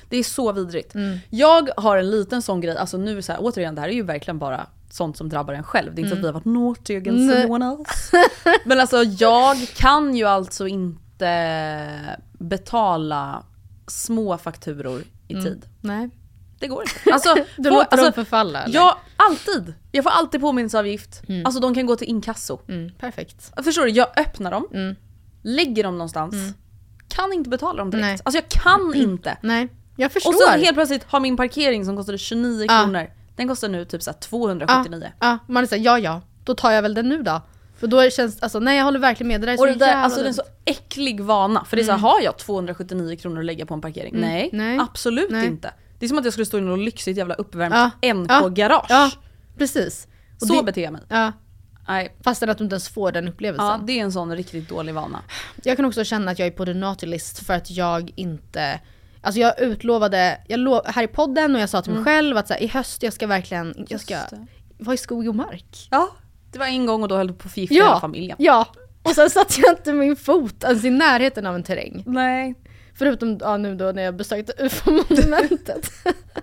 Det 0.08 0.16
är 0.16 0.22
så 0.24 0.52
vidrigt. 0.52 0.94
Mm. 0.94 1.18
Jag 1.30 1.68
har 1.76 1.96
en 1.96 2.10
liten 2.10 2.42
sån 2.42 2.60
grej, 2.60 2.76
alltså 2.76 2.96
nu 2.96 3.22
så 3.22 3.32
här, 3.32 3.38
återigen 3.42 3.74
det 3.74 3.80
här 3.80 3.88
är 3.88 3.92
ju 3.92 4.02
verkligen 4.02 4.38
bara 4.38 4.66
sånt 4.90 5.16
som 5.16 5.28
drabbar 5.28 5.54
en 5.54 5.62
själv. 5.62 5.94
Det 5.94 6.00
är 6.00 6.02
inte 6.02 6.10
så 6.10 6.18
att 6.18 6.22
vi 6.22 6.26
har 6.26 6.32
varit 6.34 6.44
naughty 6.44 6.96
against 6.96 7.32
Mm. 7.32 7.36
Anyone 7.36 7.66
else. 7.66 8.16
Men 8.64 8.80
alltså 8.80 9.02
jag 9.02 9.56
kan 9.76 10.14
ju 10.16 10.24
alltså 10.24 10.66
inte 10.66 12.18
betala 12.38 13.42
små 13.86 14.38
fakturor 14.38 15.02
i 15.28 15.32
Mm. 15.32 15.44
tid. 15.44 15.66
nej. 15.80 16.10
Det 16.58 16.66
går 16.68 16.82
inte. 16.82 16.94
Alltså, 17.12 17.34
Du 17.56 17.68
få- 17.68 17.74
låter 17.74 17.96
dem 17.96 18.06
alltså, 18.06 18.12
förfalla 18.12 18.62
eller? 18.62 18.74
Ja, 18.74 18.98
alltid. 19.16 19.74
Jag 19.92 20.04
får 20.04 20.10
alltid 20.10 20.40
påminnelseavgift. 20.40 21.22
Alltså 21.44 21.60
de 21.60 21.74
kan 21.74 21.86
gå 21.86 21.96
till 21.96 22.08
inkasso. 22.08 22.58
Mm, 22.68 22.90
perfekt. 22.98 23.52
Förstår 23.64 23.82
du? 23.82 23.90
Jag 23.90 24.08
öppnar 24.18 24.50
dem, 24.50 24.68
Mm. 24.74 24.96
lägger 25.42 25.82
dem 25.82 25.94
någonstans, 25.98 26.34
kan 27.08 27.32
inte 27.32 27.50
betala 27.50 27.78
dem 27.78 27.90
direkt. 27.90 28.04
Nej. 28.04 28.18
Alltså 28.24 28.36
jag 28.38 28.48
kan 28.48 28.94
inte. 28.94 29.36
Nej, 29.42 29.68
jag 29.96 30.12
förstår. 30.12 30.30
Och 30.30 30.34
så 30.36 30.50
helt 30.50 30.74
plötsligt 30.74 31.04
har 31.04 31.20
min 31.20 31.36
parkering 31.36 31.84
som 31.84 31.96
kostade 31.96 32.18
29 32.18 32.64
Ja. 32.68 32.82
kronor, 32.84 33.06
den 33.36 33.48
kostar 33.48 33.68
nu 33.68 33.84
typ 33.84 34.02
så 34.02 34.10
här 34.10 34.18
279. 34.18 35.12
Ja, 35.20 35.38
man 35.48 35.62
är 35.62 35.66
såhär, 35.66 35.82
ja 35.82 35.98
ja, 35.98 36.20
då 36.44 36.54
tar 36.54 36.70
jag 36.70 36.82
väl 36.82 36.94
den 36.94 37.08
nu 37.08 37.22
då. 37.22 37.40
För 37.80 37.86
då 37.86 38.10
känns 38.10 38.42
alltså 38.42 38.60
nej 38.60 38.76
jag 38.76 38.84
håller 38.84 38.98
verkligen 38.98 39.28
med, 39.28 39.40
det 39.40 39.46
där 39.46 39.52
är 39.52 39.56
så 39.56 39.62
Och 39.62 39.68
det 39.68 39.74
där, 39.74 39.94
alltså 39.94 40.18
det 40.20 40.24
är 40.26 40.28
en 40.28 40.34
så 40.34 40.42
äcklig 40.64 41.20
vana. 41.20 41.64
För 41.64 41.76
det 41.76 41.82
är 41.82 41.84
så 41.84 41.92
här, 41.92 41.98
har 41.98 42.20
jag 42.20 42.36
279 42.38 43.16
kronor 43.16 43.38
att 43.38 43.44
lägga 43.44 43.66
på 43.66 43.74
en 43.74 43.80
parkering? 43.80 44.14
Nej, 44.20 44.50
Nej. 44.52 44.78
absolut 44.80 45.30
Nej. 45.30 45.46
inte. 45.46 45.70
Det 45.98 46.06
är 46.06 46.08
som 46.08 46.18
att 46.18 46.24
jag 46.24 46.32
skulle 46.32 46.46
stå 46.46 46.58
i 46.58 46.60
något 46.60 46.78
lyxigt 46.78 47.18
jävla 47.18 47.34
uppvärmt 47.34 47.74
Ja. 48.00 48.12
NK-garage. 48.14 48.86
Ja, 48.88 49.10
precis. 49.58 50.06
Och 50.40 50.46
Så 50.46 50.54
det, 50.54 50.62
beter 50.62 50.82
jag 50.82 50.92
mig. 50.92 51.02
ja, 51.08 51.32
Nej. 51.88 52.16
fastän 52.24 52.50
att 52.50 52.58
du 52.58 52.64
inte 52.64 52.74
ens 52.74 52.88
får 52.88 53.12
den 53.12 53.28
upplevelsen. 53.28 53.66
Ja, 53.66 53.80
det 53.86 53.92
är 53.98 54.02
en 54.02 54.12
sån 54.12 54.36
riktigt 54.36 54.68
dålig 54.68 54.94
vana. 54.94 55.22
Jag 55.64 55.76
kan 55.76 55.86
också 55.86 56.04
känna 56.04 56.30
att 56.30 56.38
jag 56.38 56.46
är 56.48 56.52
på 56.52 56.66
the 56.66 56.74
naughty 56.74 57.06
list 57.06 57.46
för 57.46 57.54
att 57.54 57.70
jag 57.70 58.12
inte 58.16 58.80
Alltså 59.22 59.40
jag 59.40 59.60
utlovade, 59.60 60.40
jag 60.48 60.60
lo, 60.60 60.82
här 60.86 61.02
i 61.02 61.06
podden 61.06 61.54
och 61.54 61.60
jag 61.60 61.68
sa 61.68 61.82
till 61.82 61.92
mig 61.92 62.04
själv 62.04 62.36
att 62.36 62.48
så 62.48 62.54
här, 62.54 62.62
i 62.62 62.66
höst 62.66 63.02
jag 63.02 63.12
ska 63.12 63.26
verkligen, 63.26 63.86
jag 63.88 64.00
ska 64.00 64.14
Mm. 64.14 64.46
Vara 64.78 64.94
i 64.94 64.98
skog 64.98 65.28
och 65.28 65.34
mark. 65.34 65.88
Ja, 65.90 66.08
det 66.52 66.58
var 66.58 66.66
en 66.66 66.86
gång 66.86 67.02
och 67.02 67.08
då 67.08 67.16
höll 67.16 67.26
du 67.26 67.32
på 67.32 67.46
att 67.48 67.52
förgifta 67.54 67.74
Ja. 67.74 67.84
hela 67.84 68.00
familjen. 68.00 68.36
Ja! 68.40 68.66
Och 69.02 69.10
sen 69.10 69.30
satte 69.30 69.60
jag 69.60 69.72
inte 69.72 69.92
min 69.92 70.16
fot 70.16 70.64
ens 70.64 70.84
i 70.84 70.90
närheten 70.90 71.46
av 71.46 71.54
en 71.54 71.62
terräng. 71.62 72.02
Nej. 72.06 72.54
Förutom 72.98 73.38
ja, 73.40 73.56
nu 73.56 73.74
då 73.74 73.84
när 73.84 74.02
jag 74.02 74.16
besökte 74.16 74.52
UFO-monumentet. 74.58 75.90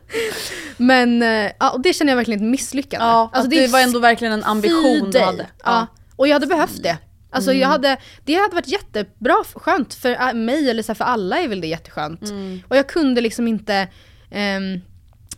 Men 0.77 1.21
eh, 1.21 1.51
ja, 1.59 1.71
och 1.71 1.81
det 1.81 1.93
känner 1.93 2.11
jag 2.11 2.17
verkligen 2.17 2.39
ett 2.39 2.49
misslyckande. 2.51 3.05
Ja, 3.05 3.29
alltså 3.33 3.49
det, 3.49 3.63
är 3.63 3.67
var 3.67 3.79
ändå 3.79 3.99
verkligen 3.99 4.33
en 4.33 4.43
ambition 4.43 5.11
du 5.11 5.19
hade. 5.19 5.45
Ja. 5.63 5.87
Och 6.15 6.27
jag 6.27 6.33
hade 6.33 6.47
behövt 6.47 6.83
det. 6.83 6.97
Alltså 7.29 7.51
Mm. 7.51 7.61
jag 7.61 7.67
hade, 7.67 7.97
det 8.25 8.33
hade 8.35 8.55
varit 8.55 8.67
jättebra, 8.67 9.35
skönt 9.55 9.93
för 9.93 10.09
äh, 10.11 10.33
mig 10.33 10.69
eller 10.69 10.83
så 10.83 10.95
för 10.95 11.05
alla 11.05 11.39
är 11.39 11.47
väl 11.47 11.61
det 11.61 11.67
jätteskönt. 11.67 12.29
Mm. 12.29 12.61
Och 12.67 12.75
jag 12.77 12.87
kunde 12.89 13.21
liksom 13.21 13.47
inte 13.47 13.87
ehm, 14.31 14.81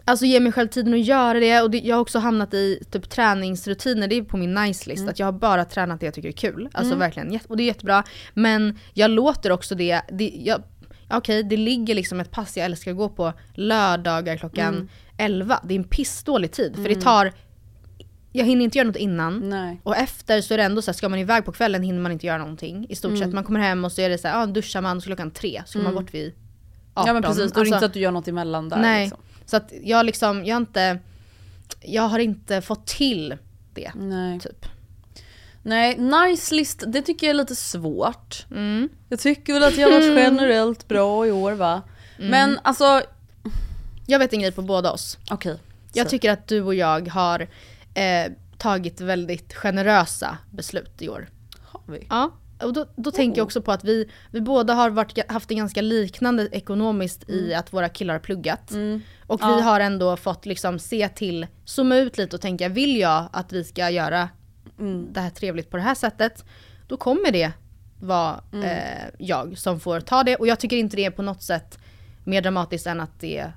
Alltså 0.05 0.25
ge 0.25 0.39
mig 0.39 0.51
själv 0.51 0.67
tiden 0.67 0.93
att 0.93 1.05
göra 1.05 1.39
det 1.39 1.61
och 1.61 1.71
det, 1.71 1.77
jag 1.77 1.95
har 1.95 2.01
också 2.01 2.19
hamnat 2.19 2.53
i 2.53 2.79
typ 2.91 3.09
träningsrutiner, 3.09 4.07
det 4.07 4.15
är 4.15 4.21
på 4.21 4.37
min 4.37 4.53
nice 4.53 4.89
list, 4.89 4.99
Mm. 4.99 5.09
att 5.09 5.19
jag 5.19 5.27
har 5.27 5.31
bara 5.31 5.65
tränat 5.65 5.99
det 5.99 6.05
jag 6.05 6.13
tycker 6.13 6.27
är 6.29 6.31
kul. 6.33 6.69
Alltså 6.73 6.95
verkligen, 6.95 7.31
jätte- 7.33 7.47
och 7.49 7.57
det 7.57 7.63
är 7.63 7.65
jättebra. 7.65 8.03
Men 8.33 8.79
jag 8.93 9.11
låter 9.11 9.51
också 9.51 9.75
det, 9.75 10.01
det 10.11 10.31
jag, 10.45 10.63
okej 11.09 11.43
det 11.43 11.57
ligger 11.57 11.95
liksom 11.95 12.19
ett 12.19 12.31
pass 12.31 12.57
jag 12.57 12.65
älskar 12.65 12.91
att 12.91 12.97
gå 12.97 13.09
på 13.09 13.33
lördagar 13.53 14.37
klockan 14.37 14.73
Mm. 14.75 14.87
11. 15.17 15.59
Det 15.63 15.73
är 15.73 15.77
en 15.79 15.83
pissdålig 15.83 16.51
tid 16.51 16.75
för 16.75 16.89
det 16.89 17.01
tar, 17.01 17.33
jag 18.31 18.45
hinner 18.45 18.63
inte 18.65 18.77
göra 18.77 18.87
något 18.87 18.95
innan. 18.97 19.49
Nej. 19.49 19.81
Och 19.83 19.95
efter 19.97 20.41
så 20.41 20.53
är 20.53 20.57
det 20.57 20.63
ändå 20.63 20.81
så 20.81 20.91
här, 20.91 20.93
ska 20.93 21.09
man 21.09 21.19
iväg 21.19 21.45
på 21.45 21.51
kvällen 21.51 21.83
hinner 21.83 21.99
man 22.01 22.11
inte 22.11 22.25
göra 22.27 22.37
någonting 22.37 22.85
i 22.89 22.95
stort 22.95 23.09
Mm. 23.11 23.23
sett. 23.23 23.33
Man 23.33 23.43
kommer 23.43 23.59
hem 23.59 23.85
och 23.85 23.91
så 23.91 24.01
är 24.01 24.09
det 24.09 24.17
så 24.17 24.27
här, 24.27 24.39
ja 24.39 24.45
duschar 24.45 24.81
man 24.81 25.01
så 25.01 25.05
klockan 25.05 25.31
tre, 25.31 25.61
så 25.65 25.79
kommer 25.79 25.83
man 25.93 26.03
bort 26.03 26.13
vid 26.13 26.33
18. 26.93 27.07
Ja 27.07 27.13
men 27.13 27.23
precis, 27.23 27.37
då 27.37 27.43
är 27.43 27.47
det 27.47 27.59
Alltså, 27.59 27.65
inte 27.75 27.79
så 27.79 27.85
att 27.85 27.93
du 27.93 27.99
gör 27.99 28.11
något 28.11 28.27
emellan 28.27 28.69
där. 28.69 28.77
Nej, 28.77 29.03
Liksom. 29.05 29.19
så 29.45 29.57
att 29.57 29.73
jag 29.83 30.05
liksom, 30.05 30.45
jag 30.45 30.55
har 30.55 30.61
inte, 30.61 30.99
jag 31.81 32.03
har 32.03 32.19
inte 32.19 32.61
fått 32.61 32.85
till 32.87 33.35
det. 33.73 33.91
Nej. 33.95 34.39
Typ. 34.39 34.65
Nej, 35.67 35.97
nice 35.97 36.55
list, 36.55 36.83
det 36.87 37.01
tycker 37.01 37.27
jag 37.27 37.33
är 37.33 37.37
lite 37.37 37.55
svårt. 37.55 38.45
Mm. 38.51 38.89
Jag 39.09 39.19
tycker 39.19 39.53
väl 39.53 39.63
att 39.63 39.77
jag 39.77 39.87
har 39.87 39.99
varit 39.99 40.17
generellt 40.23 40.87
bra 40.87 41.27
i 41.27 41.31
år 41.31 41.51
va. 41.51 41.81
Mm. 42.17 42.29
Men 42.31 42.59
alltså, 42.63 43.01
Jag 44.05 44.19
vet 44.19 44.33
en 44.33 44.39
grej 44.39 44.51
på 44.51 44.61
båda 44.61 44.91
oss. 44.91 45.17
okej. 45.31 45.59
Jag 45.93 46.09
tycker 46.09 46.31
att 46.31 46.47
du 46.47 46.61
och 46.61 46.75
jag 46.75 47.07
har 47.07 47.47
eh, 47.93 48.31
tagit 48.57 49.01
väldigt 49.01 49.53
generösa 49.53 50.37
beslut 50.51 51.01
i 51.01 51.09
år. 51.09 51.29
Har 51.61 51.81
vi? 51.93 52.07
Ja, 52.09 52.31
och 52.63 52.73
då, 52.73 52.85
då 52.95 53.11
tänker 53.11 53.39
jag 53.39 53.45
också 53.45 53.61
på 53.61 53.71
att 53.71 53.83
vi, 53.83 54.09
vi 54.31 54.41
båda 54.41 54.73
har 54.73 54.89
varit, 54.89 55.31
haft 55.31 55.49
det 55.49 55.55
ganska 55.55 55.81
liknande 55.81 56.49
ekonomiskt 56.51 57.29
i 57.29 57.53
att 57.53 57.73
våra 57.73 57.89
killar 57.89 58.13
har 58.13 58.19
pluggat. 58.19 58.71
Och 59.27 59.41
vi 59.41 59.61
har 59.61 59.79
ändå 59.79 60.17
fått 60.17 60.45
liksom 60.45 60.79
se 60.79 61.09
till, 61.09 61.47
zooma 61.65 61.97
ut 61.97 62.17
lite 62.17 62.35
och 62.35 62.41
tänka, 62.41 62.69
vill 62.69 62.97
jag 62.97 63.29
att 63.33 63.53
vi 63.53 63.63
ska 63.63 63.89
göra 63.89 64.29
det 65.13 65.19
här 65.19 65.29
trevligt 65.29 65.69
på 65.69 65.77
det 65.77 65.83
här 65.83 65.95
sättet, 65.95 66.45
då 66.87 66.97
kommer 66.97 67.31
det 67.31 67.51
vara 67.99 68.41
eh, 68.63 69.09
jag 69.17 69.57
som 69.57 69.79
får 69.79 69.99
ta 69.99 70.23
det. 70.23 70.35
Och 70.35 70.47
jag 70.47 70.59
tycker 70.59 70.77
inte 70.77 70.95
det 70.95 71.05
är 71.05 71.11
på 71.11 71.21
något 71.21 71.43
sätt 71.43 71.79
mer 72.23 72.41
dramatiskt 72.41 72.87
än 72.87 72.99
att 72.99 73.19
det 73.19 73.51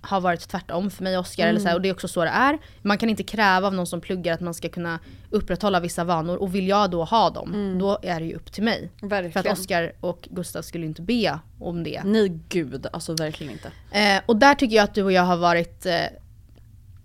har 0.00 0.20
varit 0.20 0.48
tvärtom 0.48 0.90
för 0.90 1.04
mig 1.04 1.16
och 1.16 1.20
Oscar. 1.20 1.46
Eller 1.46 1.60
så 1.60 1.68
här, 1.68 1.74
och 1.74 1.82
det 1.82 1.88
är 1.88 1.92
också 1.92 2.08
så 2.08 2.24
det 2.24 2.30
är. 2.30 2.58
Man 2.82 2.98
kan 2.98 3.10
inte 3.10 3.22
kräva 3.22 3.66
av 3.66 3.74
någon 3.74 3.86
som 3.86 4.00
pluggar 4.00 4.34
att 4.34 4.40
man 4.40 4.54
ska 4.54 4.68
kunna 4.68 4.98
upprätthålla 5.30 5.80
vissa 5.80 6.04
vanor. 6.04 6.36
Och 6.36 6.54
vill 6.54 6.68
jag 6.68 6.90
då 6.90 7.04
ha 7.04 7.30
dem, 7.30 7.78
då 7.78 7.98
är 8.02 8.20
det 8.20 8.26
ju 8.26 8.34
upp 8.34 8.52
till 8.52 8.62
mig. 8.62 8.90
Verkligen. 9.02 9.32
För 9.32 9.40
att 9.40 9.58
Oscar 9.58 9.92
och 10.00 10.28
Gustav 10.30 10.62
skulle 10.62 10.86
inte 10.86 11.02
be 11.02 11.38
om 11.58 11.84
det. 11.84 12.02
Nej 12.04 12.40
gud, 12.48 12.86
alltså 12.92 13.14
verkligen 13.14 13.52
inte. 13.52 13.70
Eh, 13.90 14.22
och 14.26 14.36
där 14.36 14.54
tycker 14.54 14.76
jag 14.76 14.84
att 14.84 14.94
du 14.94 15.02
och 15.02 15.12
jag 15.12 15.22
har 15.22 15.36
varit 15.36 15.86
eh, 15.86 15.94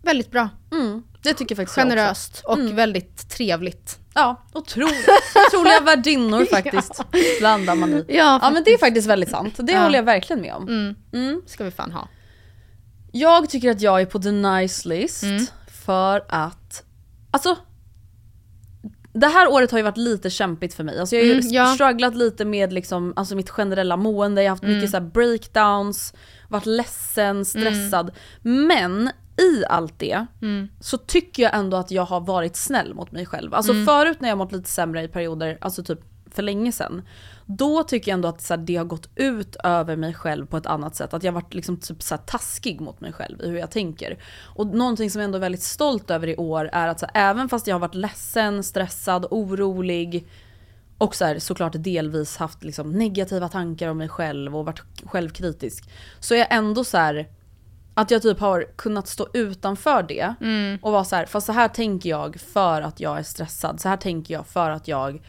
väldigt 0.07 0.31
bra. 0.31 0.49
Mm, 0.71 1.03
det 1.21 1.33
tycker 1.33 1.55
jag 1.55 1.57
faktiskt 1.57 1.77
jag 1.77 1.85
också. 1.87 1.95
Generöst 1.95 2.41
och 2.45 2.77
väldigt 2.77 3.29
trevligt. 3.29 3.99
Ja, 4.13 4.45
otroligt. 4.53 5.07
Otroliga 5.47 5.79
värdinnor 5.79 6.45
faktiskt. 6.51 7.01
Landar 7.41 7.75
man 7.75 7.93
i. 7.93 8.05
Ja, 8.07 8.39
Ja 8.41 8.49
men 8.51 8.63
det 8.63 8.71
är 8.73 8.77
faktiskt 8.77 9.07
väldigt 9.07 9.29
sant. 9.29 9.53
Det 9.57 9.71
Ja. 9.71 9.79
håller 9.83 9.95
jag 9.99 10.03
verkligen 10.03 10.41
med 10.41 10.53
om. 10.53 10.63
Mm. 10.67 10.95
Mm. 11.13 11.41
ska 11.47 11.63
vi 11.63 11.71
fan 11.71 11.91
ha. 11.91 12.07
Jag 13.11 13.49
tycker 13.49 13.71
att 13.71 13.81
jag 13.81 14.01
är 14.01 14.05
på 14.05 14.19
the 14.19 14.31
nice 14.31 14.89
list 14.89 15.23
Mm. 15.23 15.45
för 15.85 16.25
att, 16.29 16.83
alltså 17.31 17.57
det 19.19 19.27
här 19.27 19.47
året 19.51 19.71
har 19.71 19.77
ju 19.79 19.83
varit 19.83 19.97
lite 19.97 20.29
kämpigt 20.29 20.73
för 20.73 20.83
mig. 20.83 20.99
Alltså 20.99 21.15
jag 21.15 21.23
har 21.23 21.27
ju 21.27 21.33
Mm, 21.33 21.45
ja. 21.53 21.65
strugglat 21.65 22.15
lite 22.15 22.45
med 22.45 22.73
liksom, 22.73 23.13
alltså 23.15 23.35
mitt 23.35 23.49
generella 23.49 23.97
mående, 23.97 24.43
jag 24.43 24.49
har 24.49 24.55
haft 24.55 24.63
Mm. 24.63 24.75
mycket 24.75 24.91
så 24.91 24.99
breakdowns, 25.01 26.13
varit 26.49 26.65
ledsen, 26.65 27.45
stressad. 27.45 28.11
Mm. 28.45 28.67
Men 28.67 29.07
i 29.41 29.65
allt 29.69 29.99
det 29.99 30.25
så 30.79 30.97
tycker 30.97 31.43
jag 31.43 31.55
ändå 31.55 31.77
att 31.77 31.91
jag 31.91 32.05
har 32.05 32.19
varit 32.21 32.55
snäll 32.55 32.93
mot 32.93 33.11
mig 33.11 33.25
själv. 33.25 33.53
Alltså 33.53 33.71
Mm. 33.71 33.85
förut 33.85 34.21
när 34.21 34.29
jag 34.29 34.37
mått 34.37 34.51
lite 34.51 34.69
sämre 34.69 35.03
i 35.03 35.07
perioder, 35.07 35.57
alltså 35.61 35.83
typ 35.83 35.99
för 36.37 36.43
länge 36.43 36.71
sedan. 36.71 37.01
Då 37.45 37.83
tycker 37.83 38.11
jag 38.11 38.13
ändå 38.13 38.27
att 38.27 38.41
så 38.41 38.53
här, 38.53 38.61
det 38.61 38.75
har 38.75 38.85
gått 38.85 39.09
ut 39.15 39.55
över 39.63 39.95
mig 39.95 40.13
själv 40.13 40.45
på 40.45 40.57
ett 40.57 40.65
annat 40.65 40.95
sätt. 40.95 41.13
Att 41.13 41.23
jag 41.23 41.31
har 41.31 41.41
varit 41.41 41.53
liksom 41.53 41.77
typ 41.77 42.03
så 42.03 42.15
här, 42.15 42.21
taskig 42.21 42.81
mot 42.81 43.01
mig 43.01 43.13
själv 43.13 43.41
i 43.41 43.47
hur 43.49 43.57
jag 43.57 43.71
tänker. 43.71 44.17
Och 44.55 44.67
någonting 44.67 45.11
som 45.11 45.21
jag 45.21 45.25
ändå 45.25 45.37
är 45.37 45.41
väldigt 45.41 45.63
stolt 45.63 46.11
över 46.11 46.27
i 46.27 46.35
år 46.35 46.69
är 46.73 46.87
att 46.87 46.99
så 46.99 47.05
här, 47.13 47.29
även 47.29 47.49
fast 47.49 47.67
jag 47.67 47.75
har 47.75 47.79
varit 47.79 47.95
ledsen, 47.95 48.63
stressad, 48.63 49.25
orolig 49.31 50.27
och 50.97 51.15
så 51.15 51.25
här, 51.25 51.39
såklart 51.39 51.73
delvis 51.75 52.37
haft 52.37 52.63
liksom 52.63 52.91
negativa 52.91 53.49
tankar 53.49 53.89
om 53.89 53.97
mig 53.97 54.09
själv 54.09 54.57
och 54.57 54.65
varit 54.65 54.83
självkritisk. 55.05 55.89
Så 56.19 56.33
är 56.33 56.37
jag 56.37 56.47
ändå 56.49 56.83
så 56.83 56.97
här 56.97 57.27
att 57.93 58.11
jag 58.11 58.21
typ 58.21 58.39
har 58.39 58.65
kunnat 58.75 59.07
stå 59.07 59.27
utanför 59.33 60.03
det 60.03 60.33
och 60.81 60.91
vara 60.91 61.03
så 61.03 61.15
här, 61.15 61.25
fast 61.25 61.47
så 61.47 61.53
här 61.53 61.67
tänker 61.67 62.09
jag 62.09 62.39
för 62.39 62.81
att 62.81 62.99
jag 62.99 63.19
är 63.19 63.23
stressad. 63.23 63.81
Så 63.81 63.89
här 63.89 63.97
tänker 63.97 64.33
jag 64.33 64.47
för 64.47 64.69
att 64.69 64.87
jag 64.87 65.21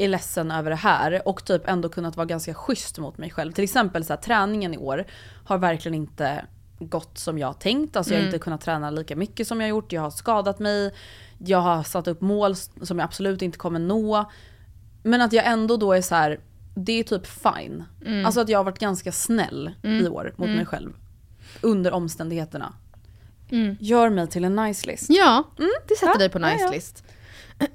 är 0.00 0.08
ledsen 0.08 0.50
över 0.50 0.70
det 0.70 0.76
här 0.76 1.28
och 1.28 1.44
typ 1.44 1.68
ändå 1.68 1.88
kunnat 1.88 2.16
vara 2.16 2.26
ganska 2.26 2.54
schysst 2.54 2.98
mot 2.98 3.18
mig 3.18 3.30
själv. 3.30 3.52
Till 3.52 3.64
exempel 3.64 4.04
så 4.04 4.12
här, 4.12 4.20
träningen 4.20 4.74
i 4.74 4.78
år 4.78 5.04
har 5.44 5.58
verkligen 5.58 5.94
inte 5.94 6.44
gått 6.78 7.18
som 7.18 7.38
jag 7.38 7.58
tänkt. 7.58 7.96
Alltså 7.96 8.14
jag 8.14 8.20
har 8.20 8.26
inte 8.26 8.38
kunnat 8.38 8.60
träna 8.60 8.90
lika 8.90 9.16
mycket 9.16 9.46
som 9.46 9.60
jag 9.60 9.70
gjort. 9.70 9.92
Jag 9.92 10.02
har 10.02 10.10
skadat 10.10 10.58
mig. 10.58 10.94
Jag 11.38 11.60
har 11.60 11.82
satt 11.82 12.08
upp 12.08 12.20
mål 12.20 12.56
som 12.56 12.98
jag 12.98 13.00
absolut 13.00 13.42
inte 13.42 13.58
kommer 13.58 13.78
nå. 13.78 14.30
Men 15.02 15.20
att 15.20 15.32
jag 15.32 15.46
ändå 15.46 15.76
då 15.76 15.92
är 15.92 16.02
så 16.02 16.14
här, 16.14 16.40
det 16.74 16.92
är 16.92 17.04
typ 17.04 17.26
fine. 17.26 17.84
Alltså 18.26 18.40
att 18.40 18.48
jag 18.48 18.58
har 18.58 18.64
varit 18.64 18.78
ganska 18.78 19.12
snäll 19.12 19.70
i 19.82 20.08
år 20.08 20.34
mot 20.36 20.48
mig 20.48 20.66
själv. 20.66 20.92
Under 21.60 21.92
omständigheterna. 21.92 22.72
Gör 23.80 24.10
mig 24.10 24.26
till 24.26 24.44
en 24.44 24.56
nice 24.56 24.86
list. 24.86 25.06
Ja, 25.08 25.44
det 25.88 25.94
sätter 25.94 26.12
Ja, 26.12 26.18
dig 26.18 26.28
på 26.28 26.40
ja, 26.40 26.52
nice 26.52 26.64
ja. 26.64 26.70
list. 26.70 27.04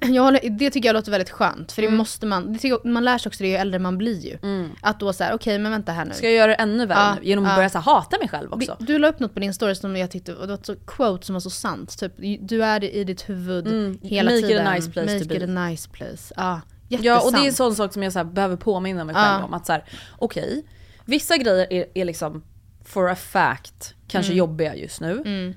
Jag 0.00 0.22
håller, 0.22 0.50
det 0.58 0.70
tycker 0.70 0.88
jag 0.88 0.94
låter 0.94 1.10
väldigt 1.10 1.30
skönt, 1.30 1.72
för 1.72 1.82
det 1.82 1.90
måste 1.90 2.26
man, 2.26 2.52
det 2.52 2.58
tycker, 2.58 2.68
jag- 2.68 2.84
man 2.92 3.04
lär 3.04 3.18
sig 3.18 3.30
också 3.30 3.42
det 3.42 3.48
ju 3.48 3.54
äldre 3.56 3.78
man 3.78 3.98
blir 3.98 4.20
ju. 4.26 4.38
Att 4.80 5.00
då 5.00 5.12
såhär, 5.12 5.34
okej 5.34 5.58
men 5.58 5.72
vänta 5.72 5.92
här 5.92 6.04
nu. 6.04 6.14
Ska 6.14 6.26
jag 6.26 6.34
göra 6.34 6.46
det 6.46 6.54
ännu 6.54 6.86
värre 6.86 6.98
Ja, 6.98 7.14
nu? 7.14 7.28
Genom 7.28 7.44
att 7.44 7.50
ja. 7.50 7.56
börja 7.56 7.70
så 7.70 7.78
hata 7.78 8.18
mig 8.18 8.28
själv 8.28 8.52
också? 8.52 8.76
Det- 8.78 8.86
Du 8.86 8.98
la 8.98 9.08
upp 9.08 9.20
något 9.20 9.34
på 9.34 9.40
din 9.40 9.54
story 9.54 9.74
som 9.74 9.96
jag 9.96 10.10
tyckte, 10.10 10.34
och 10.34 10.40
det 10.40 10.46
var 10.46 10.54
ett 10.54 10.66
så 10.66 10.76
quote 10.86 11.26
som 11.26 11.32
var 11.32 11.40
så 11.40 11.50
sant. 11.50 11.98
Typ, 11.98 12.12
du 12.48 12.64
är 12.64 12.84
i 12.84 13.04
ditt 13.04 13.28
huvud 13.28 13.66
Mm, 13.66 13.98
hela 14.02 14.30
make 14.30 14.38
it 14.38 14.44
a 14.44 14.48
tiden. 14.48 14.74
nice 14.74 14.90
place 14.90 15.12
make 15.12 15.24
to 15.24 15.28
be. 15.28 15.36
it 15.36 15.42
a 15.42 15.46
nice 15.68 15.88
place. 15.92 16.34
Ja, 16.36 16.60
Ja 16.88 17.20
och 17.20 17.32
det 17.32 17.38
är 17.38 17.46
en 17.46 17.52
sån 17.52 17.74
sak 17.74 17.92
som 17.92 18.02
jag 18.02 18.12
så 18.12 18.24
behöver 18.24 18.56
påminna 18.56 19.04
mig 19.04 19.14
själv 19.14 19.40
Ja. 19.40 19.44
om. 19.44 19.54
Att 19.54 19.70
okej, 20.18 20.64
vissa 21.04 21.36
grejer 21.36 21.72
är, 21.72 21.86
är 21.94 22.04
liksom 22.04 22.42
for 22.84 23.10
a 23.10 23.16
fact 23.16 23.94
kanske 24.08 24.32
Mm. 24.32 24.38
jobbiga 24.38 24.74
just 24.76 25.00
nu. 25.00 25.54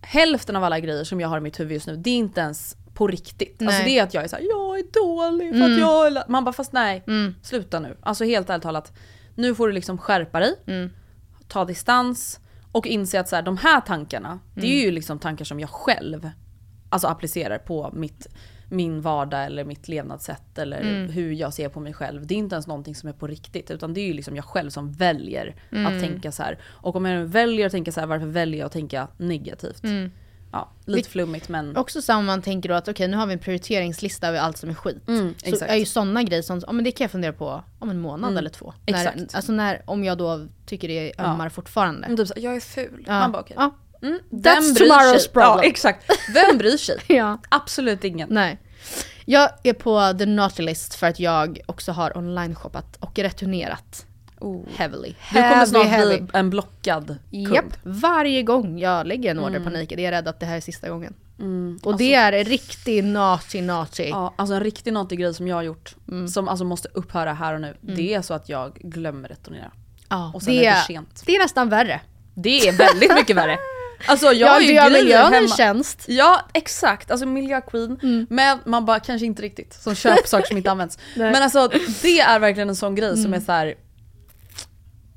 Hälften 0.00 0.56
av 0.56 0.64
alla 0.64 0.80
grejer 0.80 1.04
som 1.04 1.20
jag 1.20 1.28
har 1.28 1.38
i 1.38 1.40
mitt 1.40 1.60
huvud 1.60 1.72
just 1.72 1.86
nu, 1.86 1.96
det 1.96 2.10
är 2.10 2.16
inte 2.16 2.40
ens 2.40 2.76
på 2.98 3.06
riktigt. 3.06 3.62
Alltså 3.62 3.64
Nej. 3.66 3.76
Mm. 3.80 3.84
det 3.86 3.98
är 3.98 4.02
att 4.02 4.14
jag 4.14 4.24
är 4.24 4.28
såhär, 4.28 4.42
jag 4.42 4.78
är 4.78 4.84
dålig 5.04 5.54
för 5.58 5.64
att 5.72 5.78
jag 5.78 6.06
är... 6.06 6.10
la-" 6.10 6.24
Man 6.28 6.44
bara 6.44 6.52
fast 6.52 6.72
nej, 6.72 7.04
sluta 7.42 7.80
nu. 7.80 7.96
Alltså 8.02 8.24
helt 8.24 8.50
ärligt 8.50 8.62
talat, 8.62 8.92
nu 9.34 9.54
får 9.54 9.66
du 9.68 9.72
liksom 9.74 9.98
skärpa 9.98 10.40
dig, 10.40 10.54
Mm. 10.66 10.90
ta 11.48 11.64
distans 11.64 12.40
Och 12.72 12.86
inse 12.86 13.20
att 13.20 13.28
så 13.28 13.36
här, 13.36 13.42
de 13.42 13.56
här 13.56 13.80
tankarna, 13.80 14.38
det 14.54 14.60
Mm. 14.66 14.78
är 14.78 14.82
ju 14.84 14.90
liksom 14.90 15.18
tankar 15.18 15.44
som 15.44 15.60
jag 15.60 15.70
själv 15.70 16.30
alltså 16.90 17.08
applicerar 17.08 17.58
på 17.58 17.90
mitt, 17.94 18.26
min 18.70 19.00
vardag 19.00 19.44
eller 19.46 19.64
mitt 19.64 19.88
levnadssätt 19.88 20.58
eller 20.58 20.80
Mm. 20.80 21.08
hur 21.10 21.32
jag 21.32 21.54
ser 21.54 21.68
på 21.68 21.80
mig 21.80 21.92
själv. 21.92 22.26
Det 22.26 22.34
är 22.34 22.38
inte 22.38 22.54
ens 22.54 22.66
någonting 22.66 22.94
som 22.94 23.08
är 23.08 23.12
på 23.12 23.26
riktigt 23.26 23.70
utan 23.70 23.94
det 23.94 24.00
är 24.00 24.06
ju 24.06 24.12
liksom 24.12 24.36
jag 24.36 24.44
själv 24.44 24.70
som 24.70 24.92
väljer 24.92 25.54
Mm. 25.72 25.86
att 25.86 26.02
tänka 26.02 26.32
så 26.32 26.42
här. 26.42 26.58
Och 26.64 26.96
om 26.96 27.04
jag 27.04 27.24
väljer 27.26 27.66
att 27.66 27.72
tänka 27.72 27.92
så 27.92 28.00
här, 28.00 28.06
varför 28.06 28.26
väljer 28.26 28.58
jag 28.60 28.66
att 28.66 28.72
tänka 28.72 29.08
negativt? 29.16 29.82
Ja, 30.52 30.70
lite 30.84 30.98
Mm. 31.06 31.10
Flummigt 31.10 31.48
men... 31.48 31.76
Också 31.76 32.02
så 32.02 32.14
om 32.14 32.24
man 32.26 32.42
tänker 32.42 32.68
då 32.68 32.74
att 32.74 32.88
okej 32.88 33.08
nu 33.08 33.16
har 33.16 33.26
vi 33.26 33.32
en 33.32 33.38
prioriteringslista 33.38 34.28
över 34.28 34.38
allt 34.38 34.58
som 34.58 34.70
är 34.70 34.74
skit. 34.74 35.08
Mm, 35.08 35.34
så 35.38 35.46
exakt. 35.48 35.70
är 35.72 35.76
ju 35.76 35.84
sådana 35.84 36.22
grejer 36.22 36.42
som, 36.42 36.62
ja 36.66 36.72
men 36.72 36.84
det 36.84 36.90
kan 36.90 37.04
jag 37.04 37.10
fundera 37.10 37.32
på 37.32 37.62
om 37.78 37.90
en 37.90 38.00
månad 38.00 38.38
eller 38.38 38.50
två. 38.50 38.74
När, 38.86 38.94
Mm. 39.00 39.12
Exakt. 39.14 39.34
alltså 39.34 39.52
när, 39.52 39.82
om 39.86 40.04
jag 40.04 40.18
då 40.18 40.46
tycker 40.66 40.88
det 40.88 41.12
ömmar 41.18 41.48
fortfarande. 41.48 42.08
Men 42.08 42.16
typ 42.16 42.28
så 42.28 42.34
jag 42.36 42.56
är 42.56 42.60
ful. 42.60 43.04
Ja. 43.06 43.12
Man 43.20 43.32
bara 43.32 43.42
okej. 43.42 43.56
Ja. 43.58 43.74
Mm, 44.02 44.18
That's 44.30 44.74
tomorrow's 44.74 45.18
sig? 45.18 45.32
problem. 45.32 45.58
Ja 45.58 45.62
exakt. 45.64 46.10
Vem 46.34 46.58
bryr 46.58 46.76
sig? 46.76 46.98
ja. 47.06 47.38
Absolut 47.48 48.04
ingen. 48.04 48.28
Nej. 48.30 48.58
Jag 49.24 49.48
är 49.62 49.72
på 49.72 50.18
the 50.18 50.26
naughty 50.26 50.62
list 50.62 50.94
för 50.94 51.06
att 51.06 51.20
jag 51.20 51.60
också 51.66 51.92
har 51.92 52.16
online-shoppat 52.16 52.96
och 53.00 53.18
returnerat. 53.18 54.06
Oh. 54.40 54.62
Heavily. 54.76 55.14
Du 55.32 55.42
kommer 55.42 55.66
snart 55.66 55.86
heavy. 55.86 56.20
bli 56.20 56.26
en 56.32 56.50
blockad 56.50 57.16
kund. 57.32 57.72
Varje 57.82 58.42
gång 58.42 58.78
jag 58.78 59.06
lägger 59.06 59.30
en 59.30 59.38
Mm. 59.38 59.50
order 59.50 59.64
på 59.64 59.70
Nike, 59.70 59.96
det 59.96 60.02
är 60.02 60.04
jag 60.04 60.12
rädd 60.12 60.28
att 60.28 60.40
det 60.40 60.46
här 60.46 60.56
är 60.56 60.60
sista 60.60 60.88
gången. 60.88 61.14
Och 61.82 61.96
det 61.96 62.14
är 62.14 62.32
en 62.32 62.44
riktig 62.44 63.04
naughty. 63.04 63.70
Alltså- 63.70 64.02
Ja, 64.02 64.34
alltså 64.36 64.54
en 64.54 64.60
riktig 64.64 64.92
naughty 64.92 65.16
grej 65.16 65.34
som 65.34 65.48
jag 65.48 65.56
har 65.56 65.62
gjort, 65.62 65.94
som 66.32 66.48
alltså 66.48 66.64
måste 66.64 66.88
upphöra 66.94 67.32
här 67.32 67.54
och 67.54 67.60
nu, 67.60 67.76
det 67.80 68.14
är 68.14 68.22
så 68.22 68.34
att 68.34 68.48
jag 68.48 68.74
glömmer 68.74 69.28
returnera. 69.28 69.70
Ja, 70.08 70.30
Och 70.34 70.42
sen 70.42 70.54
det, 70.54 70.66
är 70.66 70.74
det 70.74 70.82
sent. 70.86 71.22
det 71.26 71.36
är 71.36 71.38
nästan 71.38 71.68
värre. 71.68 72.00
Det 72.34 72.68
är 72.68 72.72
väldigt 72.72 73.14
mycket 73.14 73.36
värre. 73.36 73.58
Alltså 74.08 74.26
jag 74.26 74.34
Jag 74.36 74.48
har 74.48 74.60
ju 74.60 74.72
gör 74.74 74.90
miljön 74.90 75.34
en 75.34 75.48
tjänst. 75.48 76.04
Ja 76.08 76.40
exakt, 76.54 77.10
alltså 77.10 77.26
miljöqueen. 77.26 78.26
Men 78.30 78.58
man 78.64 78.84
bara 78.86 79.00
kanske 79.00 79.26
inte 79.26 79.42
riktigt, 79.42 79.72
som 79.74 79.94
köper 79.94 80.28
saker 80.28 80.46
som 80.46 80.56
inte 80.56 80.70
används. 80.70 80.98
Nej. 81.16 81.32
Men 81.32 81.42
alltså 81.42 81.70
det 82.02 82.20
är 82.20 82.38
verkligen 82.38 82.68
en 82.68 82.76
sån 82.76 82.94
grej 82.94 83.16
som 83.16 83.34
är 83.34 83.40
så 83.40 83.52
här. 83.52 83.74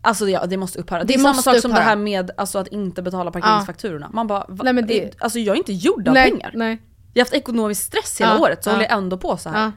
Alltså 0.02 0.30
ja, 0.30 0.45
det 0.45 0.58
måste 0.58 0.80
upphöra. 0.80 1.04
Det, 1.04 1.14
är 1.14 1.18
samma 1.18 1.34
sak 1.34 1.43
som 1.60 1.72
det 1.72 1.76
upphöra. 1.78 1.84
här 1.89 1.95
med 1.95 2.32
alltså, 2.38 2.60
att 2.60 2.68
inte 2.68 3.02
betala 3.02 3.32
parkeringsfakturorna. 3.32 4.10
Man 4.14 4.28
bara, 4.28 4.45
va? 4.49 4.64
Nej, 4.64 4.74
men 4.74 4.88
det- 4.88 5.22
alltså 5.22 5.39
jag 5.39 5.54
är 5.54 5.58
inte 5.58 5.74
gjord 5.74 6.08
av 6.08 6.14
nej, 6.14 6.32
pengar. 6.32 6.52
Nej. 6.56 6.82
Jag 7.14 7.22
har 7.22 7.26
haft 7.26 7.34
ekonomisk 7.34 7.84
stress 7.84 8.22
hela 8.22 8.32
Ja, 8.34 8.39
året 8.39 8.64
så 8.64 8.70
ja. 8.70 8.74
håller 8.74 8.86
jag 8.86 8.97
ändå 8.97 9.18
på 9.18 9.38
så 9.38 9.49
här. 9.49 9.64
Ja. 9.64 9.72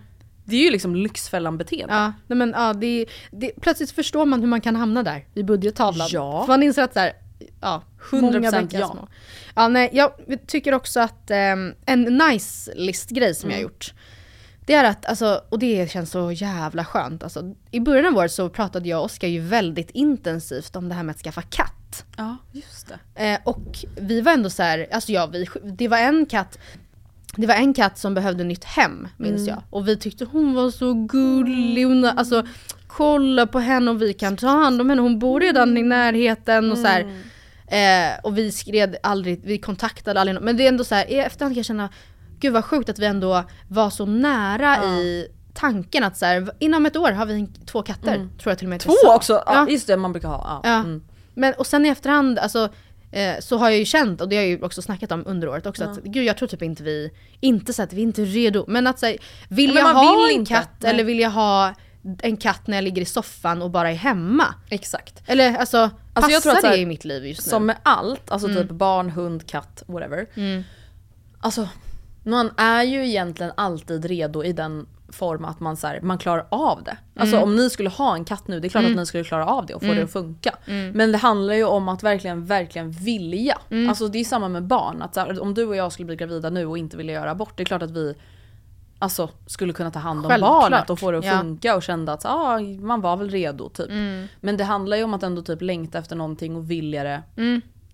Det 0.45 0.57
är 0.57 0.61
ju 0.61 0.71
liksom 0.71 0.97
Lyxfällan 0.97 1.59
beteende. 1.59 1.95
Ja, 1.95 2.13
nej 2.27 2.37
men 2.39 2.55
ja, 2.57 2.73
det, 2.73 3.07
det, 3.31 3.51
plötsligt 3.61 3.91
förstår 3.91 4.25
man 4.27 4.41
hur 4.41 4.47
man 4.49 4.61
kan 4.61 4.77
hamna 4.77 5.03
där 5.03 5.27
vid 5.35 5.45
budgettavlan. 5.45 6.09
Ja. 6.11 6.41
För 6.43 6.53
man 6.53 6.63
inser 6.63 6.83
att 6.83 6.93
så 6.93 7.01
här, 7.01 7.13
ja, 7.61 7.83
100% 8.11 8.21
många 8.33 8.51
ja. 8.71 8.87
små. 8.87 9.09
Ja, 9.55 9.69
nej, 9.69 9.91
jag 9.93 10.11
tycker 10.47 10.75
också 10.75 11.01
att 11.01 11.31
ehm, 11.31 11.75
en 11.87 12.03
nice 12.03 12.73
list-grej 12.75 13.35
som 13.35 13.51
jag 13.51 13.57
har 13.57 13.61
Mm. 13.61 13.71
gjort, 13.73 13.95
det 14.67 14.75
är 14.75 14.85
att, 14.85 15.07
alltså, 15.07 15.41
och 15.49 15.59
det 15.59 15.91
känns 15.91 16.11
så 16.11 16.33
jävla 16.33 16.85
skönt. 16.85 17.23
Alltså, 17.23 17.55
I 17.71 17.81
början 17.81 18.07
av 18.07 18.17
året 18.17 18.33
så 18.33 18.49
pratade 18.49 18.89
jag 18.89 18.99
och 18.99 19.05
Oskar 19.05 19.29
ju 19.29 19.41
väldigt 19.41 19.91
intensivt 19.91 20.77
om 20.77 20.89
det 20.89 20.95
här 20.95 21.03
med 21.03 21.13
att 21.15 21.21
skaffa 21.23 21.43
katt. 21.43 22.05
Ja, 22.17 22.37
just 22.53 22.93
det. 23.15 23.25
Eh, 23.25 23.39
och 23.45 23.79
vi 23.97 24.21
var 24.21 24.33
ändå 24.33 24.51
så 24.51 24.63
här, 24.63 24.87
alltså 24.93 25.13
ja, 25.13 25.27
vi, 25.27 25.49
det 25.65 25.89
var 25.89 25.99
en 25.99 26.27
katt 26.27 26.59
det 27.37 27.47
var 27.47 27.55
en 27.55 27.75
katt 27.75 27.99
som 27.99 28.15
behövde 28.15 28.45
nytt 28.45 28.65
hem, 28.65 29.09
minns 29.17 29.41
Mm. 29.41 29.47
jag. 29.49 29.63
Och 29.71 29.89
vi 29.89 29.97
tyckte 29.97 30.25
hon 30.25 30.55
var 30.55 30.71
så 30.71 30.95
gullig. 30.95 31.85
Hon, 31.85 32.05
alltså, 32.05 32.47
kolla 32.87 33.47
på 33.47 33.59
henne 33.59 33.91
och 33.91 34.03
vi 34.03 34.13
kan 34.13 34.37
ta 34.37 34.47
hand 34.49 34.81
om 34.81 34.91
henne. 34.91 35.03
Hon 35.03 35.19
bor 35.19 35.41
redan 35.41 35.77
i 35.77 35.83
närheten 35.83 36.73
och 36.73 36.79
så 36.79 36.87
här. 36.87 37.01
Mm. 37.01 38.13
Eh, 38.15 38.19
och 38.23 38.39
vi 38.39 38.53
skred 38.53 38.97
aldrig, 39.03 39.41
vi 39.45 39.59
kontaktade 39.59 40.21
aldrig. 40.21 40.41
Men 40.43 40.57
det 40.57 40.65
är 40.65 40.69
ändå 40.69 40.85
så 40.85 40.95
här, 40.95 41.11
i 41.11 41.15
efterhand 41.19 41.55
kan 41.55 41.57
jag 41.57 41.67
känna, 41.67 41.89
gud 42.45 42.53
vad 42.53 42.65
sjukt 42.65 42.89
att 42.89 42.99
vi 42.99 43.07
ändå 43.07 43.45
var 43.69 43.91
så 43.91 44.07
nära 44.07 44.85
i 44.85 45.29
tanken 45.55 46.05
att 46.05 46.17
så 46.17 46.27
här, 46.27 46.51
inom 46.59 46.87
ett 46.87 46.97
år 46.97 47.13
har 47.13 47.27
vi 47.27 47.49
två 47.67 47.83
katter. 47.83 48.15
Tror 48.15 48.51
jag 48.51 48.59
till 48.59 48.67
och 48.67 48.71
med 48.71 48.85
Mm. 48.85 48.97
Två 48.97 49.09
sa. 49.09 49.17
också! 49.17 49.33
Ja, 49.47 49.55
Ja. 49.55 49.69
Just 49.69 49.87
det, 49.87 49.97
man 49.97 50.13
brukar 50.13 50.29
ha. 50.29 50.61
Ja. 50.65 50.71
Ja. 50.71 50.75
Mm. 50.79 51.03
Men, 51.35 51.55
och 51.55 51.67
sen 51.67 51.87
i 51.87 51.89
efterhand, 51.89 52.39
alltså, 52.39 52.69
eh, 53.13 53.35
så 53.41 53.57
har 53.57 53.71
jag 53.71 53.79
ju 53.79 53.85
känt, 53.85 54.21
och 54.21 54.29
det 54.29 54.37
har 54.37 54.43
jag 54.43 54.51
ju 54.51 54.63
också 54.63 54.83
snackat 54.83 55.13
om 55.13 55.23
under 55.27 55.49
året 55.49 55.67
också, 55.67 55.85
att 55.85 56.03
gud 56.03 56.25
jag 56.25 56.37
tror 56.39 56.49
typ 56.49 56.63
inte 56.63 56.83
vi, 56.83 57.11
inte 57.41 57.73
så 57.73 57.83
att 57.83 57.93
vi 57.93 58.03
inte 58.03 58.23
är 58.23 58.27
redo, 58.27 58.65
men 58.69 58.87
att 58.87 58.99
säga, 58.99 59.19
vill 59.49 59.69
Ja, 59.69 59.75
men 59.75 59.83
jag 59.87 59.95
ha 59.95 60.17
vill 60.27 60.35
en 60.35 60.41
inte. 60.41 60.55
katt 60.55 60.71
Nej. 60.79 60.91
eller 60.93 61.05
vill 61.05 61.21
jag 61.21 61.31
ha 61.31 61.75
en 62.23 62.37
katt 62.37 62.67
när 62.67 62.77
jag 62.77 62.85
ligger 62.85 63.03
i 63.03 63.05
soffan 63.05 63.63
och 63.63 63.71
bara 63.71 63.91
är 63.91 63.95
hemma? 63.95 64.45
Exakt. 64.69 65.23
Eller 65.27 65.57
alltså, 65.57 65.79
Alltså, 65.79 65.91
passar 66.15 66.31
jag 66.31 66.43
tror 66.43 66.53
att 66.53 66.61
så 66.61 66.67
här, 66.67 66.75
det 66.77 66.81
i 66.83 66.87
mitt 66.87 67.05
liv 67.05 67.27
just 67.27 67.47
nu? 67.47 67.51
Som 67.51 67.67
med 67.67 67.77
allt, 67.83 68.31
alltså 68.31 68.49
Mm. 68.49 68.63
typ 68.63 68.71
barn, 68.77 69.11
hund, 69.11 69.47
katt, 69.47 69.83
whatever. 69.87 70.27
Alltså, 71.41 71.69
man 72.25 72.51
är 72.57 72.83
ju 72.83 73.07
egentligen 73.07 73.53
alltid 73.57 74.05
redo 74.05 74.45
i 74.45 74.53
den 74.53 74.87
form 75.09 75.45
att 75.45 75.61
man, 75.61 75.77
så 75.77 75.87
här, 75.87 76.01
man 76.01 76.19
klarar 76.19 76.47
av 76.49 76.83
det. 76.85 76.97
Alltså 77.17 77.37
Mm. 77.37 77.49
om 77.49 77.57
ni 77.57 77.71
skulle 77.71 77.89
ha 77.89 78.15
en 78.15 78.25
katt 78.25 78.49
nu, 78.49 78.61
det 78.61 78.67
är 78.67 78.71
klart 78.71 78.85
att 78.85 78.97
ni 78.97 79.07
skulle 79.07 79.25
klara 79.25 79.47
av 79.47 79.67
det 79.67 79.75
och 79.75 79.83
få 79.83 79.93
det 79.93 80.03
att 80.03 80.13
funka. 80.13 80.55
Men 80.95 81.13
det 81.13 81.19
handlar 81.19 81.55
ju 81.55 81.65
om 81.65 81.89
att 81.89 82.03
verkligen, 82.03 82.45
verkligen 82.47 82.91
vilja. 82.91 83.59
Mm. 83.71 83.89
Alltså 83.89 84.09
det 84.09 84.19
är 84.19 84.25
samma 84.25 84.49
med 84.49 84.63
barn. 84.65 85.03
Att 85.03 85.17
här, 85.17 85.43
om 85.43 85.55
du 85.55 85.65
och 85.67 85.77
jag 85.77 85.93
skulle 85.93 86.07
bli 86.07 86.17
gravida 86.17 86.51
nu 86.51 86.67
och 86.67 86.79
inte 86.79 86.97
vilja 86.97 87.15
göra 87.15 87.31
abort, 87.31 87.53
det 87.57 87.63
är 87.63 87.65
klart 87.65 87.83
att 87.83 87.91
vi 87.91 88.15
alltså, 88.99 89.29
skulle 89.47 89.73
kunna 89.73 89.91
ta 89.91 89.99
hand 89.99 90.25
om 90.27 90.31
Självklart. 90.31 90.63
barnet 90.63 90.91
och 90.91 90.99
få 90.99 91.11
det 91.11 91.19
att 91.19 91.25
Ja. 91.25 91.31
Mm. 91.33 91.43
funka 91.47 91.77
och 91.77 91.83
kände 91.83 92.13
att 92.13 92.25
ah, 92.25 92.59
man 92.81 93.01
var 93.01 93.17
väl 93.17 93.31
redo 93.31 93.69
typ. 93.69 93.89
Men 94.41 94.57
det 94.57 94.65
handlar 94.65 94.97
ju 94.97 95.05
om 95.05 95.15
att 95.15 95.23
ändå 95.23 95.43
typ 95.43 95.63
längta 95.63 95.99
efter 95.99 96.17
någonting 96.17 96.57
och 96.57 96.71
vilja 96.71 97.05
det 97.05 97.23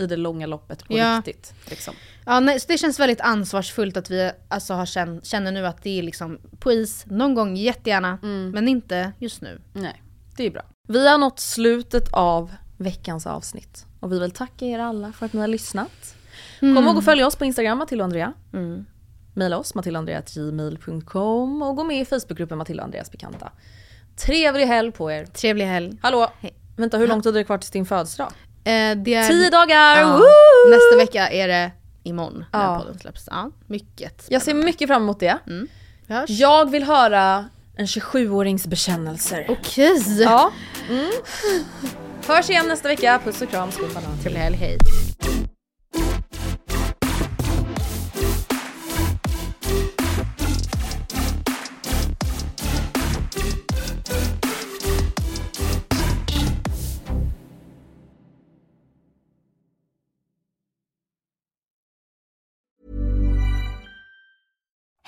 i 0.01 0.07
det 0.07 0.17
långa 0.17 0.47
loppet 0.47 0.85
på 0.89 0.93
Mm. 0.95 1.07
Ja. 1.07 1.17
riktigt. 1.19 1.55
Liksom. 1.71 1.95
Ja, 2.27 2.41
nej, 2.41 2.61
så 2.61 2.67
det 2.69 2.79
känns 2.79 3.01
väldigt 3.01 3.21
ansvarsfullt 3.21 3.97
att 3.97 4.11
vi 4.11 4.31
alltså, 4.49 4.75
har 4.75 4.87
känn, 4.87 5.21
känner 5.23 5.53
nu 5.53 5.67
att 5.67 5.83
det 5.83 5.99
är 5.99 6.03
liksom 6.03 6.39
på 6.59 6.73
is, 6.73 7.05
någon 7.07 7.35
gång 7.35 7.57
jättegärna, 7.57 8.19
Mm. 8.23 8.51
men 8.51 8.69
inte 8.69 9.13
just 9.19 9.41
nu. 9.43 9.61
Nej, 9.73 10.03
det 10.37 10.47
är 10.47 10.51
bra. 10.51 10.63
Vi 10.89 11.09
har 11.09 11.19
nått 11.19 11.41
slutet 11.41 12.09
av 12.13 12.53
veckans 12.79 13.27
avsnitt 13.27 13.87
och 14.01 14.13
vi 14.13 14.19
vill 14.19 14.31
tacka 14.31 14.65
er 14.67 14.79
alla 14.79 15.13
för 15.13 15.27
att 15.27 15.33
ni 15.33 15.41
har 15.41 15.49
lyssnat. 15.49 16.15
Kom 16.61 16.79
ihåg 16.79 16.99
att 16.99 17.05
följa 17.05 17.27
oss 17.27 17.37
på 17.37 17.45
Instagram, 17.45 17.79
Matilda 17.79 18.05
och 18.05 18.07
Andrea. 18.07 18.33
Mm. 18.53 18.85
Maila 19.35 19.59
oss, 19.59 19.75
matildaandrea.gmail.com 19.75 21.63
och 21.63 21.77
gå 21.77 21.85
med 21.85 22.01
i 22.01 22.05
Facebookgruppen 22.05 22.59
Matilda 22.59 22.83
och 22.83 22.85
Andreas 22.85 23.11
bekanta. 23.13 23.53
Trevlig 24.17 24.67
helg 24.67 24.93
på 24.93 25.11
er. 25.13 25.25
Trevlig 25.27 25.65
helg. 25.65 25.99
Hallå! 26.03 26.29
Hej. 26.41 26.55
Vänta, 26.77 26.99
hur 26.99 27.09
lång 27.09 27.23
tid 27.23 27.35
är 27.35 27.39
det 27.39 27.45
kvar 27.45 27.59
till 27.59 27.71
din 27.71 27.87
födelsedag? 27.87 28.33
Eh, 28.65 28.97
det 28.97 29.15
är, 29.15 29.29
Tio 29.29 29.51
dagar! 29.51 30.01
Ja, 30.01 30.21
nästa 30.71 30.97
vecka 30.97 31.29
är 31.31 31.49
det 31.49 31.71
imorgon 32.03 32.45
när 32.53 32.63
Ja. 32.65 32.79
podden 32.79 32.99
släpps. 32.99 33.29
Ja, 33.31 33.51
mycket 33.67 34.25
Jag 34.29 34.43
ser 34.43 34.55
mycket 34.55 34.89
fram 34.89 35.03
emot 35.03 35.21
det. 35.21 35.39
Hörs. 36.09 36.31
Jag 36.31 36.71
vill 36.71 36.83
höra 36.85 37.49
en 37.77 37.87
27-årings 37.87 38.67
bekännelser. 38.69 39.47
Okej. 39.49 40.23
Ja. 40.23 40.53
Mm. 40.89 41.11
Hörs 42.27 42.51
igen 42.51 42.69
nästa 42.69 42.89
vecka. 42.89 43.21
Puss 43.25 43.43
och 43.43 43.51
kram, 43.51 43.71
skål. 43.71 43.89
Trevlig 44.23 44.41
helg, 44.41 44.57
hej. 44.57 44.79